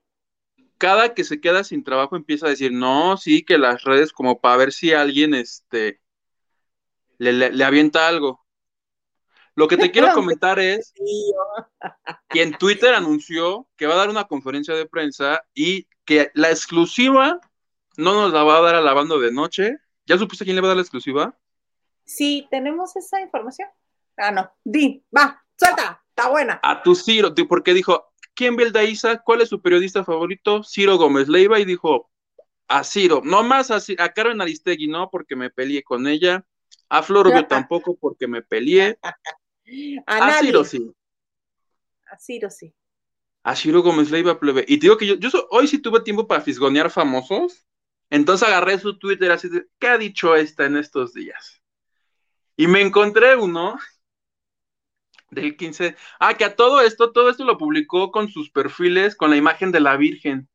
cada 0.78 1.14
que 1.14 1.24
se 1.24 1.42
queda 1.42 1.64
sin 1.64 1.84
trabajo 1.84 2.16
empieza 2.16 2.48
a 2.48 2.50
decir, 2.50 2.72
no, 2.72 3.18
sí, 3.18 3.44
que 3.44 3.58
las 3.58 3.84
redes 3.84 4.12
como 4.12 4.40
para 4.40 4.58
ver 4.58 4.74
si 4.74 4.94
alguien 4.94 5.34
este, 5.34 6.02
le, 7.18 7.64
avienta 7.64 8.08
algo. 8.08 8.46
Lo 9.56 9.68
que 9.68 9.78
te 9.78 9.92
quiero 9.92 10.14
comentar 10.14 10.60
es 10.60 10.94
que 12.30 12.44
en 12.44 12.58
Twitter 12.58 12.94
anunció 12.94 13.68
que 13.76 13.88
va 13.88 13.96
a 13.96 13.98
dar 13.98 14.10
una 14.10 14.26
conferencia 14.26 14.76
de 14.76 14.86
prensa 14.86 15.44
y 15.54 15.88
que 16.06 16.32
la 16.34 16.50
exclusiva 16.50 17.40
no 17.98 18.14
nos 18.14 18.32
la 18.32 18.44
va 18.44 18.58
a 18.58 18.62
dar 18.62 18.76
a 18.76 18.82
la 18.82 18.94
banda 18.94 19.18
de 19.18 19.32
noche. 19.32 19.78
¿Ya 20.06 20.18
supiste 20.18 20.46
quién 20.46 20.56
le 20.56 20.62
va 20.62 20.68
a 20.68 20.70
dar 20.70 20.78
la 20.78 20.84
exclusiva? 20.84 21.38
Sí, 22.06 22.48
tenemos 22.50 22.96
esa 22.96 23.20
información. 23.20 23.68
Ah, 24.16 24.32
no. 24.32 24.50
Di, 24.64 25.04
va, 25.16 25.44
suelta, 25.58 26.04
está 26.10 26.30
buena. 26.30 26.60
A 26.64 26.82
tu 26.82 26.96
Ciro, 26.96 27.34
porque 27.50 27.74
dijo, 27.74 28.14
¿quién 28.38 28.56
ve 28.56 28.64
el 28.64 28.72
Daiza? 28.72 29.18
¿Cuál 29.18 29.42
es 29.42 29.50
su 29.50 29.62
periodista 29.62 30.06
favorito? 30.06 30.64
Ciro 30.64 30.98
Gómez 30.98 31.28
Leiva 31.28 31.60
y 31.60 31.66
dijo 31.66 32.10
a 32.68 32.84
Ciro, 32.84 33.22
no 33.26 33.44
más 33.44 33.72
a, 33.72 33.80
a 33.98 34.14
Carmen 34.14 34.40
Aristegui, 34.42 34.88
no, 34.88 35.10
porque 35.10 35.36
me 35.36 35.50
peleé 35.50 35.84
con 35.84 36.08
ella, 36.08 36.46
a 36.88 37.02
Flor 37.02 37.28
tampoco 37.50 37.98
porque 37.98 38.28
me 38.28 38.42
peleé, 38.42 39.00
a, 40.06 40.40
Ciro 40.40 40.64
sí. 40.64 40.92
A 42.06 42.18
Ciro 42.18 42.50
sí. 42.50 42.74
A 43.44 43.56
Ciro 43.56 43.82
Gómez 43.82 44.12
Leiva 44.12 44.40
plebe. 44.40 44.66
Y 44.68 44.78
te 44.78 44.86
digo 44.86 44.98
que 44.98 45.08
yo, 45.08 45.16
yo 45.16 45.30
hoy 45.50 45.68
sí 45.68 45.80
tuve 45.80 46.02
tiempo 46.02 46.28
para 46.28 46.42
fisgonear 46.42 46.92
famosos, 46.92 47.66
entonces 48.10 48.48
agarré 48.48 48.78
su 48.78 49.00
Twitter 49.00 49.32
así 49.32 49.50
de, 49.50 49.66
¿qué 49.80 49.88
ha 49.88 49.98
dicho 49.98 50.36
esta 50.36 50.66
en 50.66 50.78
estos 50.78 51.14
días? 51.14 51.64
Y 52.56 52.68
me 52.68 52.82
encontré 52.82 53.36
uno 53.36 53.78
del 55.30 55.58
15. 55.58 55.96
Ah, 56.20 56.36
que 56.36 56.46
a 56.46 56.56
todo 56.56 56.82
esto, 56.82 57.12
todo 57.12 57.30
esto 57.30 57.44
lo 57.44 57.58
publicó 57.58 58.12
con 58.12 58.30
sus 58.30 58.50
perfiles, 58.50 59.16
con 59.16 59.30
la 59.30 59.38
imagen 59.38 59.72
de 59.72 59.80
la 59.80 59.98
Virgen. 59.98 60.48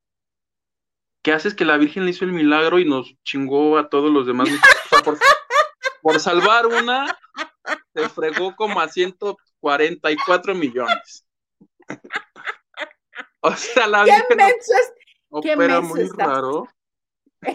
¿Qué 1.23 1.33
haces 1.33 1.55
que 1.55 1.65
la 1.65 1.77
Virgen 1.77 2.05
le 2.05 2.11
hizo 2.11 2.25
el 2.25 2.33
milagro 2.33 2.79
y 2.79 2.85
nos 2.85 3.15
chingó 3.23 3.79
a 3.79 3.89
todos 3.89 4.11
los 4.11 4.27
demás? 4.27 4.49
por, 6.03 6.21
salvar 6.21 6.67
una, 6.67 7.17
se 7.95 8.09
fregó 8.09 8.57
como 8.57 8.81
a 8.81 8.89
144 8.89 10.55
millones. 10.55 11.25
o 13.41 13.55
sea, 13.55 13.87
la 13.87 14.05
Virgen 14.05 14.39
opera 15.29 15.81
muy 15.81 16.09
raro. 16.09 16.69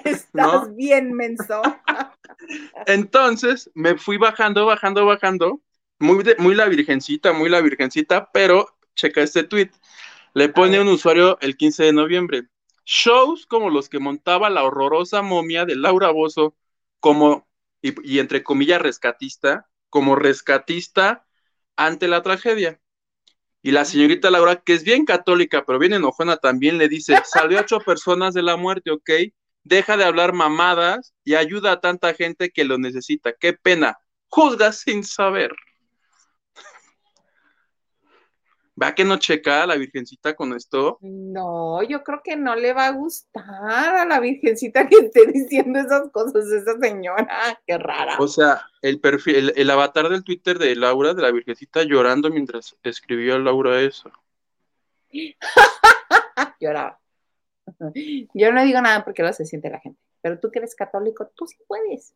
Estás 0.04 0.74
bien 0.76 1.14
menso. 1.14 1.62
Entonces 2.86 3.70
me 3.74 3.98
fui 3.98 4.18
bajando, 4.18 4.66
bajando, 4.66 5.06
bajando 5.06 5.62
muy, 6.00 6.56
la 6.56 6.66
virgencita, 6.66 7.34
muy 7.34 7.50
la 7.50 7.62
virgencita, 7.62 8.30
pero 8.32 8.78
checa 8.96 9.22
este 9.22 9.44
tweet. 9.44 9.72
Le 10.34 10.50
pone 10.50 10.80
un 10.80 10.88
usuario 10.88 11.38
el 11.42 11.58
15 11.58 11.86
de 11.86 11.94
noviembre. 11.94 12.44
Shows 12.86 13.46
como 13.46 13.70
los 13.70 13.90
que 13.90 14.00
montaba 14.00 14.50
la 14.50 14.64
horrorosa 14.64 15.22
momia 15.22 15.66
de 15.66 15.76
Laura 15.76 16.10
Bozo, 16.12 16.56
como, 17.00 17.48
y, 17.82 18.20
entre 18.20 18.44
comillas, 18.44 18.82
rescatista, 18.82 19.68
como 19.90 20.16
rescatista 20.16 21.26
ante 21.76 22.08
la 22.08 22.22
tragedia. 22.22 22.80
Y 23.62 23.72
la 23.72 23.84
señorita 23.84 24.30
Laura, 24.30 24.58
que 24.58 24.74
es 24.74 24.84
bien 24.84 25.04
católica, 25.04 25.66
pero 25.66 25.80
bien 25.80 25.94
enojona 25.94 26.38
también, 26.38 26.78
le 26.78 26.88
dice, 26.88 27.16
salió 27.26 27.60
ocho 27.60 27.80
personas 27.80 28.34
de 28.34 28.44
la 28.44 28.56
muerte, 28.56 28.92
¿ok? 28.92 29.10
Deja 29.64 29.98
de 29.98 30.06
hablar 30.06 30.32
mamadas 30.34 31.14
y 31.26 31.36
ayuda 31.36 31.74
a 31.74 31.82
tanta 31.82 32.14
gente 32.14 32.52
que 32.52 32.64
lo 32.64 32.78
necesita. 32.78 33.34
Qué 33.34 33.54
pena. 33.54 33.98
Juzga 34.30 34.72
sin 34.72 35.04
saber. 35.04 35.54
¿Va 38.80 38.94
que 38.94 39.04
no 39.04 39.18
checa 39.18 39.64
a 39.64 39.68
la 39.68 39.76
Virgencita 39.76 40.36
con 40.36 40.54
esto? 40.54 41.00
No, 41.02 41.82
yo 41.82 42.04
creo 42.04 42.22
que 42.24 42.36
no 42.36 42.56
le 42.56 42.74
va 42.74 42.86
a 42.86 42.92
gustar 42.92 43.96
a 43.96 44.06
la 44.06 44.20
Virgencita 44.20 44.88
que 44.88 44.98
esté 44.98 45.26
diciendo 45.26 45.80
esas 45.80 46.12
cosas, 46.12 46.46
esa 46.52 46.78
señora, 46.80 47.60
qué 47.66 47.78
rara. 47.80 48.18
O 48.20 48.28
sea, 48.28 48.62
el 48.84 49.00
perfil, 49.00 49.52
el, 49.56 49.70
avatar 49.72 50.10
del 50.10 50.24
Twitter 50.24 50.60
de 50.60 50.76
Laura, 50.76 51.16
de 51.16 51.24
la 51.24 51.32
Virgencita, 51.32 51.82
llorando 51.84 52.30
mientras 52.30 52.78
escribió 52.84 53.40
Laura 53.40 53.82
eso. 53.82 54.12
Lloraba. 56.60 57.00
Yo 58.34 58.52
no 58.52 58.64
digo 58.64 58.82
nada 58.82 59.04
porque 59.04 59.24
lo 59.24 59.34
se 59.34 59.46
siente 59.46 59.72
la 59.72 59.80
gente, 59.80 60.00
pero 60.22 60.40
tú 60.40 60.52
que 60.52 60.60
eres 60.60 60.76
católico, 60.76 61.32
tú 61.36 61.48
sí 61.48 61.58
puedes. 61.68 62.14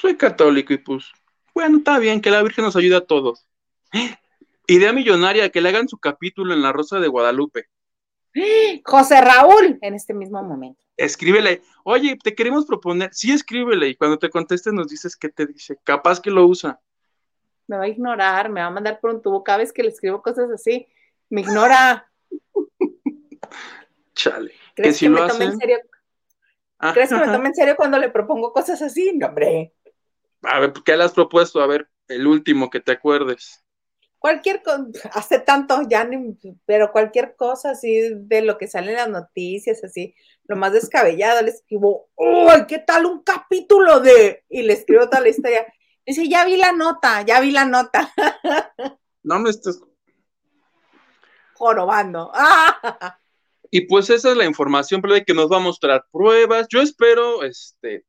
Soy 0.00 0.16
católico 0.16 0.72
y 0.72 0.78
pues, 0.78 1.10
bueno, 1.54 1.78
está 1.78 1.98
bien, 1.98 2.20
que 2.20 2.30
la 2.30 2.42
Virgen 2.42 2.64
nos 2.64 2.76
ayude 2.76 2.96
a 2.96 3.04
todos. 3.04 3.46
Idea 4.66 4.92
millonaria, 4.92 5.50
que 5.50 5.60
le 5.60 5.68
hagan 5.68 5.88
su 5.88 5.98
capítulo 5.98 6.54
en 6.54 6.62
La 6.62 6.72
Rosa 6.72 7.00
de 7.00 7.08
Guadalupe. 7.08 7.68
José 8.84 9.20
Raúl, 9.20 9.78
en 9.80 9.94
este 9.94 10.14
mismo 10.14 10.42
momento. 10.42 10.82
Escríbele, 10.96 11.62
oye, 11.84 12.16
te 12.22 12.34
queremos 12.34 12.66
proponer, 12.66 13.10
sí, 13.12 13.32
escríbele, 13.32 13.88
y 13.88 13.96
cuando 13.96 14.18
te 14.18 14.30
conteste 14.30 14.70
nos 14.70 14.88
dices 14.88 15.16
qué 15.16 15.28
te 15.28 15.46
dice, 15.46 15.78
capaz 15.82 16.20
que 16.20 16.30
lo 16.30 16.46
usa. 16.46 16.80
Me 17.66 17.76
va 17.76 17.84
a 17.84 17.88
ignorar, 17.88 18.50
me 18.50 18.60
va 18.60 18.66
a 18.66 18.70
mandar 18.70 19.00
por 19.00 19.14
un 19.14 19.22
tubo 19.22 19.42
cada 19.42 19.58
vez 19.58 19.72
que 19.72 19.82
le 19.82 19.88
escribo 19.88 20.22
cosas 20.22 20.50
así, 20.50 20.86
me 21.30 21.40
ignora. 21.40 22.10
Chale. 24.14 24.52
¿Crees 24.74 24.98
que, 24.98 25.08
me 25.08 25.26
tome 25.26 25.44
en 25.46 25.58
serio? 25.58 25.78
¿Crees 26.92 27.08
que 27.08 27.14
me 27.14 27.26
tome 27.26 27.48
en 27.48 27.54
serio 27.54 27.76
cuando 27.76 27.98
le 27.98 28.10
propongo 28.10 28.52
cosas 28.52 28.82
así? 28.82 29.12
No, 29.14 29.28
hombre. 29.28 29.72
A 30.42 30.60
ver, 30.60 30.72
¿qué 30.84 30.96
le 30.96 31.04
has 31.04 31.12
propuesto? 31.12 31.60
A 31.60 31.66
ver, 31.66 31.88
el 32.08 32.26
último 32.26 32.70
que 32.70 32.80
te 32.80 32.92
acuerdes 32.92 33.64
cualquier 34.20 34.62
cosa, 34.62 34.84
hace 35.14 35.40
tanto 35.40 35.82
ya, 35.88 36.08
pero 36.64 36.92
cualquier 36.92 37.34
cosa 37.34 37.70
así 37.70 38.10
de 38.14 38.42
lo 38.42 38.56
que 38.56 38.68
sale 38.68 38.92
en 38.92 38.98
las 38.98 39.08
noticias, 39.08 39.82
así, 39.82 40.14
lo 40.44 40.56
más 40.56 40.72
descabellado, 40.72 41.42
le 41.42 41.50
escribo, 41.50 42.08
¡ay, 42.16 42.66
qué 42.68 42.78
tal 42.78 43.06
un 43.06 43.22
capítulo 43.22 43.98
de! 43.98 44.44
Y 44.48 44.62
le 44.62 44.74
escribo 44.74 45.06
toda 45.06 45.20
la 45.20 45.28
historia. 45.30 45.66
Dice, 46.06 46.28
ya 46.28 46.44
vi 46.44 46.56
la 46.56 46.72
nota, 46.72 47.22
ya 47.22 47.40
vi 47.40 47.50
la 47.50 47.64
nota. 47.64 48.12
No 49.22 49.38
me 49.38 49.50
estás 49.50 49.78
jorobando. 51.54 52.32
Y 53.72 53.82
pues 53.82 54.10
esa 54.10 54.32
es 54.32 54.36
la 54.36 54.46
información, 54.46 55.00
pero 55.00 55.14
de 55.14 55.24
que 55.24 55.34
nos 55.34 55.52
va 55.52 55.58
a 55.58 55.60
mostrar 55.60 56.04
pruebas. 56.10 56.66
Yo 56.68 56.80
espero, 56.80 57.44
este, 57.44 58.04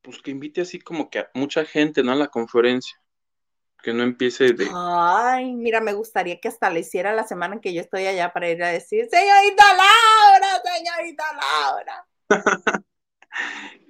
pues 0.00 0.22
que 0.22 0.30
invite 0.30 0.60
así 0.60 0.78
como 0.78 1.10
que 1.10 1.20
a 1.20 1.30
mucha 1.34 1.64
gente, 1.64 2.04
¿no? 2.04 2.12
A 2.12 2.14
la 2.14 2.28
conferencia 2.28 3.00
que 3.82 3.92
no 3.92 4.02
empiece 4.02 4.52
de. 4.52 4.68
Ay, 4.72 5.52
mira, 5.54 5.80
me 5.80 5.92
gustaría 5.92 6.40
que 6.40 6.48
hasta 6.48 6.70
le 6.70 6.80
hiciera 6.80 7.14
la 7.14 7.26
semana 7.26 7.54
en 7.54 7.60
que 7.60 7.72
yo 7.72 7.80
estoy 7.80 8.06
allá 8.06 8.32
para 8.32 8.48
ir 8.50 8.62
a 8.62 8.68
decir, 8.68 9.08
señorita 9.10 9.64
Laura, 9.74 10.62
señorita 10.64 11.24
Laura. 11.34 12.06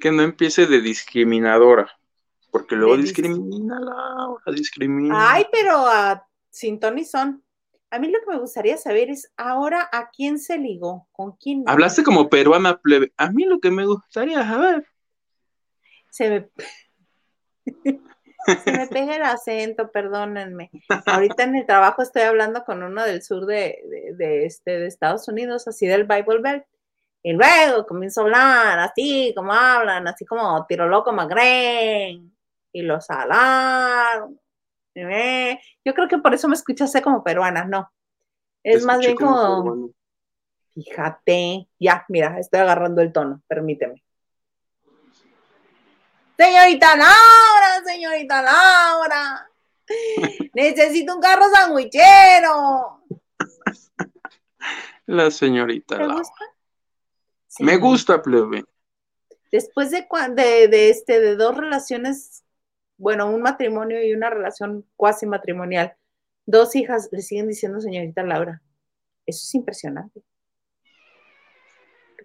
que 0.01 0.11
no 0.13 0.23
empiece 0.23 0.67
de 0.67 0.81
discriminadora, 0.81 1.91
porque 2.51 2.77
luego 2.77 2.97
discrimina 2.97 3.79
Laura, 3.81 4.43
discrimina. 4.55 5.33
Ay, 5.33 5.47
pero 5.51 5.87
a 5.87 6.27
sin 6.51 6.81
Tony 6.81 7.05
son. 7.05 7.45
A 7.93 7.99
mí 7.99 8.09
lo 8.09 8.21
que 8.21 8.31
me 8.31 8.39
gustaría 8.39 8.77
saber 8.77 9.11
es 9.11 9.33
ahora 9.37 9.89
a 9.91 10.11
quién 10.11 10.39
se 10.39 10.59
ligó, 10.59 11.09
con 11.11 11.33
quién. 11.33 11.65
Hablaste 11.67 12.05
como 12.05 12.29
peruana 12.29 12.81
plebe. 12.81 13.13
A 13.17 13.31
mí 13.31 13.45
lo 13.45 13.59
que 13.59 13.71
me 13.73 13.85
gustaría 13.85 14.45
saber. 14.45 14.87
Se 16.11 16.31
me. 16.31 16.51
Se 18.47 18.73
me 18.73 18.87
pega 18.87 19.17
el 19.17 19.23
acento, 19.23 19.91
perdónenme. 19.91 20.71
Ahorita 21.07 21.45
en 21.45 21.57
el 21.57 21.67
trabajo 21.67 22.03
estoy 22.03 22.23
hablando 22.23 22.65
con 22.65 22.83
uno 22.83 23.05
del 23.05 23.23
sur 23.23 23.47
de, 23.47 23.79
este, 24.19 24.79
de 24.79 24.87
Estados 24.87 25.29
Unidos, 25.29 25.69
así 25.69 25.87
del 25.87 26.05
Bible 26.05 26.41
Belt. 26.43 26.65
Y 27.23 27.33
luego 27.33 27.87
comienzo 27.87 28.23
a 28.23 28.25
hablar 28.25 28.79
así 28.79 29.35
como 29.37 29.53
hablan, 29.53 30.09
así 30.09 30.25
como 30.25 30.65
tiro 30.67 30.89
loco 30.89 31.13
McGrain. 31.13 32.35
Y 32.73 32.83
los 32.83 33.07
salaron. 33.07 34.41
Yo 35.85 35.95
creo 35.95 36.09
que 36.09 36.19
por 36.19 36.35
eso 36.35 36.49
me 36.49 36.55
escuchaste 36.55 37.03
como 37.03 37.23
peruana, 37.23 37.65
no. 37.65 37.93
Es 38.63 38.85
más 38.85 38.99
bien 38.99 39.17
como. 39.17 39.91
Fíjate, 40.75 41.69
ya, 41.79 42.05
mira, 42.09 42.39
estoy 42.39 42.61
agarrando 42.61 43.03
el 43.03 43.13
tono, 43.13 43.43
permíteme. 43.49 44.03
Señorita 46.41 46.97
Laura, 46.97 47.85
señorita 47.85 48.41
Laura. 48.41 49.51
Necesito 50.55 51.17
un 51.17 51.21
carro 51.21 51.45
sandwichero. 51.51 53.03
La 55.05 55.31
señorita 55.31 55.99
¿Te 55.99 56.07
Gusta? 56.07 56.45
Me 57.59 57.77
gusta, 57.77 58.23
plebe. 58.23 58.65
Después 59.53 59.91
de, 59.91 60.09
de, 60.31 60.69
de, 60.69 60.89
este, 60.89 61.21
de 61.21 61.37
dos 61.37 61.55
relaciones, 61.55 62.43
bueno, 62.97 63.29
un 63.29 63.43
matrimonio 63.43 64.03
y 64.03 64.15
una 64.15 64.31
relación 64.31 64.89
cuasi 64.97 65.27
matrimonial, 65.27 65.95
dos 66.47 66.75
hijas 66.75 67.11
le 67.13 67.21
siguen 67.21 67.49
diciendo 67.49 67.83
señorita 67.83 68.23
Laura. 68.23 68.63
Eso 69.27 69.41
es 69.45 69.55
impresionante. 69.55 70.23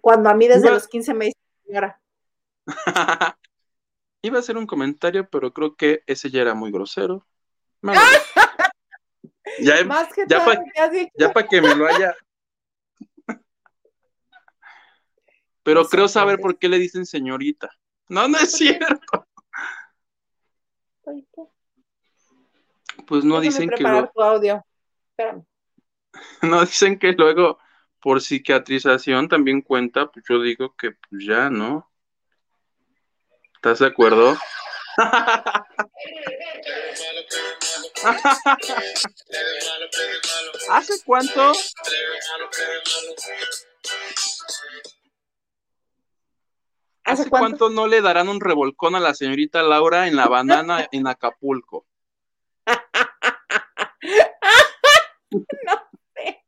Cuando 0.00 0.30
a 0.30 0.34
mí 0.34 0.48
desde 0.48 0.70
los 0.70 0.88
15 0.88 1.12
me 1.12 1.24
dice 1.26 1.38
señora. 1.66 2.00
Iba 4.26 4.38
a 4.38 4.40
hacer 4.40 4.56
un 4.56 4.66
comentario, 4.66 5.28
pero 5.30 5.52
creo 5.52 5.76
que 5.76 6.02
ese 6.08 6.30
ya 6.30 6.42
era 6.42 6.52
muy 6.52 6.72
grosero. 6.72 7.24
ya, 9.60 9.84
Más 9.84 10.12
que 10.12 10.24
ya 10.26 11.32
para 11.32 11.46
que 11.46 11.62
me 11.62 11.72
lo 11.76 11.86
haya. 11.86 12.12
pero 15.62 15.86
creo 15.86 16.08
saber 16.08 16.40
por 16.40 16.58
qué 16.58 16.68
le 16.68 16.80
dicen 16.80 17.06
señorita. 17.06 17.70
No, 18.08 18.26
no 18.26 18.36
es 18.38 18.50
cierto. 18.50 19.28
Pues 23.06 23.24
no 23.24 23.40
dicen 23.40 23.70
que. 23.70 23.84
No 26.42 26.62
dicen 26.62 26.98
que 26.98 27.12
luego 27.12 27.58
por 28.00 28.20
psiquiatrización 28.22 29.28
también 29.28 29.60
cuenta, 29.60 30.10
pues 30.10 30.24
yo 30.28 30.40
digo 30.40 30.74
que 30.74 30.92
pues 30.92 31.24
ya, 31.24 31.48
¿no? 31.48 31.88
¿Estás 33.66 33.80
de 33.80 33.86
acuerdo? 33.86 34.38
¿Hace 40.70 41.02
cuánto? 41.04 41.52
¿Hace 47.02 47.28
cuánto 47.28 47.68
no 47.68 47.88
le 47.88 48.00
darán 48.02 48.28
un 48.28 48.40
revolcón 48.40 48.94
a 48.94 49.00
la 49.00 49.14
señorita 49.14 49.64
Laura 49.64 50.06
en 50.06 50.14
la 50.14 50.28
banana 50.28 50.86
en 50.92 51.08
Acapulco? 51.08 51.86
no 55.32 55.42
sé. 56.14 56.44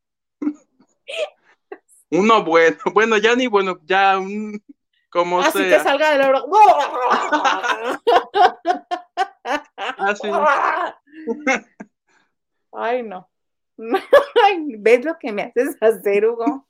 Uno 2.11 2.45
bueno, 2.45 2.77
bueno, 2.93 3.17
ya 3.17 3.35
ni 3.35 3.47
bueno, 3.47 3.77
ya 3.83 4.17
un 4.17 4.63
como 5.09 5.39
Así 5.39 5.57
sea. 5.57 5.77
que 5.77 5.83
salga 5.83 6.11
del 6.11 6.21
oro. 6.21 6.45
Así. 9.97 10.27
Ay, 12.73 13.03
no. 13.03 13.29
¿Ves 13.77 15.05
lo 15.05 15.17
que 15.17 15.31
me 15.31 15.43
haces 15.43 15.75
hacer, 15.81 16.25
Hugo? 16.25 16.67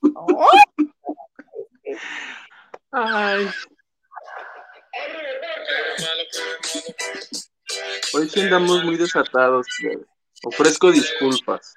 Ay. 2.92 3.50
Hoy 8.14 8.30
sí 8.30 8.42
andamos 8.42 8.84
muy 8.84 8.98
desatados, 8.98 9.68
Ofrezco 10.44 10.92
disculpas. 10.92 11.74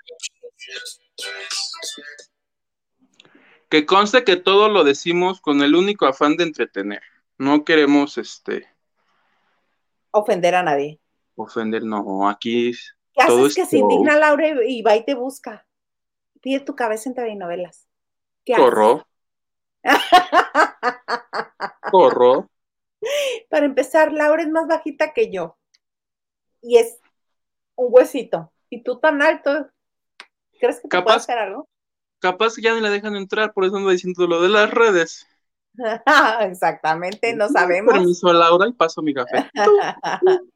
Que 3.72 3.86
conste 3.86 4.22
que 4.22 4.36
todo 4.36 4.68
lo 4.68 4.84
decimos 4.84 5.40
con 5.40 5.62
el 5.62 5.74
único 5.74 6.04
afán 6.04 6.36
de 6.36 6.44
entretener. 6.44 7.00
No 7.38 7.64
queremos 7.64 8.18
este 8.18 8.68
ofender 10.10 10.54
a 10.54 10.62
nadie. 10.62 11.00
Ofender, 11.36 11.82
no, 11.82 12.28
aquí 12.28 12.72
¿Qué 13.14 13.22
haces 13.22 13.54
que 13.54 13.64
se 13.64 13.78
indigna 13.78 14.18
Laura 14.18 14.62
y 14.66 14.82
va 14.82 14.94
y 14.94 15.06
te 15.06 15.14
busca? 15.14 15.66
Pide 16.42 16.60
tu 16.60 16.76
cabeza 16.76 17.08
en 17.08 17.14
TV 17.14 17.34
novelas. 17.34 17.88
¿Qué 18.44 18.56
Corro. 18.56 19.08
Corro. 21.90 22.50
Para 23.48 23.64
empezar, 23.64 24.12
Laura 24.12 24.42
es 24.42 24.50
más 24.50 24.66
bajita 24.66 25.14
que 25.14 25.32
yo. 25.32 25.56
Y 26.60 26.76
es 26.76 27.00
un 27.76 27.86
huesito. 27.88 28.52
Y 28.68 28.82
tú 28.82 29.00
tan 29.00 29.22
alto. 29.22 29.70
¿Crees 30.60 30.78
que 30.78 30.88
te 30.88 31.00
puede 31.00 31.16
hacer 31.16 31.38
algo? 31.38 31.70
Capaz 32.22 32.54
que 32.54 32.62
ya 32.62 32.74
ni 32.74 32.80
la 32.80 32.88
dejan 32.88 33.16
entrar, 33.16 33.52
por 33.52 33.64
eso 33.64 33.76
ando 33.76 33.90
diciendo 33.90 34.26
lo 34.26 34.40
de 34.40 34.48
las 34.48 34.70
redes. 34.70 35.26
Exactamente, 36.40 37.34
no 37.34 37.48
sabemos. 37.48 37.92
Permiso 37.92 38.28
a 38.28 38.34
Laura 38.34 38.68
y 38.68 38.72
paso 38.72 39.02
mi 39.02 39.12
café. 39.12 39.50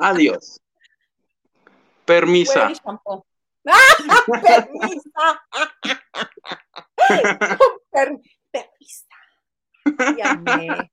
Adiós. 0.00 0.60
Permisa. 2.06 2.72
permisa. 7.92 9.08
permisa. 9.96 10.90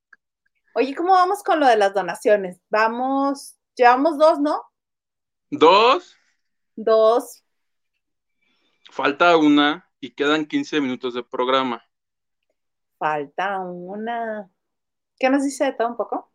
Oye, 0.74 0.94
¿cómo 0.94 1.12
vamos 1.12 1.42
con 1.42 1.60
lo 1.60 1.66
de 1.66 1.76
las 1.76 1.92
donaciones? 1.94 2.60
Vamos, 2.70 3.56
llevamos 3.74 4.18
dos, 4.18 4.38
¿no? 4.40 4.62
Dos. 5.50 6.16
Dos. 6.76 7.42
Falta 8.92 9.38
una 9.38 9.88
y 10.00 10.10
quedan 10.10 10.44
15 10.44 10.82
minutos 10.82 11.14
de 11.14 11.24
programa. 11.24 11.82
Falta 12.98 13.58
una. 13.58 14.50
¿Qué 15.18 15.30
nos 15.30 15.44
dice 15.44 15.64
de 15.64 15.72
todo 15.72 15.88
un 15.88 15.96
poco? 15.96 16.30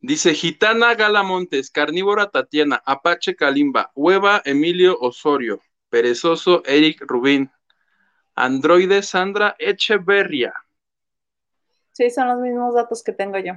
Dice 0.00 0.32
Gitana 0.32 0.94
Gala 0.94 1.22
Montes, 1.22 1.70
Carnívora 1.70 2.30
Tatiana, 2.30 2.82
Apache 2.86 3.36
Kalimba, 3.36 3.92
Hueva 3.94 4.40
Emilio 4.46 4.98
Osorio, 5.00 5.60
Perezoso 5.90 6.62
Eric 6.64 7.02
Rubín. 7.02 7.52
Androide 8.34 9.02
Sandra 9.02 9.54
Echeverria. 9.58 10.54
Sí, 11.92 12.08
son 12.08 12.28
los 12.28 12.38
mismos 12.38 12.74
datos 12.74 13.02
que 13.02 13.12
tengo 13.12 13.36
yo. 13.38 13.52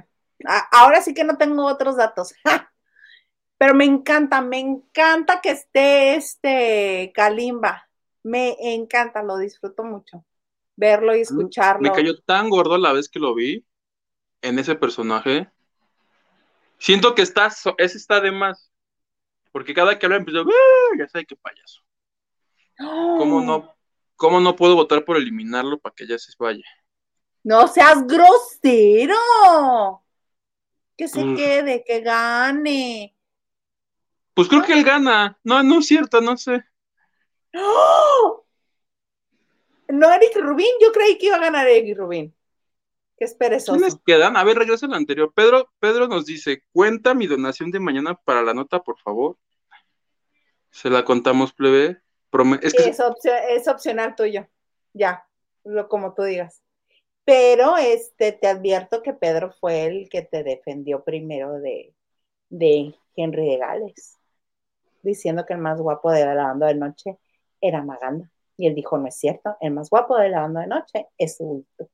Ahora 0.72 1.00
sí 1.00 1.14
que 1.14 1.24
no 1.24 1.38
tengo 1.38 1.64
otros 1.64 1.96
datos. 1.96 2.34
Pero 3.56 3.72
me 3.72 3.86
encanta, 3.86 4.42
me 4.42 4.58
encanta 4.58 5.40
que 5.40 5.52
esté 5.52 6.16
este 6.16 7.12
Kalimba. 7.14 7.85
Me 8.26 8.56
encanta, 8.74 9.22
lo 9.22 9.38
disfruto 9.38 9.84
mucho. 9.84 10.24
Verlo 10.74 11.14
y 11.14 11.20
escucharlo. 11.20 11.80
Me 11.80 11.92
cayó 11.92 12.18
tan 12.22 12.50
gordo 12.50 12.76
la 12.76 12.92
vez 12.92 13.08
que 13.08 13.20
lo 13.20 13.32
vi 13.36 13.64
en 14.42 14.58
ese 14.58 14.74
personaje. 14.74 15.48
Siento 16.76 17.14
que 17.14 17.22
está, 17.22 17.46
ese 17.78 17.96
está 17.96 18.20
de 18.20 18.32
más. 18.32 18.72
Porque 19.52 19.72
cada 19.72 19.96
que 19.96 20.06
habla 20.06 20.18
empieza, 20.18 20.40
ya 20.98 21.08
sabe 21.08 21.24
qué 21.24 21.36
payaso. 21.36 21.82
¿Cómo 22.76 23.40
no, 23.42 23.72
¿Cómo 24.16 24.40
no 24.40 24.56
puedo 24.56 24.74
votar 24.74 25.04
por 25.04 25.16
eliminarlo 25.18 25.78
para 25.78 25.94
que 25.94 26.08
ya 26.08 26.18
se 26.18 26.32
vaya? 26.36 26.64
No 27.44 27.68
seas 27.68 28.04
grosero. 28.08 29.14
Que 30.96 31.06
se 31.06 31.22
quede, 31.36 31.84
que 31.86 32.00
gane. 32.00 33.14
Pues 34.34 34.48
creo 34.48 34.64
que 34.64 34.72
él 34.72 34.82
gana. 34.82 35.38
No, 35.44 35.62
no 35.62 35.78
es 35.78 35.86
cierto, 35.86 36.20
no 36.20 36.36
sé. 36.36 36.64
¡Oh! 37.56 38.42
No, 39.88 40.12
Eric 40.12 40.34
Rubín, 40.40 40.66
yo 40.82 40.90
creí 40.90 41.16
que 41.16 41.26
iba 41.26 41.36
a 41.36 41.40
ganar 41.40 41.68
Eric 41.68 41.96
Rubín. 41.96 42.34
Qué 43.16 43.24
es 43.24 43.34
perezoso. 43.34 43.78
¿Quiénes 43.78 43.96
quedan? 44.04 44.36
A 44.36 44.42
ver, 44.42 44.58
regresa 44.58 44.86
al 44.86 44.94
anterior. 44.94 45.32
Pedro, 45.32 45.70
Pedro 45.78 46.08
nos 46.08 46.26
dice, 46.26 46.64
cuenta 46.72 47.14
mi 47.14 47.28
donación 47.28 47.70
de 47.70 47.78
mañana 47.78 48.14
para 48.14 48.42
la 48.42 48.52
nota, 48.52 48.82
por 48.82 48.98
favor. 48.98 49.38
Se 50.70 50.90
la 50.90 51.04
contamos, 51.04 51.52
plebe. 51.52 52.02
Es, 52.60 52.74
es, 52.74 53.68
opcional 53.68 54.14
tuyo. 54.14 54.46
Ya, 54.92 55.26
lo 55.64 55.88
como 55.88 56.14
tú 56.14 56.22
digas. 56.22 56.62
Pero 57.24 57.76
este 57.76 58.32
te 58.32 58.46
advierto 58.46 59.02
que 59.02 59.12
Pedro 59.12 59.52
fue 59.52 59.86
el 59.86 60.08
que 60.08 60.22
te 60.22 60.44
defendió 60.44 61.02
primero 61.02 61.54
de, 61.54 61.94
de 62.50 62.94
Henry 63.16 63.48
de 63.48 63.56
Gales, 63.58 64.18
diciendo 65.02 65.44
que 65.46 65.54
el 65.54 65.60
más 65.60 65.80
guapo 65.80 66.12
de 66.12 66.24
la 66.26 66.44
banda 66.44 66.68
de 66.68 66.74
noche 66.74 67.18
era 67.60 67.82
Maganda. 67.82 68.30
Y 68.56 68.66
él 68.66 68.74
dijo, 68.74 68.96
no 68.96 69.06
es 69.06 69.16
cierto, 69.16 69.56
el 69.60 69.72
más 69.72 69.90
guapo 69.90 70.16
de 70.16 70.30
la 70.30 70.42
banda 70.42 70.62
de 70.62 70.66
noche 70.68 71.06
es 71.18 71.36
Ulto. 71.40 71.88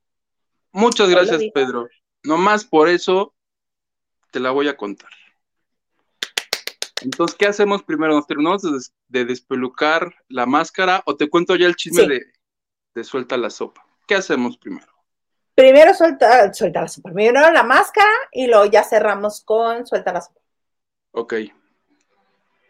Muchas 0.71 1.09
gracias, 1.09 1.41
Pedro. 1.53 1.87
Nomás 2.23 2.65
por 2.65 2.89
eso 2.89 3.35
te 4.31 4.39
la 4.39 4.51
voy 4.51 4.67
a 4.67 4.77
contar. 4.77 5.09
Entonces, 7.01 7.37
¿qué 7.37 7.47
hacemos 7.47 7.83
primero? 7.83 8.13
¿Nos 8.13 8.27
terminamos 8.27 8.61
de, 9.07 9.25
despelucar 9.25 10.13
la 10.29 10.45
máscara 10.45 11.03
o 11.05 11.15
te 11.15 11.29
cuento 11.29 11.55
ya 11.55 11.67
el 11.67 11.75
chisme 11.75 12.07
de, 12.95 13.03
suelta 13.03 13.37
la 13.37 13.49
sopa? 13.49 13.85
¿Qué 14.07 14.15
hacemos 14.15 14.57
primero? 14.57 14.87
Primero 15.53 15.93
suelta, 15.93 16.51
suelta 16.53 16.81
la 16.81 16.87
sopa. 16.87 17.11
Primero 17.11 17.51
la 17.51 17.63
máscara 17.63 18.11
y 18.31 18.47
luego 18.47 18.65
ya 18.65 18.83
cerramos 18.83 19.43
con 19.43 19.85
suelta 19.85 20.13
la 20.13 20.21
sopa. 20.21 20.39
Ok. 21.11 21.33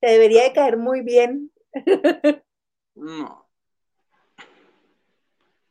Te 0.00 0.10
debería 0.10 0.42
de 0.44 0.52
caer 0.52 0.76
muy 0.76 1.00
bien. 1.00 1.50
no. 2.94 3.48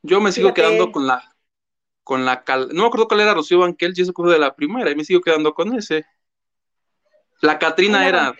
Yo 0.02 0.20
me 0.20 0.32
sigo 0.32 0.52
quedando 0.54 0.92
con 0.92 1.06
la 1.08 1.30
con 2.04 2.26
la 2.26 2.44
no 2.48 2.82
me 2.82 2.88
acuerdo 2.88 3.08
cuál 3.08 3.22
era 3.22 3.34
Rocío 3.34 3.60
Banquel, 3.60 3.94
yo 3.94 4.04
se 4.04 4.12
de 4.12 4.40
la 4.40 4.54
primera 4.54 4.92
y 4.92 4.96
me 4.96 5.06
sigo 5.06 5.22
quedando 5.22 5.54
con 5.54 5.74
ese. 5.76 6.06
La 7.44 7.60
Catrina 7.60 8.08
era. 8.08 8.34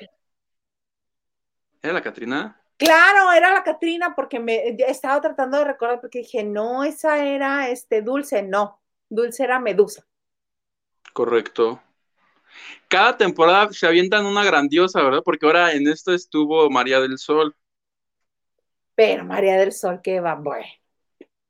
¿Era 1.82 1.94
la 1.94 2.02
Catrina? 2.02 2.58
Claro, 2.78 3.34
era 3.34 3.54
la 3.54 3.62
Catrina 3.62 4.16
porque 4.16 4.40
me 4.40 4.78
estaba 4.88 5.20
tratando 5.20 5.58
de 5.58 5.66
recordar 5.66 6.00
porque 6.00 6.20
dije, 6.20 6.46
no, 6.46 6.86
esa 6.86 7.26
era 7.26 7.68
este 7.68 8.02
dulce, 8.02 8.44
no. 8.44 8.82
Dulce 9.10 9.44
era 9.44 9.60
Medusa. 9.60 10.08
Correcto. 11.12 11.82
Cada 12.88 13.18
temporada 13.18 13.74
se 13.74 13.86
avientan 13.86 14.26
una 14.26 14.46
grandiosa, 14.46 15.04
¿verdad? 15.04 15.22
Porque 15.22 15.46
ahora 15.46 15.74
en 15.74 15.86
esto 15.90 16.14
estuvo 16.14 16.70
María 16.70 17.02
del 17.02 17.18
Sol. 17.18 17.54
Pero 18.96 19.26
María 19.26 19.58
del 19.58 19.74
Sol, 19.74 20.00
que 20.02 20.22
va, 20.22 20.36
bueno, 20.36 20.66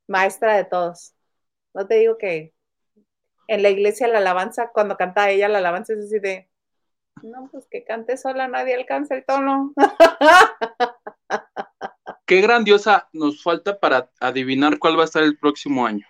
maestra 0.07 0.57
de 0.57 0.65
todos. 0.65 1.13
No 1.75 1.85
te 1.85 1.99
digo 1.99 2.17
que 2.17 2.55
en 3.47 3.61
la 3.61 3.69
iglesia 3.69 4.07
la 4.07 4.17
alabanza, 4.17 4.71
cuando 4.73 4.97
canta 4.97 5.29
ella 5.29 5.47
la 5.49 5.59
alabanza 5.59 5.93
es 5.93 6.05
así 6.05 6.17
de, 6.17 6.49
no, 7.23 7.49
pues 7.51 7.67
que 7.69 7.83
cante 7.83 8.17
sola, 8.17 8.47
nadie 8.47 8.75
alcanza 8.75 9.15
el 9.15 9.25
tono. 9.25 9.73
Qué 12.25 12.41
grandiosa 12.41 13.09
nos 13.13 13.41
falta 13.41 13.79
para 13.79 14.09
adivinar 14.19 14.79
cuál 14.79 14.97
va 14.97 15.03
a 15.03 15.05
estar 15.05 15.23
el 15.23 15.37
próximo 15.37 15.85
año. 15.85 16.05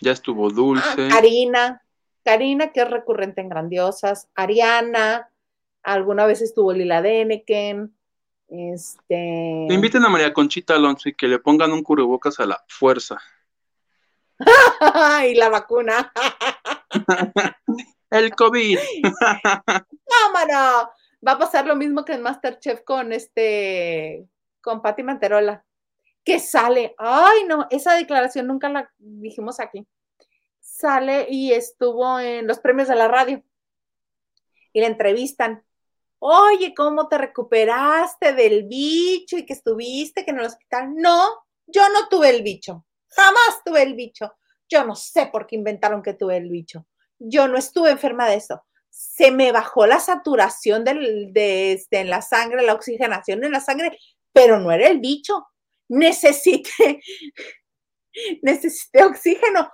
Ya 0.00 0.12
estuvo 0.12 0.50
Dulce. 0.50 1.06
Ah, 1.06 1.08
Karina, 1.10 1.82
Karina, 2.24 2.72
que 2.72 2.82
es 2.82 2.90
recurrente 2.90 3.40
en 3.40 3.48
Grandiosas. 3.48 4.28
Ariana, 4.34 5.30
alguna 5.82 6.26
vez 6.26 6.42
estuvo 6.42 6.72
Lila 6.72 7.02
Deneken. 7.02 7.94
Este. 8.50 9.66
inviten 9.68 10.02
a 10.04 10.08
María 10.08 10.32
Conchita 10.32 10.74
Alonso 10.74 11.10
y 11.10 11.14
que 11.14 11.28
le 11.28 11.38
pongan 11.38 11.70
un 11.72 11.82
cubrebocas 11.82 12.40
a 12.40 12.46
la 12.46 12.64
fuerza. 12.66 13.18
y 15.28 15.34
la 15.34 15.50
vacuna. 15.50 16.12
El 18.10 18.34
COVID. 18.34 18.78
¡Vámonos! 19.62 20.88
Va 21.26 21.32
a 21.32 21.38
pasar 21.38 21.66
lo 21.66 21.76
mismo 21.76 22.04
que 22.04 22.14
en 22.14 22.22
Masterchef 22.22 22.82
con 22.84 23.12
este. 23.12 24.26
con 24.60 24.82
Patti 24.82 25.02
Manterola 25.02 25.64
que 26.28 26.40
sale, 26.40 26.94
ay 26.98 27.44
no, 27.46 27.66
esa 27.70 27.94
declaración 27.94 28.46
nunca 28.46 28.68
la 28.68 28.92
dijimos 28.98 29.60
aquí, 29.60 29.88
sale 30.60 31.26
y 31.30 31.54
estuvo 31.54 32.20
en 32.20 32.46
los 32.46 32.58
premios 32.58 32.88
de 32.88 32.96
la 32.96 33.08
radio 33.08 33.42
y 34.74 34.80
la 34.82 34.88
entrevistan. 34.88 35.64
Oye, 36.18 36.74
¿cómo 36.74 37.08
te 37.08 37.16
recuperaste 37.16 38.34
del 38.34 38.64
bicho 38.64 39.38
y 39.38 39.46
que 39.46 39.54
estuviste 39.54 40.22
que 40.22 40.32
en 40.32 40.40
el 40.40 40.44
hospital? 40.44 40.94
No, 40.96 41.30
yo 41.66 41.88
no 41.94 42.08
tuve 42.10 42.28
el 42.28 42.42
bicho, 42.42 42.84
jamás 43.08 43.62
tuve 43.64 43.82
el 43.82 43.94
bicho. 43.94 44.34
Yo 44.68 44.84
no 44.84 44.94
sé 44.94 45.30
por 45.32 45.46
qué 45.46 45.56
inventaron 45.56 46.02
que 46.02 46.12
tuve 46.12 46.36
el 46.36 46.50
bicho. 46.50 46.84
Yo 47.18 47.48
no 47.48 47.58
estuve 47.58 47.90
enferma 47.90 48.28
de 48.28 48.36
eso. 48.36 48.64
Se 48.90 49.30
me 49.30 49.52
bajó 49.52 49.86
la 49.86 50.00
saturación 50.00 50.84
de, 50.84 51.72
este, 51.72 52.00
en 52.00 52.10
la 52.10 52.22
sangre, 52.22 52.62
la 52.62 52.74
oxigenación 52.74 53.44
en 53.44 53.52
la 53.52 53.60
sangre, 53.60 53.98
pero 54.32 54.58
no 54.58 54.72
era 54.72 54.88
el 54.88 55.00
bicho 55.00 55.46
necesité, 55.88 57.00
necesité 58.42 59.04
oxígeno, 59.04 59.70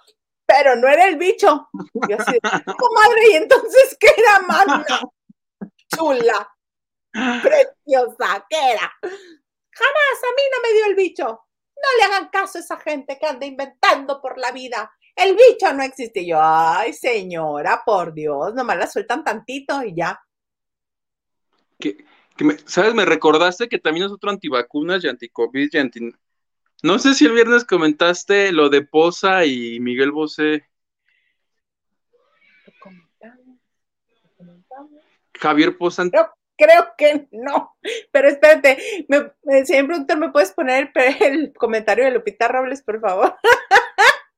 pero 0.47 0.77
no 0.77 0.89
era 0.89 1.07
el 1.07 1.17
bicho. 1.17 1.69
Yo 2.09 2.17
así, 2.19 2.39
comadre, 2.41 3.31
¿y 3.33 3.37
entonces 3.37 3.97
qué 3.99 4.09
era? 4.17 4.85
Chula, 5.95 6.49
preciosa, 7.13 8.47
¿qué 8.49 8.73
era? 8.73 8.93
Jamás 9.03 10.19
a 10.23 10.35
mí 10.37 10.43
no 10.53 10.63
me 10.63 10.73
dio 10.75 10.87
el 10.87 10.95
bicho. 10.95 11.25
No 11.27 11.99
le 11.99 12.05
hagan 12.05 12.29
caso 12.31 12.59
a 12.59 12.61
esa 12.61 12.79
gente 12.79 13.19
que 13.19 13.27
anda 13.27 13.45
inventando 13.45 14.21
por 14.21 14.39
la 14.39 14.53
vida. 14.53 14.93
El 15.17 15.37
bicho 15.37 15.73
no 15.73 15.83
existe. 15.83 16.27
yo, 16.27 16.39
ay, 16.41 16.93
señora, 16.93 17.83
por 17.85 18.13
Dios, 18.13 18.55
nomás 18.55 18.79
la 18.79 18.87
sueltan 18.87 19.25
tantito 19.25 19.83
y 19.83 19.95
ya. 19.95 20.21
¿Qué, 21.79 22.05
¿sabes? 22.67 22.95
Me 22.95 23.05
recordaste 23.05 23.69
que 23.69 23.79
también 23.79 24.07
es 24.07 24.13
otro 24.13 24.31
antivacunas 24.31 25.05
y 25.05 25.09
anticovid 25.09 25.71
y 25.73 25.79
anti... 25.79 26.13
No 26.83 26.99
sé 26.99 27.15
si 27.15 27.25
el 27.25 27.33
viernes 27.33 27.65
comentaste 27.65 28.53
lo 28.53 28.69
de 28.69 28.83
Poza 28.83 29.47
y 29.47 29.81
Miguel 29.81 30.13
Bosé. 30.13 30.69
Javier 35.41 35.77
Poza 35.79 36.05
Creo 36.57 36.95
que 36.97 37.27
no. 37.33 37.77
Pero 38.13 38.29
espérate, 38.29 38.79
me, 39.09 39.65
señor 39.65 39.87
productor, 39.87 40.19
¿me 40.19 40.31
puedes 40.31 40.53
poner 40.53 40.93
el, 40.95 41.53
comentario 41.55 42.05
de 42.05 42.13
Lupita 42.13 42.49
Robles, 42.49 42.83
por 42.83 43.01
favor? 43.01 43.35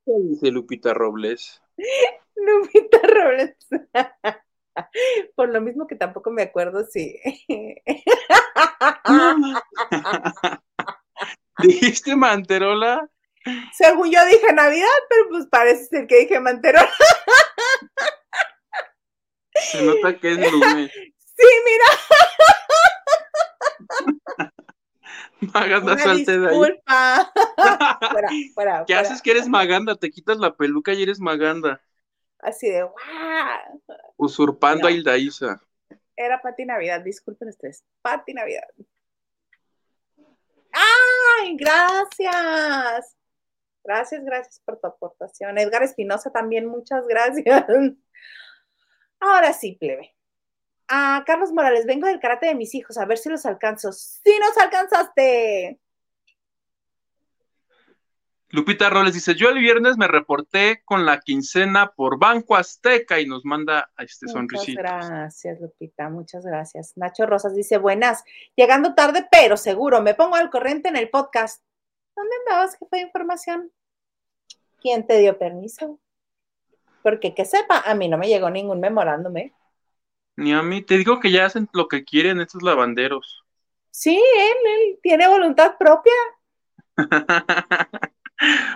¿Qué 0.06 0.12
dice 0.22 0.50
Lupita 0.52 0.94
Robles? 0.94 1.60
Lupita 2.36 3.00
Robles. 3.02 3.56
Por 5.34 5.48
lo 5.48 5.60
mismo 5.60 5.88
que 5.88 5.96
tampoco 5.96 6.30
me 6.30 6.42
acuerdo 6.42 6.84
si. 6.84 7.18
¿Dijiste 11.58 12.14
Manterola? 12.14 13.10
Según 13.72 14.12
yo 14.12 14.24
dije 14.26 14.52
Navidad, 14.52 14.86
pero 15.08 15.28
pues 15.30 15.46
parece 15.46 15.86
ser 15.86 16.06
que 16.06 16.20
dije 16.20 16.38
Manterola. 16.38 16.88
Se 19.54 19.82
nota 19.82 20.20
que 20.20 20.32
es 20.32 20.52
lunes. 20.52 20.92
Sí, 20.92 21.46
mira. 21.64 21.86
Maganda, 25.54 25.98
salte 25.98 26.38
de 26.38 26.48
ahí. 26.48 26.56
fuera, 26.86 27.98
fuera, 28.54 28.84
¿Qué 28.86 28.94
haces 28.94 29.22
que 29.22 29.30
eres 29.30 29.48
Maganda? 29.48 29.96
Te 29.96 30.10
quitas 30.10 30.38
la 30.38 30.56
peluca 30.56 30.92
y 30.92 31.02
eres 31.02 31.20
Maganda. 31.20 31.80
Así 32.38 32.68
de, 32.68 32.82
¡guau! 32.82 33.82
Usurpando 34.16 34.86
a 34.86 34.90
Hilda 34.90 35.16
Isa. 35.16 35.60
Era 36.16 36.40
Pati 36.40 36.64
Navidad, 36.64 37.02
disculpen 37.02 37.48
ustedes. 37.48 37.84
Pati 38.02 38.32
Navidad. 38.34 38.68
¡Ay! 40.72 41.56
Gracias. 41.56 43.16
Gracias, 43.84 44.24
gracias 44.24 44.60
por 44.64 44.80
tu 44.80 44.86
aportación. 44.88 45.58
Edgar 45.58 45.82
Espinosa 45.82 46.30
también, 46.30 46.66
muchas 46.66 47.06
gracias. 47.06 47.64
Ahora 49.20 49.52
sí, 49.52 49.76
plebe. 49.78 50.15
A 50.88 51.24
Carlos 51.26 51.52
Morales, 51.52 51.86
vengo 51.86 52.06
del 52.06 52.20
karate 52.20 52.46
de 52.46 52.54
mis 52.54 52.74
hijos, 52.74 52.96
a 52.98 53.06
ver 53.06 53.18
si 53.18 53.28
los 53.28 53.44
alcanzo. 53.46 53.92
¡Sí 53.92 54.38
nos 54.40 54.56
alcanzaste! 54.56 55.80
Lupita 58.50 58.88
Roles 58.88 59.12
dice, 59.12 59.34
yo 59.34 59.48
el 59.48 59.58
viernes 59.58 59.98
me 59.98 60.06
reporté 60.06 60.82
con 60.84 61.04
la 61.04 61.20
quincena 61.20 61.92
por 61.96 62.18
Banco 62.18 62.54
Azteca 62.54 63.18
y 63.20 63.26
nos 63.26 63.44
manda 63.44 63.90
a 63.96 64.04
este 64.04 64.28
sonrisito. 64.28 64.80
Muchas 64.80 65.10
gracias, 65.10 65.60
Lupita, 65.60 66.08
muchas 66.08 66.46
gracias. 66.46 66.92
Nacho 66.96 67.26
Rosas 67.26 67.56
dice, 67.56 67.78
buenas, 67.78 68.22
llegando 68.54 68.94
tarde, 68.94 69.26
pero 69.30 69.56
seguro, 69.56 70.00
me 70.00 70.14
pongo 70.14 70.36
al 70.36 70.50
corriente 70.50 70.88
en 70.88 70.96
el 70.96 71.10
podcast. 71.10 71.62
¿Dónde 72.14 72.34
andabas, 72.46 72.78
jefe 72.78 72.96
de 72.96 73.02
información? 73.02 73.72
¿Quién 74.80 75.06
te 75.06 75.18
dio 75.18 75.38
permiso? 75.38 75.98
Porque 77.02 77.34
que 77.34 77.44
sepa, 77.44 77.80
a 77.80 77.94
mí 77.94 78.08
no 78.08 78.16
me 78.16 78.28
llegó 78.28 78.48
ningún 78.48 78.78
memorándome. 78.78 79.52
Ni 80.36 80.52
a 80.52 80.62
mí, 80.62 80.82
te 80.82 80.98
digo 80.98 81.18
que 81.18 81.30
ya 81.30 81.46
hacen 81.46 81.68
lo 81.72 81.88
que 81.88 82.04
quieren 82.04 82.40
estos 82.40 82.62
lavanderos. 82.62 83.42
Sí, 83.90 84.14
él, 84.14 84.56
él 84.66 84.98
tiene 85.02 85.26
voluntad 85.28 85.76
propia. 85.78 86.12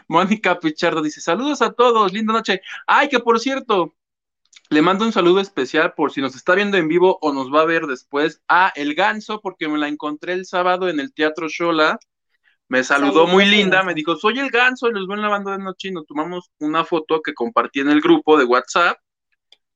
Mónica 0.08 0.58
Pichardo 0.58 1.02
dice: 1.02 1.20
Saludos 1.20 1.60
a 1.62 1.72
todos, 1.72 2.12
linda 2.12 2.32
noche. 2.32 2.62
Ay, 2.86 3.08
que 3.08 3.20
por 3.20 3.38
cierto, 3.38 3.94
le 4.70 4.82
mando 4.82 5.04
un 5.04 5.12
saludo 5.12 5.40
especial 5.40 5.94
por 5.94 6.12
si 6.12 6.20
nos 6.20 6.34
está 6.34 6.54
viendo 6.54 6.76
en 6.76 6.88
vivo 6.88 7.18
o 7.20 7.32
nos 7.32 7.52
va 7.52 7.62
a 7.62 7.66
ver 7.66 7.86
después 7.86 8.40
a 8.48 8.72
El 8.74 8.94
Ganso, 8.94 9.40
porque 9.40 9.68
me 9.68 9.78
la 9.78 9.88
encontré 9.88 10.32
el 10.32 10.46
sábado 10.46 10.88
en 10.88 11.00
el 11.00 11.12
Teatro 11.12 11.48
Shola. 11.48 11.98
Me 12.68 12.84
saludó 12.84 13.26
muy 13.26 13.46
linda, 13.46 13.82
me 13.82 13.94
dijo, 13.94 14.14
soy 14.14 14.38
el 14.38 14.48
ganso 14.48 14.88
y 14.88 14.92
los 14.92 15.08
veo 15.08 15.16
lavando 15.16 15.50
de 15.50 15.58
noche 15.58 15.88
y 15.88 15.90
nos 15.90 16.06
tomamos 16.06 16.52
una 16.60 16.84
foto 16.84 17.20
que 17.20 17.34
compartí 17.34 17.80
en 17.80 17.90
el 17.90 18.00
grupo 18.00 18.38
de 18.38 18.44
WhatsApp, 18.44 18.96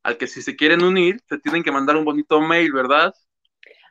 al 0.04 0.18
que 0.18 0.26
si 0.26 0.42
se 0.42 0.54
quieren 0.54 0.84
unir, 0.84 1.20
se 1.28 1.38
tienen 1.38 1.64
que 1.64 1.72
mandar 1.72 1.96
un 1.96 2.04
bonito 2.04 2.40
mail, 2.40 2.72
¿verdad? 2.72 3.12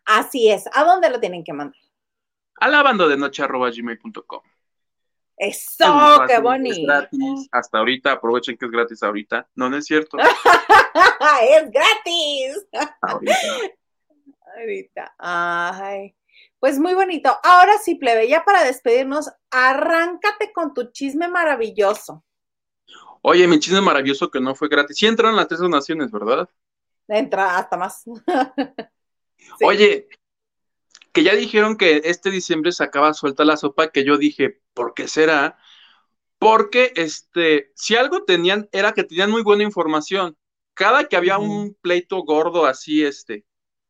Así 0.06 0.50
es. 0.50 0.70
¿A 0.74 0.84
dónde 0.84 1.10
lo 1.10 1.20
tienen 1.20 1.44
que 1.44 1.54
mandar? 1.54 1.80
A 2.62 2.68
lavando 2.70 3.10
de 3.10 3.18
noche 3.18 3.44
gmail.com. 3.46 4.42
Eso, 5.36 6.24
qué 6.28 6.40
bonito. 6.40 6.76
Es 6.76 6.86
gratis. 6.86 7.50
Hasta 7.52 7.80
ahorita, 7.80 8.12
aprovechen 8.12 8.56
que 8.56 8.66
es 8.66 8.72
gratis 8.72 9.02
ahorita. 9.02 9.50
No, 9.56 9.70
no 9.70 9.78
es 9.78 9.86
cierto. 9.86 10.18
es 11.50 11.72
gratis. 11.72 12.68
Ahorita. 13.02 13.38
ahorita. 14.56 15.16
Ay. 15.18 16.16
Pues 16.60 16.78
muy 16.80 16.94
bonito. 16.94 17.36
Ahora 17.44 17.80
sí, 17.80 17.96
plebe, 17.96 18.28
ya 18.28 18.46
para 18.46 18.64
despedirnos, 18.64 19.32
arráncate 19.50 20.54
con 20.54 20.76
tu 20.76 20.92
chisme 20.92 21.28
maravilloso. 21.28 22.24
Oye, 23.26 23.48
mi 23.48 23.58
chisme 23.58 23.80
maravilloso 23.80 24.30
que 24.30 24.42
no 24.42 24.54
fue 24.54 24.68
gratis. 24.68 24.98
Sí 24.98 25.08
entraron 25.08 25.38
las 25.38 25.48
tres 25.48 25.62
donaciones, 25.62 26.12
¿verdad? 26.12 26.50
Entra 27.08 27.58
hasta 27.58 27.78
más. 27.78 28.04
Oye, 29.64 30.10
que 31.14 31.24
ya 31.24 31.34
dijeron 31.34 31.78
que 31.78 32.02
este 32.04 32.32
diciembre 32.32 32.74
se 32.74 32.84
acaba 32.84 33.14
suelta 33.14 33.46
la 33.46 33.56
sopa, 33.56 33.92
que 33.92 34.04
yo 34.04 34.18
dije, 34.18 34.60
¿por 34.74 34.94
qué 34.94 35.08
será? 35.08 35.58
Porque 36.38 36.92
este, 36.98 37.72
si 37.76 37.96
algo 37.96 38.26
tenían, 38.26 38.68
era 38.74 38.92
que 38.92 39.06
tenían 39.06 39.32
muy 39.32 39.42
buena 39.42 39.64
información. 39.64 40.38
Cada 40.74 41.08
que 41.08 41.16
había 41.16 41.38
un 41.38 41.76
pleito 41.76 42.18
gordo 42.24 42.66
así, 42.66 43.06
este, 43.06 43.46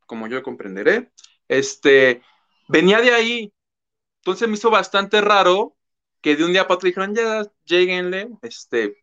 como 0.05 0.27
yo 0.27 0.43
comprenderé, 0.43 1.11
este, 1.47 2.21
venía 2.67 3.01
de 3.01 3.11
ahí. 3.11 3.53
Entonces 4.17 4.47
me 4.47 4.55
hizo 4.55 4.69
bastante 4.69 5.21
raro 5.21 5.75
que 6.21 6.35
de 6.35 6.45
un 6.45 6.51
día 6.53 6.67
para 6.67 6.75
otro 6.75 6.87
dijeron, 6.87 7.15
ya, 7.15 7.49
lleguenle, 7.65 8.29
este, 8.43 9.02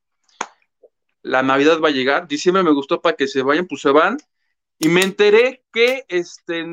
la 1.23 1.43
Navidad 1.43 1.81
va 1.81 1.89
a 1.89 1.93
llegar, 1.93 2.29
diciembre 2.29 2.63
me 2.63 2.73
gustó 2.73 3.01
para 3.01 3.17
que 3.17 3.29
se 3.29 3.43
vayan, 3.43 3.67
pues 3.67 3.83
se 3.83 3.91
van. 3.91 4.19
Y 4.79 4.89
me 4.89 5.03
enteré 5.03 5.65
que, 5.73 6.05
este, 6.09 6.65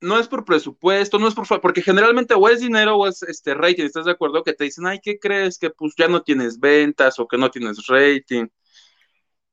no 0.00 0.18
es 0.18 0.28
por 0.28 0.44
presupuesto, 0.44 1.18
no 1.18 1.28
es 1.28 1.34
por 1.34 1.60
porque 1.60 1.82
generalmente 1.82 2.34
o 2.34 2.48
es 2.48 2.60
dinero 2.60 2.96
o 2.96 3.06
es 3.06 3.22
este 3.22 3.54
rating, 3.54 3.84
¿estás 3.84 4.06
de 4.06 4.12
acuerdo? 4.12 4.42
Que 4.42 4.54
te 4.54 4.64
dicen, 4.64 4.86
ay, 4.86 5.00
¿qué 5.02 5.18
crees? 5.18 5.58
Que 5.58 5.70
pues 5.70 5.94
ya 5.96 6.08
no 6.08 6.22
tienes 6.22 6.58
ventas 6.58 7.18
o 7.18 7.28
que 7.28 7.36
no 7.36 7.50
tienes 7.50 7.86
rating, 7.86 8.46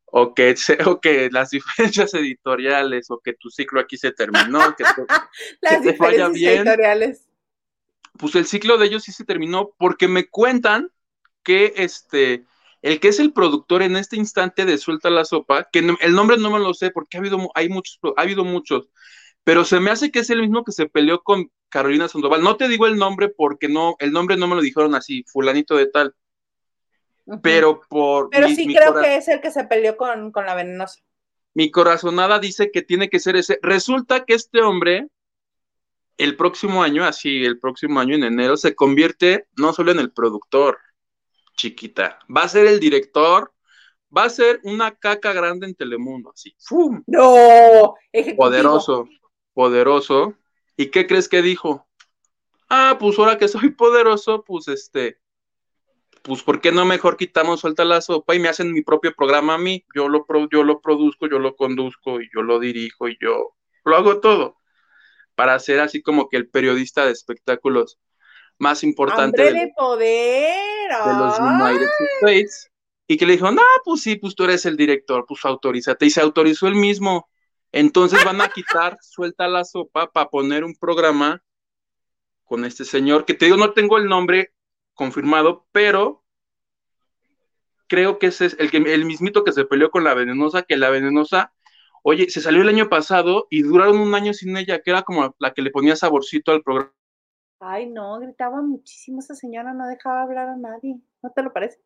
o 0.05 0.33
que, 0.33 0.55
o 0.85 1.01
que 1.01 1.29
las 1.31 1.49
diferencias 1.49 2.13
editoriales, 2.13 3.11
o 3.11 3.19
que 3.19 3.33
tu 3.33 3.49
ciclo 3.49 3.79
aquí 3.79 3.97
se 3.97 4.11
terminó, 4.11 4.75
que, 4.75 4.83
las 5.61 5.81
diferencias 5.83 6.57
editoriales. 6.57 7.27
Pues 8.17 8.33
el 8.35 8.47
ciclo 8.47 8.77
de 8.77 8.87
ellos 8.87 9.03
sí 9.03 9.11
se 9.11 9.25
terminó 9.25 9.75
porque 9.77 10.07
me 10.07 10.27
cuentan 10.27 10.89
que 11.43 11.73
este 11.75 12.45
el 12.81 12.99
que 12.99 13.07
es 13.09 13.19
el 13.19 13.33
productor 13.33 13.81
en 13.81 13.95
este 13.95 14.17
instante 14.17 14.65
de 14.65 14.77
Suelta 14.77 15.09
la 15.09 15.25
Sopa, 15.25 15.67
que 15.71 15.79
el 15.79 16.13
nombre 16.13 16.37
no 16.37 16.51
me 16.51 16.59
lo 16.59 16.73
sé 16.73 16.91
porque 16.91 17.17
ha 17.17 17.19
habido, 17.19 17.49
hay 17.55 17.69
muchos, 17.69 17.99
ha 18.15 18.21
habido 18.21 18.43
muchos, 18.43 18.89
pero 19.43 19.63
se 19.65 19.79
me 19.79 19.91
hace 19.91 20.11
que 20.11 20.19
es 20.19 20.29
el 20.29 20.41
mismo 20.41 20.63
que 20.63 20.71
se 20.71 20.87
peleó 20.87 21.23
con 21.23 21.49
Carolina 21.69 22.07
Sandoval. 22.07 22.43
No 22.43 22.57
te 22.57 22.67
digo 22.67 22.85
el 22.87 22.97
nombre 22.97 23.29
porque 23.29 23.67
no, 23.67 23.95
el 23.99 24.11
nombre 24.11 24.37
no 24.37 24.47
me 24.47 24.55
lo 24.55 24.61
dijeron 24.61 24.95
así, 24.95 25.23
fulanito 25.27 25.75
de 25.75 25.87
tal. 25.87 26.15
Pero 27.41 27.81
por. 27.89 28.29
Pero 28.29 28.47
sí 28.47 28.73
creo 28.73 28.93
que 28.95 29.17
es 29.17 29.27
el 29.27 29.41
que 29.41 29.51
se 29.51 29.65
peleó 29.65 29.97
con, 29.97 30.31
con 30.31 30.45
la 30.45 30.55
venenosa. 30.55 31.01
Mi 31.53 31.71
corazonada 31.71 32.39
dice 32.39 32.71
que 32.71 32.81
tiene 32.81 33.09
que 33.09 33.19
ser 33.19 33.35
ese. 33.35 33.59
Resulta 33.61 34.25
que 34.25 34.33
este 34.33 34.61
hombre, 34.61 35.07
el 36.17 36.37
próximo 36.37 36.83
año, 36.83 37.03
así, 37.03 37.43
el 37.43 37.59
próximo 37.59 37.99
año 37.99 38.15
en 38.15 38.23
enero, 38.23 38.55
se 38.55 38.75
convierte 38.75 39.47
no 39.57 39.73
solo 39.73 39.91
en 39.91 39.99
el 39.99 40.11
productor, 40.11 40.77
chiquita, 41.57 42.19
va 42.33 42.43
a 42.43 42.49
ser 42.49 42.67
el 42.67 42.79
director, 42.79 43.51
va 44.15 44.23
a 44.23 44.29
ser 44.29 44.61
una 44.63 44.95
caca 44.95 45.33
grande 45.33 45.65
en 45.67 45.75
Telemundo, 45.75 46.31
así. 46.33 46.55
¡Fum! 46.57 47.03
No, 47.05 47.95
poderoso 48.37 49.09
poderoso. 49.57 50.35
¿Y 50.77 50.91
qué 50.91 51.07
crees 51.07 51.27
que 51.27 51.41
dijo? 51.41 51.87
Ah, 52.69 52.97
pues 52.99 53.17
ahora 53.17 53.39
que 53.39 53.47
soy 53.47 53.71
poderoso, 53.71 54.43
pues 54.43 54.67
este, 54.67 55.17
pues 56.21 56.43
¿por 56.43 56.61
qué 56.61 56.71
no 56.71 56.85
mejor 56.85 57.17
quitamos 57.17 57.61
suelta 57.61 57.83
la 57.83 58.01
sopa 58.01 58.35
y 58.35 58.39
me 58.39 58.49
hacen 58.49 58.71
mi 58.71 58.83
propio 58.83 59.15
programa 59.15 59.55
a 59.55 59.57
mí? 59.57 59.83
Yo 59.95 60.09
lo, 60.09 60.27
yo 60.51 60.63
lo 60.63 60.79
produzco, 60.79 61.27
yo 61.27 61.39
lo 61.39 61.55
conduzco 61.55 62.21
y 62.21 62.29
yo 62.35 62.43
lo 62.43 62.59
dirijo 62.59 63.09
y 63.09 63.17
yo 63.19 63.55
lo 63.83 63.95
hago 63.95 64.19
todo 64.19 64.57
para 65.33 65.57
ser 65.57 65.79
así 65.79 66.03
como 66.03 66.29
que 66.29 66.37
el 66.37 66.49
periodista 66.49 67.03
de 67.07 67.13
espectáculos 67.13 67.97
más 68.59 68.83
importante 68.83 69.53
de, 69.53 69.71
poder. 69.75 70.89
de 70.89 71.13
los 71.13 71.39
United 71.39 71.87
States. 72.21 72.71
Y 73.07 73.17
que 73.17 73.25
le 73.25 73.33
dijo, 73.33 73.51
no, 73.51 73.61
pues 73.85 74.01
sí, 74.01 74.17
pues 74.17 74.35
tú 74.35 74.43
eres 74.43 74.65
el 74.65 74.75
director, 74.75 75.25
pues 75.27 75.45
autorízate. 75.45 76.05
Y 76.05 76.09
se 76.09 76.21
autorizó 76.21 76.67
él 76.67 76.75
mismo. 76.75 77.29
Entonces 77.71 78.23
van 78.23 78.41
a 78.41 78.49
quitar, 78.49 78.97
suelta 79.01 79.47
la 79.47 79.63
sopa 79.63 80.11
para 80.11 80.29
poner 80.29 80.63
un 80.63 80.75
programa 80.75 81.41
con 82.43 82.65
este 82.65 82.85
señor, 82.85 83.25
que 83.25 83.33
te 83.33 83.45
digo, 83.45 83.57
no 83.57 83.73
tengo 83.73 83.97
el 83.97 84.07
nombre 84.07 84.53
confirmado, 84.93 85.67
pero 85.73 86.23
creo 87.87 88.19
que 88.19 88.27
ese 88.27 88.47
es 88.47 88.55
el, 88.59 88.71
que, 88.71 88.77
el 88.77 89.05
mismito 89.05 89.43
que 89.43 89.51
se 89.51 89.65
peleó 89.65 89.91
con 89.91 90.03
la 90.03 90.13
venenosa, 90.13 90.63
que 90.63 90.77
la 90.77 90.89
venenosa, 90.89 91.53
oye, 92.03 92.29
se 92.29 92.41
salió 92.41 92.61
el 92.61 92.69
año 92.69 92.89
pasado 92.89 93.47
y 93.49 93.63
duraron 93.63 93.99
un 93.99 94.15
año 94.15 94.33
sin 94.33 94.55
ella, 94.55 94.81
que 94.81 94.91
era 94.91 95.03
como 95.03 95.35
la 95.39 95.53
que 95.53 95.61
le 95.61 95.71
ponía 95.71 95.95
saborcito 95.95 96.51
al 96.51 96.63
programa. 96.63 96.93
Ay, 97.59 97.87
no, 97.87 98.19
gritaba 98.19 98.61
muchísimo 98.61 99.19
esa 99.19 99.33
señora, 99.33 99.73
no 99.73 99.87
dejaba 99.87 100.21
hablar 100.21 100.49
a 100.49 100.55
nadie, 100.55 100.99
¿no 101.23 101.31
te 101.31 101.41
lo 101.41 101.51
parece? 101.51 101.81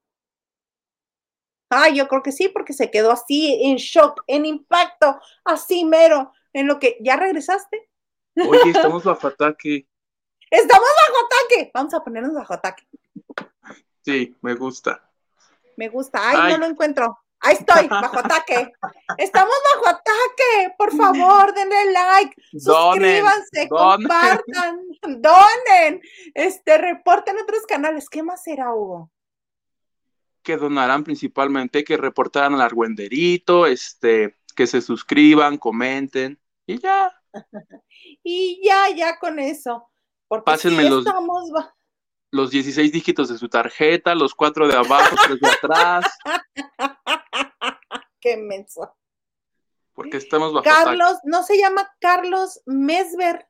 Ah, 1.70 1.88
yo 1.88 2.10
creo 2.10 2.22
que 2.22 2.34
sí, 2.34 2.50
porque 2.50 2.74
se 2.74 2.92
quedó 2.92 3.12
así 3.12 3.62
en 3.64 3.78
shock, 3.78 4.24
en 4.28 4.46
impacto, 4.46 5.18
así 5.46 5.86
mero. 5.86 6.34
en 6.52 6.68
lo 6.68 6.80
que 6.80 6.98
ya 7.00 7.16
regresaste. 7.16 7.90
Oye, 8.36 8.60
estamos 8.76 9.06
bajo 9.06 9.28
ataque. 9.28 9.88
Estamos 10.50 10.88
bajo 11.08 11.26
ataque. 11.26 11.72
Vamos 11.74 11.94
a 11.94 12.04
ponernos 12.04 12.34
bajo 12.34 12.54
ataque. 12.54 12.86
Sí, 14.02 14.36
me 14.42 14.54
gusta. 14.56 15.10
Me 15.78 15.88
gusta. 15.88 16.20
Ay, 16.22 16.52
no 16.52 16.58
lo 16.58 16.66
encuentro. 16.66 17.21
Ahí 17.44 17.56
estoy, 17.56 17.88
bajo 17.88 18.20
ataque. 18.20 18.72
Estamos 19.18 19.54
bajo 19.74 19.88
ataque. 19.88 20.76
Por 20.78 20.96
favor, 20.96 21.54
denle 21.56 21.92
like, 21.92 22.36
suscríbanse, 22.52 23.68
compartan, 23.68 24.86
donen, 25.02 26.02
este, 26.36 26.78
reporten 26.78 27.40
otros 27.40 27.66
canales. 27.68 28.08
¿Qué 28.10 28.22
más 28.22 28.44
será, 28.44 28.74
Hugo? 28.76 29.12
Que 30.44 30.56
donarán 30.56 31.04
principalmente, 31.04 31.84
que 31.84 31.98
reportaran 31.98 32.54
al 32.54 32.62
argüenderito, 32.62 33.66
este, 33.66 34.38
que 34.56 34.68
se 34.68 34.82
suscriban, 34.82 35.58
comenten 35.58 36.40
y 36.68 36.80
ya. 36.80 37.12
y 38.24 38.62
ya, 38.64 38.90
ya 38.96 39.18
con 39.18 39.40
eso. 39.40 39.90
Porque 40.28 40.46
Pásenme 40.46 40.88
los, 40.88 41.06
los 42.30 42.52
16 42.52 42.92
dígitos 42.92 43.30
de 43.30 43.40
su 43.40 43.50
tarjeta, 43.50 44.14
los 44.14 44.36
cuatro 44.36 44.68
de 44.68 44.76
abajo, 44.76 45.16
los 45.28 45.40
de 45.40 45.50
atrás. 45.50 46.06
Qué 48.20 48.38
menso. 48.38 48.96
Porque 49.94 50.18
estamos 50.18 50.54
bajo 50.54 50.64
Carlos, 50.64 51.18
no 51.24 51.44
se 51.44 51.58
llama 51.58 51.90
Carlos 52.00 52.62
Mesver. 52.66 53.48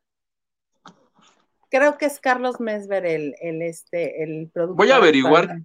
Creo 1.70 1.98
que 1.98 2.06
es 2.06 2.20
Carlos 2.20 2.60
Mesver 2.60 3.06
el, 3.06 3.36
el 3.40 3.62
este, 3.62 4.24
el 4.24 4.50
productor. 4.52 4.78
Voy 4.78 4.92
a 4.92 4.98
averiguar 4.98 5.64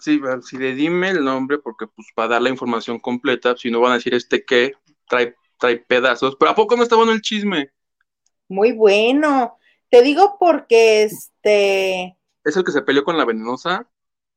si, 0.00 0.20
si 0.42 0.58
le 0.58 0.74
dime 0.74 1.10
el 1.10 1.24
nombre, 1.24 1.58
porque 1.58 1.86
pues 1.86 2.08
para 2.14 2.28
dar 2.28 2.42
la 2.42 2.50
información 2.50 2.98
completa, 2.98 3.56
si 3.56 3.70
no 3.70 3.80
van 3.80 3.92
a 3.92 3.94
decir 3.94 4.14
este 4.14 4.44
que 4.44 4.74
trae, 5.08 5.34
trae 5.58 5.78
pedazos. 5.78 6.36
Pero 6.38 6.50
¿a 6.50 6.54
poco 6.54 6.76
no 6.76 6.82
está 6.82 6.96
bueno 6.96 7.12
el 7.12 7.22
chisme? 7.22 7.70
Muy 8.48 8.72
bueno. 8.72 9.56
Te 9.88 10.02
digo 10.02 10.36
porque 10.38 11.04
este. 11.04 12.16
¿Es 12.44 12.56
el 12.56 12.64
que 12.64 12.72
se 12.72 12.82
peleó 12.82 13.04
con 13.04 13.16
la 13.16 13.24
venenosa? 13.24 13.88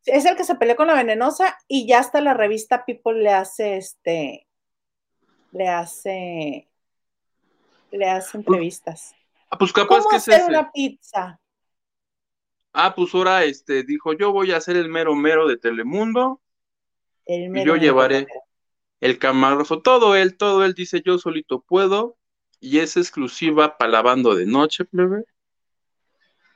Es 0.05 0.25
el 0.25 0.35
que 0.35 0.43
se 0.43 0.55
peleó 0.55 0.75
con 0.75 0.87
la 0.87 0.95
venenosa 0.95 1.57
y 1.67 1.87
ya 1.87 1.99
hasta 1.99 2.21
la 2.21 2.33
revista 2.33 2.85
People 2.85 3.21
le 3.21 3.31
hace 3.31 3.77
este, 3.77 4.47
le 5.51 5.67
hace, 5.67 6.67
le 7.91 8.09
hace 8.09 8.37
entrevistas. 8.37 9.15
Ah, 9.49 9.57
pues 9.57 9.71
capaz 9.71 9.99
¿Cómo 9.99 10.09
que 10.09 10.15
hacer 10.17 10.43
una 10.49 10.71
pizza? 10.71 11.39
Ah, 12.73 12.93
pues 12.95 13.13
ahora 13.13 13.43
este 13.43 13.83
dijo, 13.83 14.13
yo 14.13 14.31
voy 14.31 14.51
a 14.51 14.57
hacer 14.57 14.75
el 14.75 14.89
mero 14.89 15.15
mero 15.15 15.47
de 15.47 15.57
Telemundo 15.57 16.41
el 17.25 17.55
y 17.55 17.63
yo 17.63 17.75
llevaré 17.75 18.25
el 18.99 19.19
camarógrafo, 19.19 19.81
todo 19.81 20.15
él, 20.15 20.37
todo 20.37 20.63
él 20.65 20.73
dice, 20.73 21.01
yo 21.05 21.17
solito 21.17 21.61
puedo 21.61 22.17
y 22.59 22.79
es 22.79 22.97
exclusiva 22.97 23.77
para 23.77 23.91
lavando 23.91 24.33
de 24.33 24.45
noche, 24.45 24.85
plebe. 24.85 25.25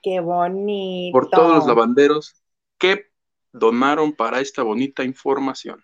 Qué 0.02 0.20
bonito. 0.22 1.12
Por 1.12 1.30
todos 1.30 1.56
los 1.56 1.68
lavanderos. 1.68 2.42
Qué 2.78 3.12
donaron 3.58 4.14
para 4.14 4.40
esta 4.40 4.64
bonita 4.64 5.04
información. 5.04 5.84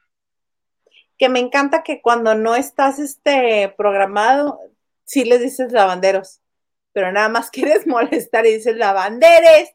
Que 1.17 1.30
me 1.30 1.39
encanta 1.39 1.84
que 1.84 2.01
cuando 2.01 2.36
no 2.36 2.55
estás 2.55 2.99
este 2.99 3.74
programado, 3.78 4.59
sí 5.05 5.26
les 5.26 5.41
dices 5.41 5.71
lavanderos, 5.71 6.41
pero 6.91 7.11
nada 7.11 7.30
más 7.30 7.49
quieres 7.51 7.88
molestar 7.88 8.45
y 8.45 8.53
dices 8.55 8.78
lavanderes. 8.78 9.71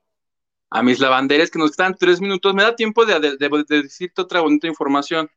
A 0.71 0.83
mis 0.83 1.01
lavanderes 1.01 1.51
que 1.51 1.59
nos 1.59 1.71
están 1.71 1.95
tres 1.95 2.21
minutos, 2.21 2.55
¿me 2.55 2.63
da 2.63 2.77
tiempo 2.77 3.07
de, 3.07 3.19
de 3.21 3.65
decirte 3.83 4.21
otra 4.21 4.41
bonita 4.41 4.67
información? 4.67 5.31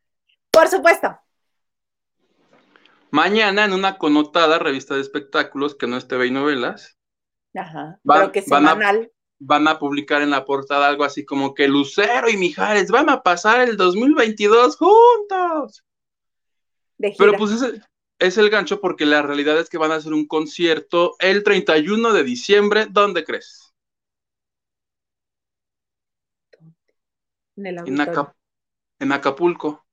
Por 0.52 0.68
supuesto. 0.68 1.18
Mañana 3.12 3.66
en 3.66 3.74
una 3.74 3.98
connotada 3.98 4.60
revista 4.60 4.96
de 4.96 5.02
espectáculos 5.02 5.76
que 5.76 5.88
no 5.88 5.98
es 5.98 6.08
TV 6.08 6.28
y 6.28 6.32
novelas. 6.32 6.98
Ajá, 7.54 8.00
pero 8.04 8.32
que 8.32 8.42
semanal 8.42 9.12
van 9.44 9.68
a 9.68 9.80
publicar 9.80 10.22
en 10.22 10.30
la 10.30 10.46
portada 10.46 10.88
algo 10.88 11.04
así 11.04 11.26
como 11.26 11.56
que 11.56 11.68
Lucero 11.68 12.30
y 12.30 12.38
Mijares 12.38 12.92
van 12.92 13.10
a 13.10 13.24
pasar 13.24 13.68
el 13.68 13.76
2022 13.76 14.78
juntos. 14.78 15.84
Pero 16.98 17.34
pues 17.38 17.52
es, 17.54 17.82
es 18.20 18.38
el 18.38 18.52
gancho 18.52 18.80
porque 18.80 19.08
la 19.08 19.24
realidad 19.24 19.60
es 19.60 19.68
que 19.68 19.80
van 19.80 19.92
a 19.92 19.96
hacer 19.96 20.14
un 20.14 20.28
concierto 20.28 21.16
el 21.18 21.44
31 21.44 22.14
de 22.14 22.24
diciembre. 22.24 22.86
¿Dónde 22.88 23.24
crees? 23.24 23.74
En, 27.56 27.66
el 27.66 27.80
en 29.00 29.12
Acapulco. 29.12 29.84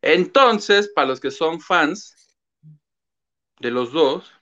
Entonces, 0.00 0.90
para 0.94 1.08
los 1.08 1.20
que 1.20 1.30
son 1.30 1.60
fans 1.60 2.38
de 3.60 3.70
los 3.70 3.92
dos, 3.92 4.32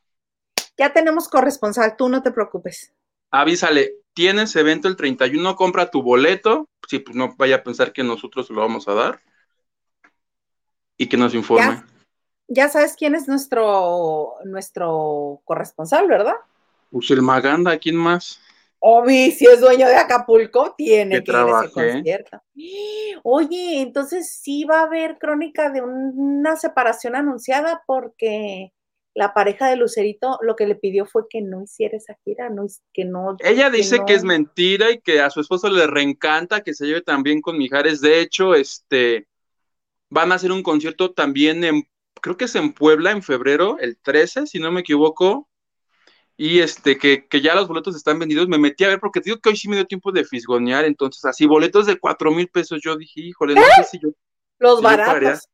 ya 0.76 0.92
tenemos 0.92 1.28
corresponsal, 1.28 1.96
tú 1.96 2.08
no 2.08 2.22
te 2.22 2.30
preocupes. 2.30 2.92
Avísale, 3.30 3.94
tienes 4.12 4.54
evento 4.56 4.88
el 4.88 4.96
31, 4.96 5.56
compra 5.56 5.90
tu 5.90 6.02
boleto, 6.02 6.68
si 6.88 6.98
pues 6.98 7.16
no 7.16 7.34
vaya 7.36 7.56
a 7.56 7.62
pensar 7.62 7.92
que 7.92 8.04
nosotros 8.04 8.48
lo 8.50 8.60
vamos 8.60 8.88
a 8.88 8.94
dar. 8.94 9.20
Y 10.96 11.08
que 11.08 11.16
nos 11.16 11.34
informe. 11.34 11.82
Ya, 12.46 12.68
sabes 12.68 12.94
quién 12.96 13.14
es 13.14 13.26
nuestro, 13.26 14.34
nuestro 14.44 15.40
corresponsal, 15.44 16.06
¿verdad? 16.06 16.36
Pues 16.90 17.10
el 17.10 17.22
Maganda, 17.22 17.76
¿quién 17.78 17.96
más? 17.96 18.40
Obi, 18.78 19.32
si 19.32 19.46
es 19.46 19.60
dueño 19.60 19.88
de 19.88 19.96
Acapulco, 19.96 20.74
tiene 20.76 21.24
que, 21.24 21.30
ir 21.30 21.36
a 21.36 21.62
ese 21.64 21.72
concierto. 21.72 22.42
Oye, 23.22 23.80
entonces 23.80 24.30
sí 24.30 24.64
va 24.64 24.80
a 24.80 24.84
haber 24.84 25.18
crónica 25.18 25.70
de 25.70 25.80
una 25.80 26.56
separación 26.56 27.16
anunciada 27.16 27.82
porque 27.86 28.74
la 29.14 29.32
pareja 29.32 29.68
de 29.68 29.76
Lucerito 29.76 30.38
lo 30.42 30.56
que 30.56 30.66
le 30.66 30.74
pidió 30.74 31.06
fue 31.06 31.22
que 31.30 31.40
no 31.40 31.62
hiciera 31.62 31.96
esa 31.96 32.16
gira, 32.24 32.50
no, 32.50 32.66
que 32.92 33.04
no. 33.04 33.36
Ella 33.38 33.70
dice 33.70 34.00
que, 34.06 34.14
es 34.14 34.24
mentira 34.24 34.90
y 34.90 35.00
que 35.00 35.20
a 35.20 35.30
su 35.30 35.40
esposo 35.40 35.70
le 35.70 35.86
reencanta 35.86 36.62
que 36.62 36.74
se 36.74 36.86
lleve 36.86 37.00
también 37.00 37.40
con 37.40 37.56
Mijares. 37.56 38.00
De 38.00 38.20
hecho, 38.20 38.54
este 38.54 39.28
van 40.10 40.32
a 40.32 40.34
hacer 40.34 40.50
un 40.50 40.64
concierto 40.64 41.12
también 41.12 41.62
en, 41.62 41.88
creo 42.20 42.36
que 42.36 42.46
es 42.46 42.54
en 42.56 42.72
Puebla 42.72 43.12
en 43.12 43.22
febrero, 43.22 43.78
el 43.78 43.96
13, 43.98 44.46
si 44.46 44.58
no 44.58 44.72
me 44.72 44.80
equivoco. 44.80 45.48
Y 46.36 46.58
este, 46.58 46.98
que, 46.98 47.28
que 47.28 47.40
ya 47.40 47.54
los 47.54 47.68
boletos 47.68 47.94
están 47.94 48.18
vendidos, 48.18 48.48
me 48.48 48.58
metí 48.58 48.82
a 48.82 48.88
ver 48.88 48.98
porque 48.98 49.20
digo 49.20 49.38
que 49.38 49.50
hoy 49.50 49.56
sí 49.56 49.68
me 49.68 49.76
dio 49.76 49.86
tiempo 49.86 50.10
de 50.10 50.24
fisgonear, 50.24 50.84
entonces 50.84 51.24
así, 51.24 51.46
boletos 51.46 51.86
de 51.86 51.96
cuatro 51.96 52.32
mil 52.32 52.48
pesos, 52.48 52.80
yo 52.82 52.96
dije, 52.96 53.20
híjole, 53.20 53.54
no 53.54 53.62
sé 53.76 53.84
si 53.84 53.98
yo. 54.00 54.08
Los 54.58 54.82
baratos. 54.82 55.48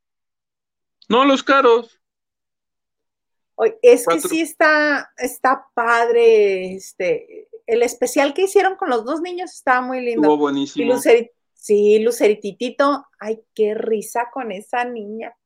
no, 1.11 1.27
los 1.27 1.43
caros. 1.43 2.00
Es 3.83 4.07
que 4.07 4.21
sí 4.21 4.41
está, 4.41 5.13
está 5.17 5.67
padre, 5.75 6.75
este, 6.75 7.49
el 7.67 7.83
especial 7.83 8.33
que 8.33 8.43
hicieron 8.43 8.77
con 8.77 8.89
los 8.89 9.05
dos 9.05 9.21
niños 9.21 9.53
estaba 9.53 9.83
muy 9.83 10.01
lindo. 10.01 10.23
Estuvo 10.23 10.39
buenísimo. 10.39 10.99
sí, 11.53 11.99
Lucerititito, 11.99 13.07
ay, 13.19 13.43
qué 13.55 13.75
risa 13.75 14.31
con 14.33 14.51
esa 14.51 14.85
niña. 14.85 15.37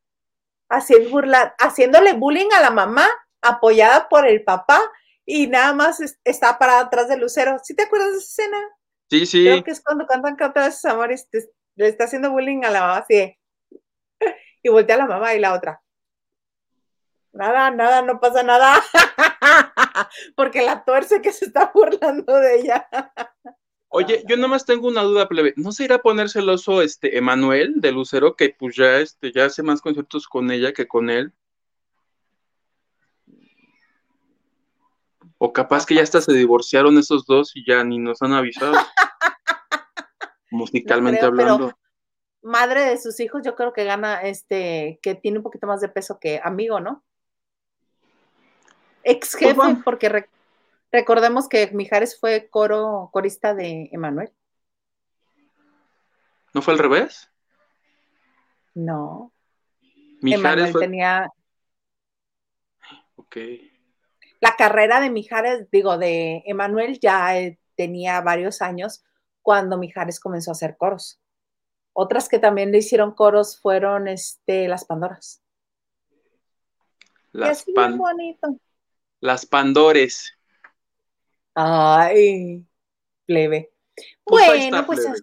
Haciendo 0.68 1.10
burla, 1.10 1.54
haciéndole 1.58 2.12
bullying 2.12 2.50
a 2.56 2.60
la 2.60 2.70
mamá, 2.70 3.08
apoyada 3.42 4.08
por 4.08 4.26
el 4.26 4.44
papá, 4.44 4.80
y 5.26 5.48
nada 5.48 5.72
más 5.72 6.00
está 6.24 6.58
parada 6.58 6.80
atrás 6.80 7.08
de 7.08 7.16
Lucero. 7.16 7.58
¿Sí 7.62 7.74
te 7.74 7.84
acuerdas 7.84 8.12
de 8.12 8.18
esa 8.18 8.42
escena? 8.42 8.58
Sí, 9.10 9.26
sí. 9.26 9.44
Creo 9.44 9.64
que 9.64 9.70
es 9.72 9.82
cuando 9.82 10.06
cantan 10.06 10.36
Canta 10.36 10.68
de 10.68 10.90
amores, 10.90 11.28
le 11.76 11.88
está 11.88 12.04
haciendo 12.04 12.30
bullying 12.30 12.64
a 12.64 12.70
la 12.70 12.80
mamá, 12.80 12.96
así. 12.98 13.36
Y 14.62 14.70
voltea 14.70 14.94
a 14.94 14.98
la 15.00 15.06
mamá 15.06 15.34
y 15.34 15.40
la 15.40 15.52
otra 15.52 15.83
nada, 17.34 17.70
nada, 17.70 18.02
no 18.02 18.20
pasa 18.20 18.42
nada, 18.42 18.82
porque 20.36 20.62
la 20.62 20.84
tuerce 20.84 21.20
que 21.20 21.32
se 21.32 21.46
está 21.46 21.70
burlando 21.74 22.34
de 22.36 22.60
ella. 22.60 22.88
Oye, 23.88 24.24
yo 24.26 24.36
nomás 24.36 24.64
tengo 24.64 24.88
una 24.88 25.02
duda, 25.02 25.28
plebe. 25.28 25.54
¿No 25.56 25.70
se 25.70 25.84
irá 25.84 25.96
a 25.96 26.02
poner 26.02 26.28
celoso 26.28 26.82
este 26.82 27.16
Emanuel 27.16 27.74
de 27.76 27.92
Lucero, 27.92 28.34
que 28.34 28.54
pues 28.58 28.74
ya, 28.74 28.98
este, 28.98 29.30
ya 29.32 29.44
hace 29.44 29.62
más 29.62 29.80
conciertos 29.80 30.26
con 30.26 30.50
ella 30.50 30.72
que 30.72 30.88
con 30.88 31.10
él? 31.10 31.32
O 35.38 35.52
capaz 35.52 35.86
que 35.86 35.94
ya 35.94 36.02
hasta 36.02 36.20
se 36.20 36.32
divorciaron 36.32 36.98
esos 36.98 37.26
dos 37.26 37.54
y 37.54 37.64
ya 37.66 37.84
ni 37.84 37.98
nos 37.98 38.22
han 38.22 38.32
avisado. 38.32 38.74
musicalmente 40.54 41.24
hablando. 41.24 41.76
madre 42.42 42.82
de 42.82 42.98
sus 42.98 43.20
hijos, 43.20 43.42
yo 43.44 43.54
creo 43.54 43.72
que 43.72 43.84
gana, 43.84 44.22
este, 44.22 44.98
que 45.02 45.14
tiene 45.14 45.38
un 45.38 45.42
poquito 45.42 45.66
más 45.66 45.80
de 45.80 45.88
peso 45.88 46.18
que 46.18 46.40
amigo, 46.42 46.80
¿no? 46.80 47.04
Ex 49.04 49.36
pues 49.38 49.56
jefe, 49.56 49.82
porque 49.84 50.26
recordemos 50.90 51.48
que 51.48 51.70
Mijares 51.72 52.18
fue 52.18 52.48
coro, 52.48 53.10
corista 53.12 53.54
de 53.54 53.90
Emanuel. 53.92 54.32
¿No 56.54 56.62
fue 56.62 56.72
al 56.72 56.78
revés? 56.78 57.30
No. 58.74 59.32
Mijares 60.20 60.72
tenía. 60.72 61.30
Ok. 63.16 63.36
La 64.40 64.56
carrera 64.56 65.00
de 65.00 65.10
Mijares, 65.10 65.70
digo, 65.70 65.98
de 65.98 66.42
Emanuel 66.46 66.98
ya 67.00 67.38
eh, 67.38 67.58
tenía 67.76 68.20
varios 68.20 68.62
años 68.62 69.04
cuando 69.42 69.78
Mijares 69.78 70.20
comenzó 70.20 70.50
a 70.50 70.52
hacer 70.52 70.76
coros. 70.76 71.20
Otras 71.92 72.28
que 72.28 72.38
también 72.38 72.72
le 72.72 72.78
hicieron 72.78 73.14
coros 73.14 73.60
fueron 73.60 74.08
este, 74.08 74.68
las 74.68 74.84
Pandoras. 74.84 75.42
Las, 77.32 77.64
pan 77.74 77.98
bonito. 77.98 78.58
Las 79.24 79.46
Pandores. 79.46 80.36
Ay, 81.54 82.62
plebe. 83.24 83.72
Pues 84.22 84.46
bueno, 84.46 84.64
está, 84.64 84.86
pues. 84.86 85.00
plebe. 85.00 85.18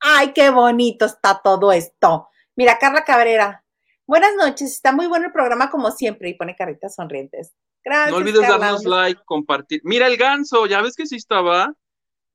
Ay, 0.00 0.32
qué 0.32 0.50
bonito 0.50 1.04
está 1.04 1.40
todo 1.42 1.72
esto. 1.72 2.28
Mira, 2.54 2.78
Carla 2.78 3.04
Cabrera. 3.04 3.64
Buenas 4.06 4.36
noches, 4.36 4.70
está 4.70 4.92
muy 4.92 5.08
bueno 5.08 5.26
el 5.26 5.32
programa 5.32 5.68
como 5.68 5.90
siempre 5.90 6.28
y 6.28 6.34
pone 6.34 6.54
caritas 6.54 6.94
sonrientes. 6.94 7.52
Gracias. 7.84 8.12
No 8.12 8.18
olvides 8.18 8.40
Carla. 8.40 8.58
darnos 8.58 8.84
like, 8.84 9.20
compartir. 9.24 9.80
Mira 9.82 10.06
el 10.06 10.16
ganso, 10.16 10.66
ya 10.66 10.80
ves 10.80 10.94
que 10.94 11.06
sí 11.06 11.16
estaba. 11.16 11.74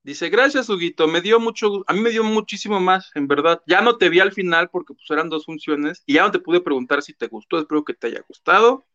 Dice, 0.03 0.29
gracias, 0.29 0.69
Huguito, 0.69 1.07
me 1.07 1.21
dio 1.21 1.39
mucho, 1.39 1.83
a 1.87 1.93
mí 1.93 2.01
me 2.01 2.09
dio 2.09 2.25
muchísimo 2.25 2.81
más, 2.81 3.11
en 3.15 3.27
verdad. 3.27 3.61
Ya 3.67 3.79
no 3.79 3.97
te 3.97 4.09
vi 4.09 4.19
al 4.19 4.33
final 4.33 4.69
porque 4.69 4.93
pues 4.93 5.09
eran 5.11 5.29
dos 5.29 5.45
funciones 5.45 6.03
y 6.05 6.15
ya 6.15 6.23
no 6.23 6.31
te 6.31 6.39
pude 6.39 6.59
preguntar 6.59 7.01
si 7.03 7.13
te 7.13 7.27
gustó, 7.27 7.59
espero 7.59 7.85
que 7.85 7.93
te 7.93 8.07
haya 8.07 8.21
gustado. 8.27 8.85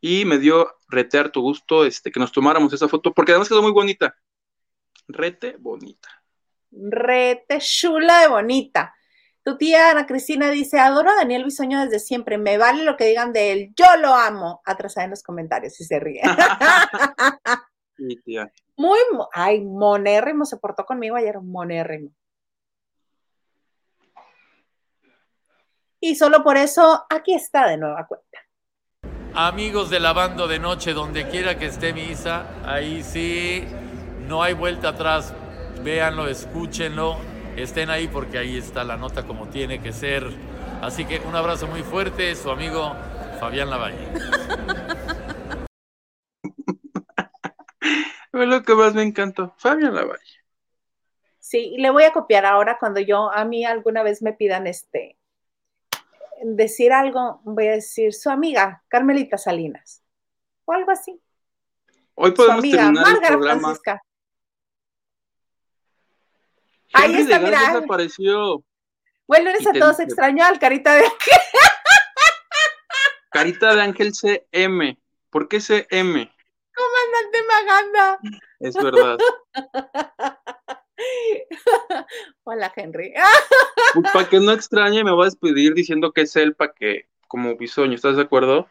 Y 0.00 0.24
me 0.24 0.38
dio 0.38 0.74
retear 0.88 1.30
tu 1.30 1.42
gusto, 1.42 1.84
este, 1.84 2.10
que 2.10 2.20
nos 2.20 2.32
tomáramos 2.32 2.72
esa 2.72 2.88
foto, 2.88 3.12
porque 3.12 3.32
además 3.32 3.48
quedó 3.48 3.62
muy 3.62 3.72
bonita. 3.72 4.14
Rete 5.08 5.56
bonita. 5.58 6.08
Rete 6.70 7.58
chula 7.58 8.20
de 8.20 8.28
bonita. 8.28 8.94
Tu 9.42 9.56
tía 9.56 9.90
Ana 9.90 10.06
Cristina 10.06 10.50
dice, 10.50 10.78
adoro 10.78 11.10
a 11.10 11.16
Daniel 11.16 11.44
Bisoño 11.44 11.80
desde 11.80 11.98
siempre, 11.98 12.36
me 12.38 12.58
vale 12.58 12.84
lo 12.84 12.96
que 12.96 13.06
digan 13.06 13.32
de 13.32 13.52
él, 13.52 13.72
yo 13.74 13.86
lo 13.98 14.14
amo. 14.14 14.60
Atrasada 14.64 15.04
en 15.04 15.10
los 15.10 15.22
comentarios 15.22 15.80
y 15.80 15.84
se 15.84 15.98
ríe. 16.00 16.22
Sí, 17.96 18.16
tía. 18.24 18.50
Muy, 18.78 18.98
ay, 19.34 19.60
monérrimo, 19.60 20.46
se 20.46 20.56
portó 20.56 20.86
conmigo 20.86 21.16
ayer, 21.16 21.38
monérrimo. 21.38 22.12
Y 26.00 26.16
solo 26.16 26.42
por 26.42 26.56
eso, 26.56 27.04
aquí 27.10 27.34
está 27.34 27.68
de 27.68 27.76
nueva 27.76 28.06
cuenta. 28.06 28.38
Amigos 29.34 29.90
de 29.90 30.00
Lavando 30.00 30.48
de 30.48 30.58
Noche, 30.58 30.92
donde 30.92 31.28
quiera 31.28 31.56
que 31.56 31.66
esté 31.66 31.92
mi 31.92 32.02
Isa, 32.02 32.46
ahí 32.64 33.04
sí, 33.04 33.64
no 34.26 34.42
hay 34.42 34.54
vuelta 34.54 34.88
atrás. 34.88 35.32
Véanlo, 35.84 36.26
escúchenlo, 36.26 37.16
estén 37.56 37.90
ahí 37.90 38.08
porque 38.08 38.38
ahí 38.38 38.58
está 38.58 38.82
la 38.82 38.96
nota 38.96 39.24
como 39.24 39.48
tiene 39.48 39.80
que 39.80 39.92
ser. 39.92 40.26
Así 40.82 41.04
que 41.04 41.20
un 41.20 41.36
abrazo 41.36 41.68
muy 41.68 41.82
fuerte, 41.82 42.34
su 42.34 42.50
amigo 42.50 42.96
Fabián 43.38 43.70
Lavalle. 43.70 43.98
Fue 48.32 48.46
lo 48.46 48.62
que 48.62 48.74
más 48.74 48.94
me 48.94 49.04
encantó. 49.04 49.54
Fabián 49.58 49.94
Lavalle. 49.94 50.40
Sí, 51.38 51.74
y 51.76 51.80
le 51.80 51.90
voy 51.90 52.02
a 52.02 52.12
copiar 52.12 52.46
ahora 52.46 52.78
cuando 52.80 52.98
yo, 52.98 53.32
a 53.32 53.44
mí 53.44 53.64
alguna 53.64 54.02
vez 54.02 54.22
me 54.22 54.32
pidan 54.32 54.66
este, 54.66 55.19
decir 56.42 56.92
algo, 56.92 57.40
voy 57.44 57.68
a 57.68 57.72
decir 57.72 58.12
su 58.14 58.30
amiga, 58.30 58.82
Carmelita 58.88 59.38
Salinas, 59.38 60.02
o 60.64 60.72
algo 60.72 60.90
así. 60.90 61.20
Hoy 62.14 62.30
Su 62.30 62.36
podemos 62.36 62.58
amiga, 62.58 62.76
terminar 62.82 63.06
el 63.06 63.12
Márgara 63.12 63.28
programa. 63.36 63.60
Francisca. 63.60 64.02
Ahí 66.92 67.14
está, 67.16 67.38
de 67.38 67.44
mira. 67.44 67.60
Desapareció. 67.72 68.64
Buen 69.26 69.44
lunes 69.44 69.62
Y 69.62 69.68
a 69.68 69.72
te 69.72 69.78
todos, 69.78 69.92
dice- 69.98 70.04
extraño 70.04 70.44
al 70.44 70.58
carita 70.58 70.94
de 70.94 71.04
Carita 73.30 73.74
de 73.76 73.82
Ángel 73.82 74.12
CM. 74.12 74.98
¿Por 75.30 75.48
qué 75.48 75.60
CM? 75.60 76.32
comandante 76.74 77.38
Maganda. 77.48 78.18
Es 78.58 78.74
verdad. 78.74 79.18
Hola, 82.44 82.72
Henry. 82.74 83.14
Pues 83.92 84.12
para 84.12 84.28
que 84.28 84.38
no 84.38 84.52
extrañe, 84.52 85.02
me 85.02 85.10
voy 85.10 85.22
a 85.22 85.24
despedir 85.24 85.74
diciendo 85.74 86.12
que 86.12 86.20
es 86.20 86.36
él 86.36 86.54
para 86.54 86.72
que, 86.72 87.08
como 87.26 87.56
bisoño, 87.56 87.94
¿estás 87.94 88.14
de 88.14 88.22
acuerdo? 88.22 88.68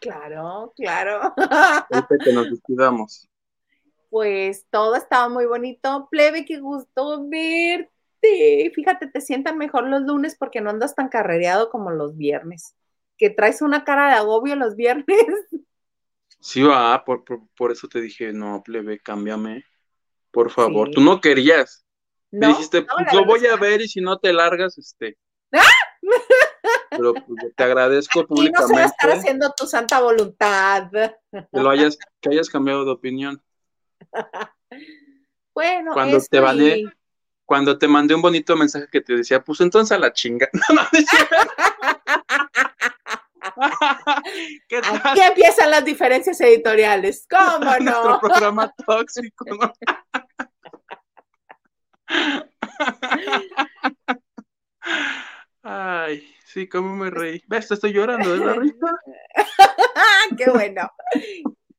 Claro, 0.00 0.72
claro. 0.76 1.34
Que 2.24 2.32
nos 2.32 2.50
despidamos. 2.50 3.28
Pues 4.10 4.64
todo 4.70 4.94
estaba 4.94 5.28
muy 5.28 5.46
bonito. 5.46 6.06
Plebe, 6.08 6.44
qué 6.44 6.60
gusto 6.60 7.26
verte. 7.28 8.70
Fíjate, 8.72 9.08
te 9.08 9.20
sientan 9.20 9.58
mejor 9.58 9.88
los 9.88 10.02
lunes 10.02 10.36
porque 10.38 10.60
no 10.60 10.70
andas 10.70 10.94
tan 10.94 11.08
carrereado 11.08 11.68
como 11.68 11.90
los 11.90 12.16
viernes. 12.16 12.76
Que 13.18 13.30
traes 13.30 13.60
una 13.60 13.82
cara 13.82 14.10
de 14.10 14.14
agobio 14.14 14.54
los 14.54 14.76
viernes. 14.76 15.08
Sí, 16.38 16.62
va, 16.62 17.02
por, 17.04 17.24
por, 17.24 17.40
por 17.56 17.72
eso 17.72 17.88
te 17.88 18.00
dije, 18.00 18.32
no, 18.32 18.62
plebe, 18.62 19.00
cámbiame. 19.00 19.64
Por 20.34 20.50
favor. 20.50 20.88
Sí. 20.88 20.94
Tú 20.94 21.00
no 21.00 21.20
querías. 21.20 21.86
Me 22.30 22.40
¿No? 22.40 22.48
dijiste, 22.48 22.82
No, 22.82 22.86
pues 22.98 23.12
lo 23.14 23.24
voy 23.24 23.46
a 23.46 23.56
ver 23.56 23.80
y 23.80 23.88
si 23.88 24.00
no 24.02 24.18
te 24.18 24.32
largas, 24.32 24.76
este. 24.76 25.16
Pero 26.90 27.14
pues, 27.14 27.54
te 27.56 27.64
agradezco 27.64 28.20
Y 28.20 28.22
no 28.22 28.26
se 28.26 28.32
va 28.32 28.44
a 28.44 28.52
públicamente 28.58 28.84
estar 28.84 29.10
haciendo 29.12 29.52
tu 29.56 29.66
santa 29.66 30.00
voluntad. 30.00 30.90
que 30.90 31.46
lo 31.52 31.70
hayas, 31.70 31.96
que 32.20 32.30
hayas 32.30 32.50
cambiado 32.50 32.84
de 32.84 32.90
opinión. 32.90 33.42
Bueno, 35.56 35.92
Cuando 35.92 36.18
te 36.20 36.40
baneé, 36.40 36.78
y- 36.78 36.88
Cuando 37.44 37.78
te 37.78 37.86
mandé 37.86 38.12
un 38.12 38.22
bonito 38.22 38.56
mensaje 38.56 38.88
que 38.90 39.00
te 39.00 39.14
decía, 39.14 39.40
pues 39.40 39.60
entonces 39.60 39.92
a 39.96 40.00
la 40.00 40.12
chinga. 40.12 40.48
No, 40.68 40.74
no. 40.74 40.88
¿Qué 44.68 44.80
tal? 44.80 45.00
Aquí 45.04 45.20
empiezan 45.20 45.70
las 45.70 45.84
diferencias 45.84 46.40
editoriales. 46.40 47.26
¿Cómo 47.30 47.58
Nuestro 47.78 48.10
no? 48.10 48.20
programa 48.20 48.72
tóxico, 48.86 49.44
¿no? 49.44 49.72
Ay, 55.62 56.34
sí, 56.44 56.68
cómo 56.68 56.94
me 56.94 57.10
reí. 57.10 57.42
¿Ves? 57.46 57.68
Te 57.68 57.74
estoy 57.74 57.92
llorando 57.92 58.32
de 58.32 58.44
la 58.44 58.52
risa. 58.54 59.00
Qué 60.36 60.50
bueno. 60.50 60.90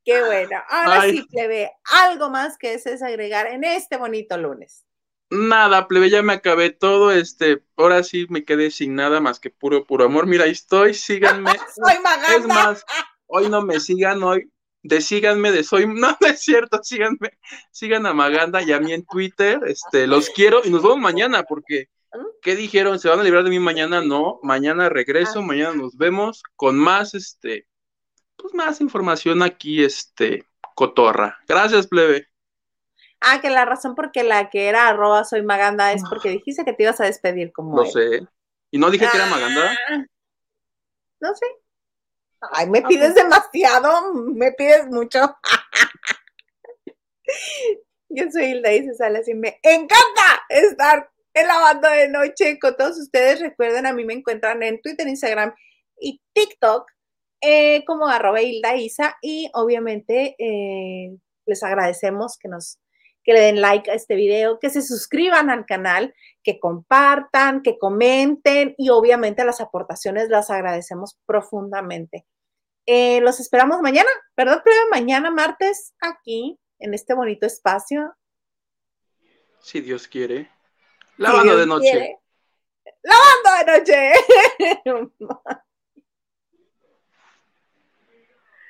Qué 0.04 0.24
bueno. 0.24 0.58
Ahora 0.70 1.02
Ay. 1.02 1.18
sí, 1.18 1.28
plebe, 1.32 1.72
algo 1.92 2.30
más 2.30 2.58
que 2.58 2.72
desees 2.72 3.02
agregar 3.02 3.48
en 3.48 3.64
este 3.64 3.98
bonito 3.98 4.38
lunes. 4.38 4.86
Nada, 5.32 5.88
plebe, 5.88 6.10
ya 6.10 6.22
me 6.22 6.34
acabé 6.34 6.70
todo. 6.70 7.12
Este, 7.12 7.64
ahora 7.78 8.04
sí 8.04 8.28
me 8.30 8.46
quedé 8.46 8.70
sin 8.72 8.96
nada 8.96 9.20
más 9.20 9.40
que 9.40 9.50
puro, 9.50 9.86
puro 9.86 10.06
amor. 10.06 10.28
Mira, 10.28 10.46
ahí 10.46 10.52
estoy, 10.52 10.94
síganme. 10.94 11.52
Soy 11.76 12.00
Maganda. 12.04 12.36
Es 12.36 12.46
más, 12.46 12.86
hoy 13.28 13.50
no 13.50 13.62
me 13.64 13.80
sigan, 13.80 14.22
hoy 14.24 14.52
desíganme 14.88 15.52
de 15.52 15.64
soy, 15.64 15.86
no, 15.88 16.18
no 16.20 16.28
es 16.28 16.40
cierto, 16.42 16.80
síganme, 16.84 17.38
sigan 17.72 18.06
a 18.06 18.14
Maganda 18.14 18.62
y 18.62 18.72
a 18.72 18.80
mí 18.80 18.94
en 18.94 19.06
Twitter, 19.06 19.60
este, 19.66 20.08
los 20.08 20.30
quiero 20.30 20.62
y 20.64 20.70
nos 20.70 20.84
vemos 20.84 21.00
mañana 21.00 21.44
porque, 21.44 21.90
¿qué 22.42 22.56
dijeron? 22.56 23.00
¿Se 23.00 23.10
van 23.10 23.20
a 23.20 23.24
librar 23.24 23.44
de 23.44 23.50
mí 23.50 23.60
mañana? 23.60 24.02
No, 24.02 24.40
mañana 24.44 24.90
regreso, 24.90 25.40
Ah. 25.40 25.42
mañana 25.42 25.74
nos 25.74 25.98
vemos 25.98 26.44
con 26.56 26.78
más, 26.78 27.14
este, 27.14 27.68
pues 28.36 28.54
más 28.54 28.80
información 28.82 29.42
aquí, 29.44 29.84
este, 29.84 30.46
cotorra. 30.76 31.38
Gracias, 31.48 31.88
plebe. 31.88 32.28
Ah, 33.22 33.42
que 33.42 33.50
la 33.50 33.66
razón 33.66 33.96
por 33.96 34.12
que 34.12 34.24
la 34.24 34.50
que 34.50 34.68
era 34.68 34.88
arroba 34.88 35.24
soy 35.24 35.42
Maganda 35.42 35.94
es 35.94 36.04
porque 36.08 36.30
dijiste 36.30 36.64
que 36.64 36.74
te 36.74 36.84
ibas 36.84 37.00
a 37.02 37.06
despedir 37.06 37.52
como 37.54 37.82
él. 37.82 37.90
sé. 37.92 38.28
Y 38.72 38.78
no 38.78 38.92
dije 38.92 39.08
que 39.10 39.18
era 39.18 39.26
Maganda. 39.28 39.72
Ah, 39.90 40.06
No 41.22 41.34
sé. 41.34 41.46
Ay, 42.52 42.70
me 42.70 42.82
pides 42.82 43.16
demasiado, 43.16 44.14
me 44.14 44.52
pides 44.54 44.88
mucho. 44.88 45.20
Yo 48.10 48.26
soy 48.32 48.46
Hilda 48.46 48.74
y 48.74 48.86
se 48.86 48.96
sale 48.96 49.20
así. 49.20 49.34
Me 49.34 49.60
encanta 49.64 50.43
estar 50.50 51.10
en 51.34 51.48
la 51.48 51.60
banda 51.60 51.91
de 51.91 52.10
noche 52.10 52.58
con 52.60 52.76
todos 52.78 52.98
ustedes. 53.00 53.41
Recuerden, 53.41 53.86
a 53.86 53.93
mí 53.93 54.06
me 54.06 54.14
encuentran 54.14 54.64
en 54.64 54.82
Twitter, 54.82 55.08
Instagram 55.08 55.54
y 56.00 56.22
TikTok 56.34 56.89
eh, 57.41 57.84
como 57.86 58.08
arroba 58.08 58.41
Hilda 58.41 58.76
Isa. 58.76 59.18
Y 59.22 59.50
obviamente 59.54 60.36
eh, 60.39 61.18
les 61.46 61.64
agradecemos 61.64 62.38
que 62.39 62.48
nos 62.48 62.80
que 63.26 63.34
le 63.34 63.41
den 63.41 63.60
like 63.60 63.89
a 63.89 63.96
este 63.96 64.16
video, 64.16 64.60
que 64.60 64.70
se 64.70 64.84
suscriban 64.84 65.50
al 65.50 65.66
canal, 65.66 66.14
que 66.43 66.60
compartan, 66.60 67.64
que 67.64 67.80
comenten 67.80 68.76
y 68.78 68.89
obviamente 68.89 69.43
las 69.43 69.62
aportaciones 69.62 70.30
las 70.30 70.52
agradecemos 70.52 71.18
profundamente. 71.26 72.28
Eh, 72.86 73.20
los 73.22 73.40
esperamos 73.40 73.82
mañana, 73.82 74.10
¿verdad, 74.38 74.64
plebe? 74.64 74.90
Mañana 74.92 75.32
martes 75.32 75.94
aquí 76.00 76.60
en 76.80 76.94
este 76.94 77.14
bonito 77.14 77.46
espacio. 77.46 78.16
Si 79.60 79.82
Dios 79.82 80.08
quiere. 80.08 80.44
Si 80.44 81.24
Lavando 81.24 81.44
Dios 81.44 81.60
de 81.60 81.66
noche. 81.66 81.92
quiere. 81.92 82.20
Lavando 83.02 83.50
de 83.66 83.80
noche. 83.80 85.60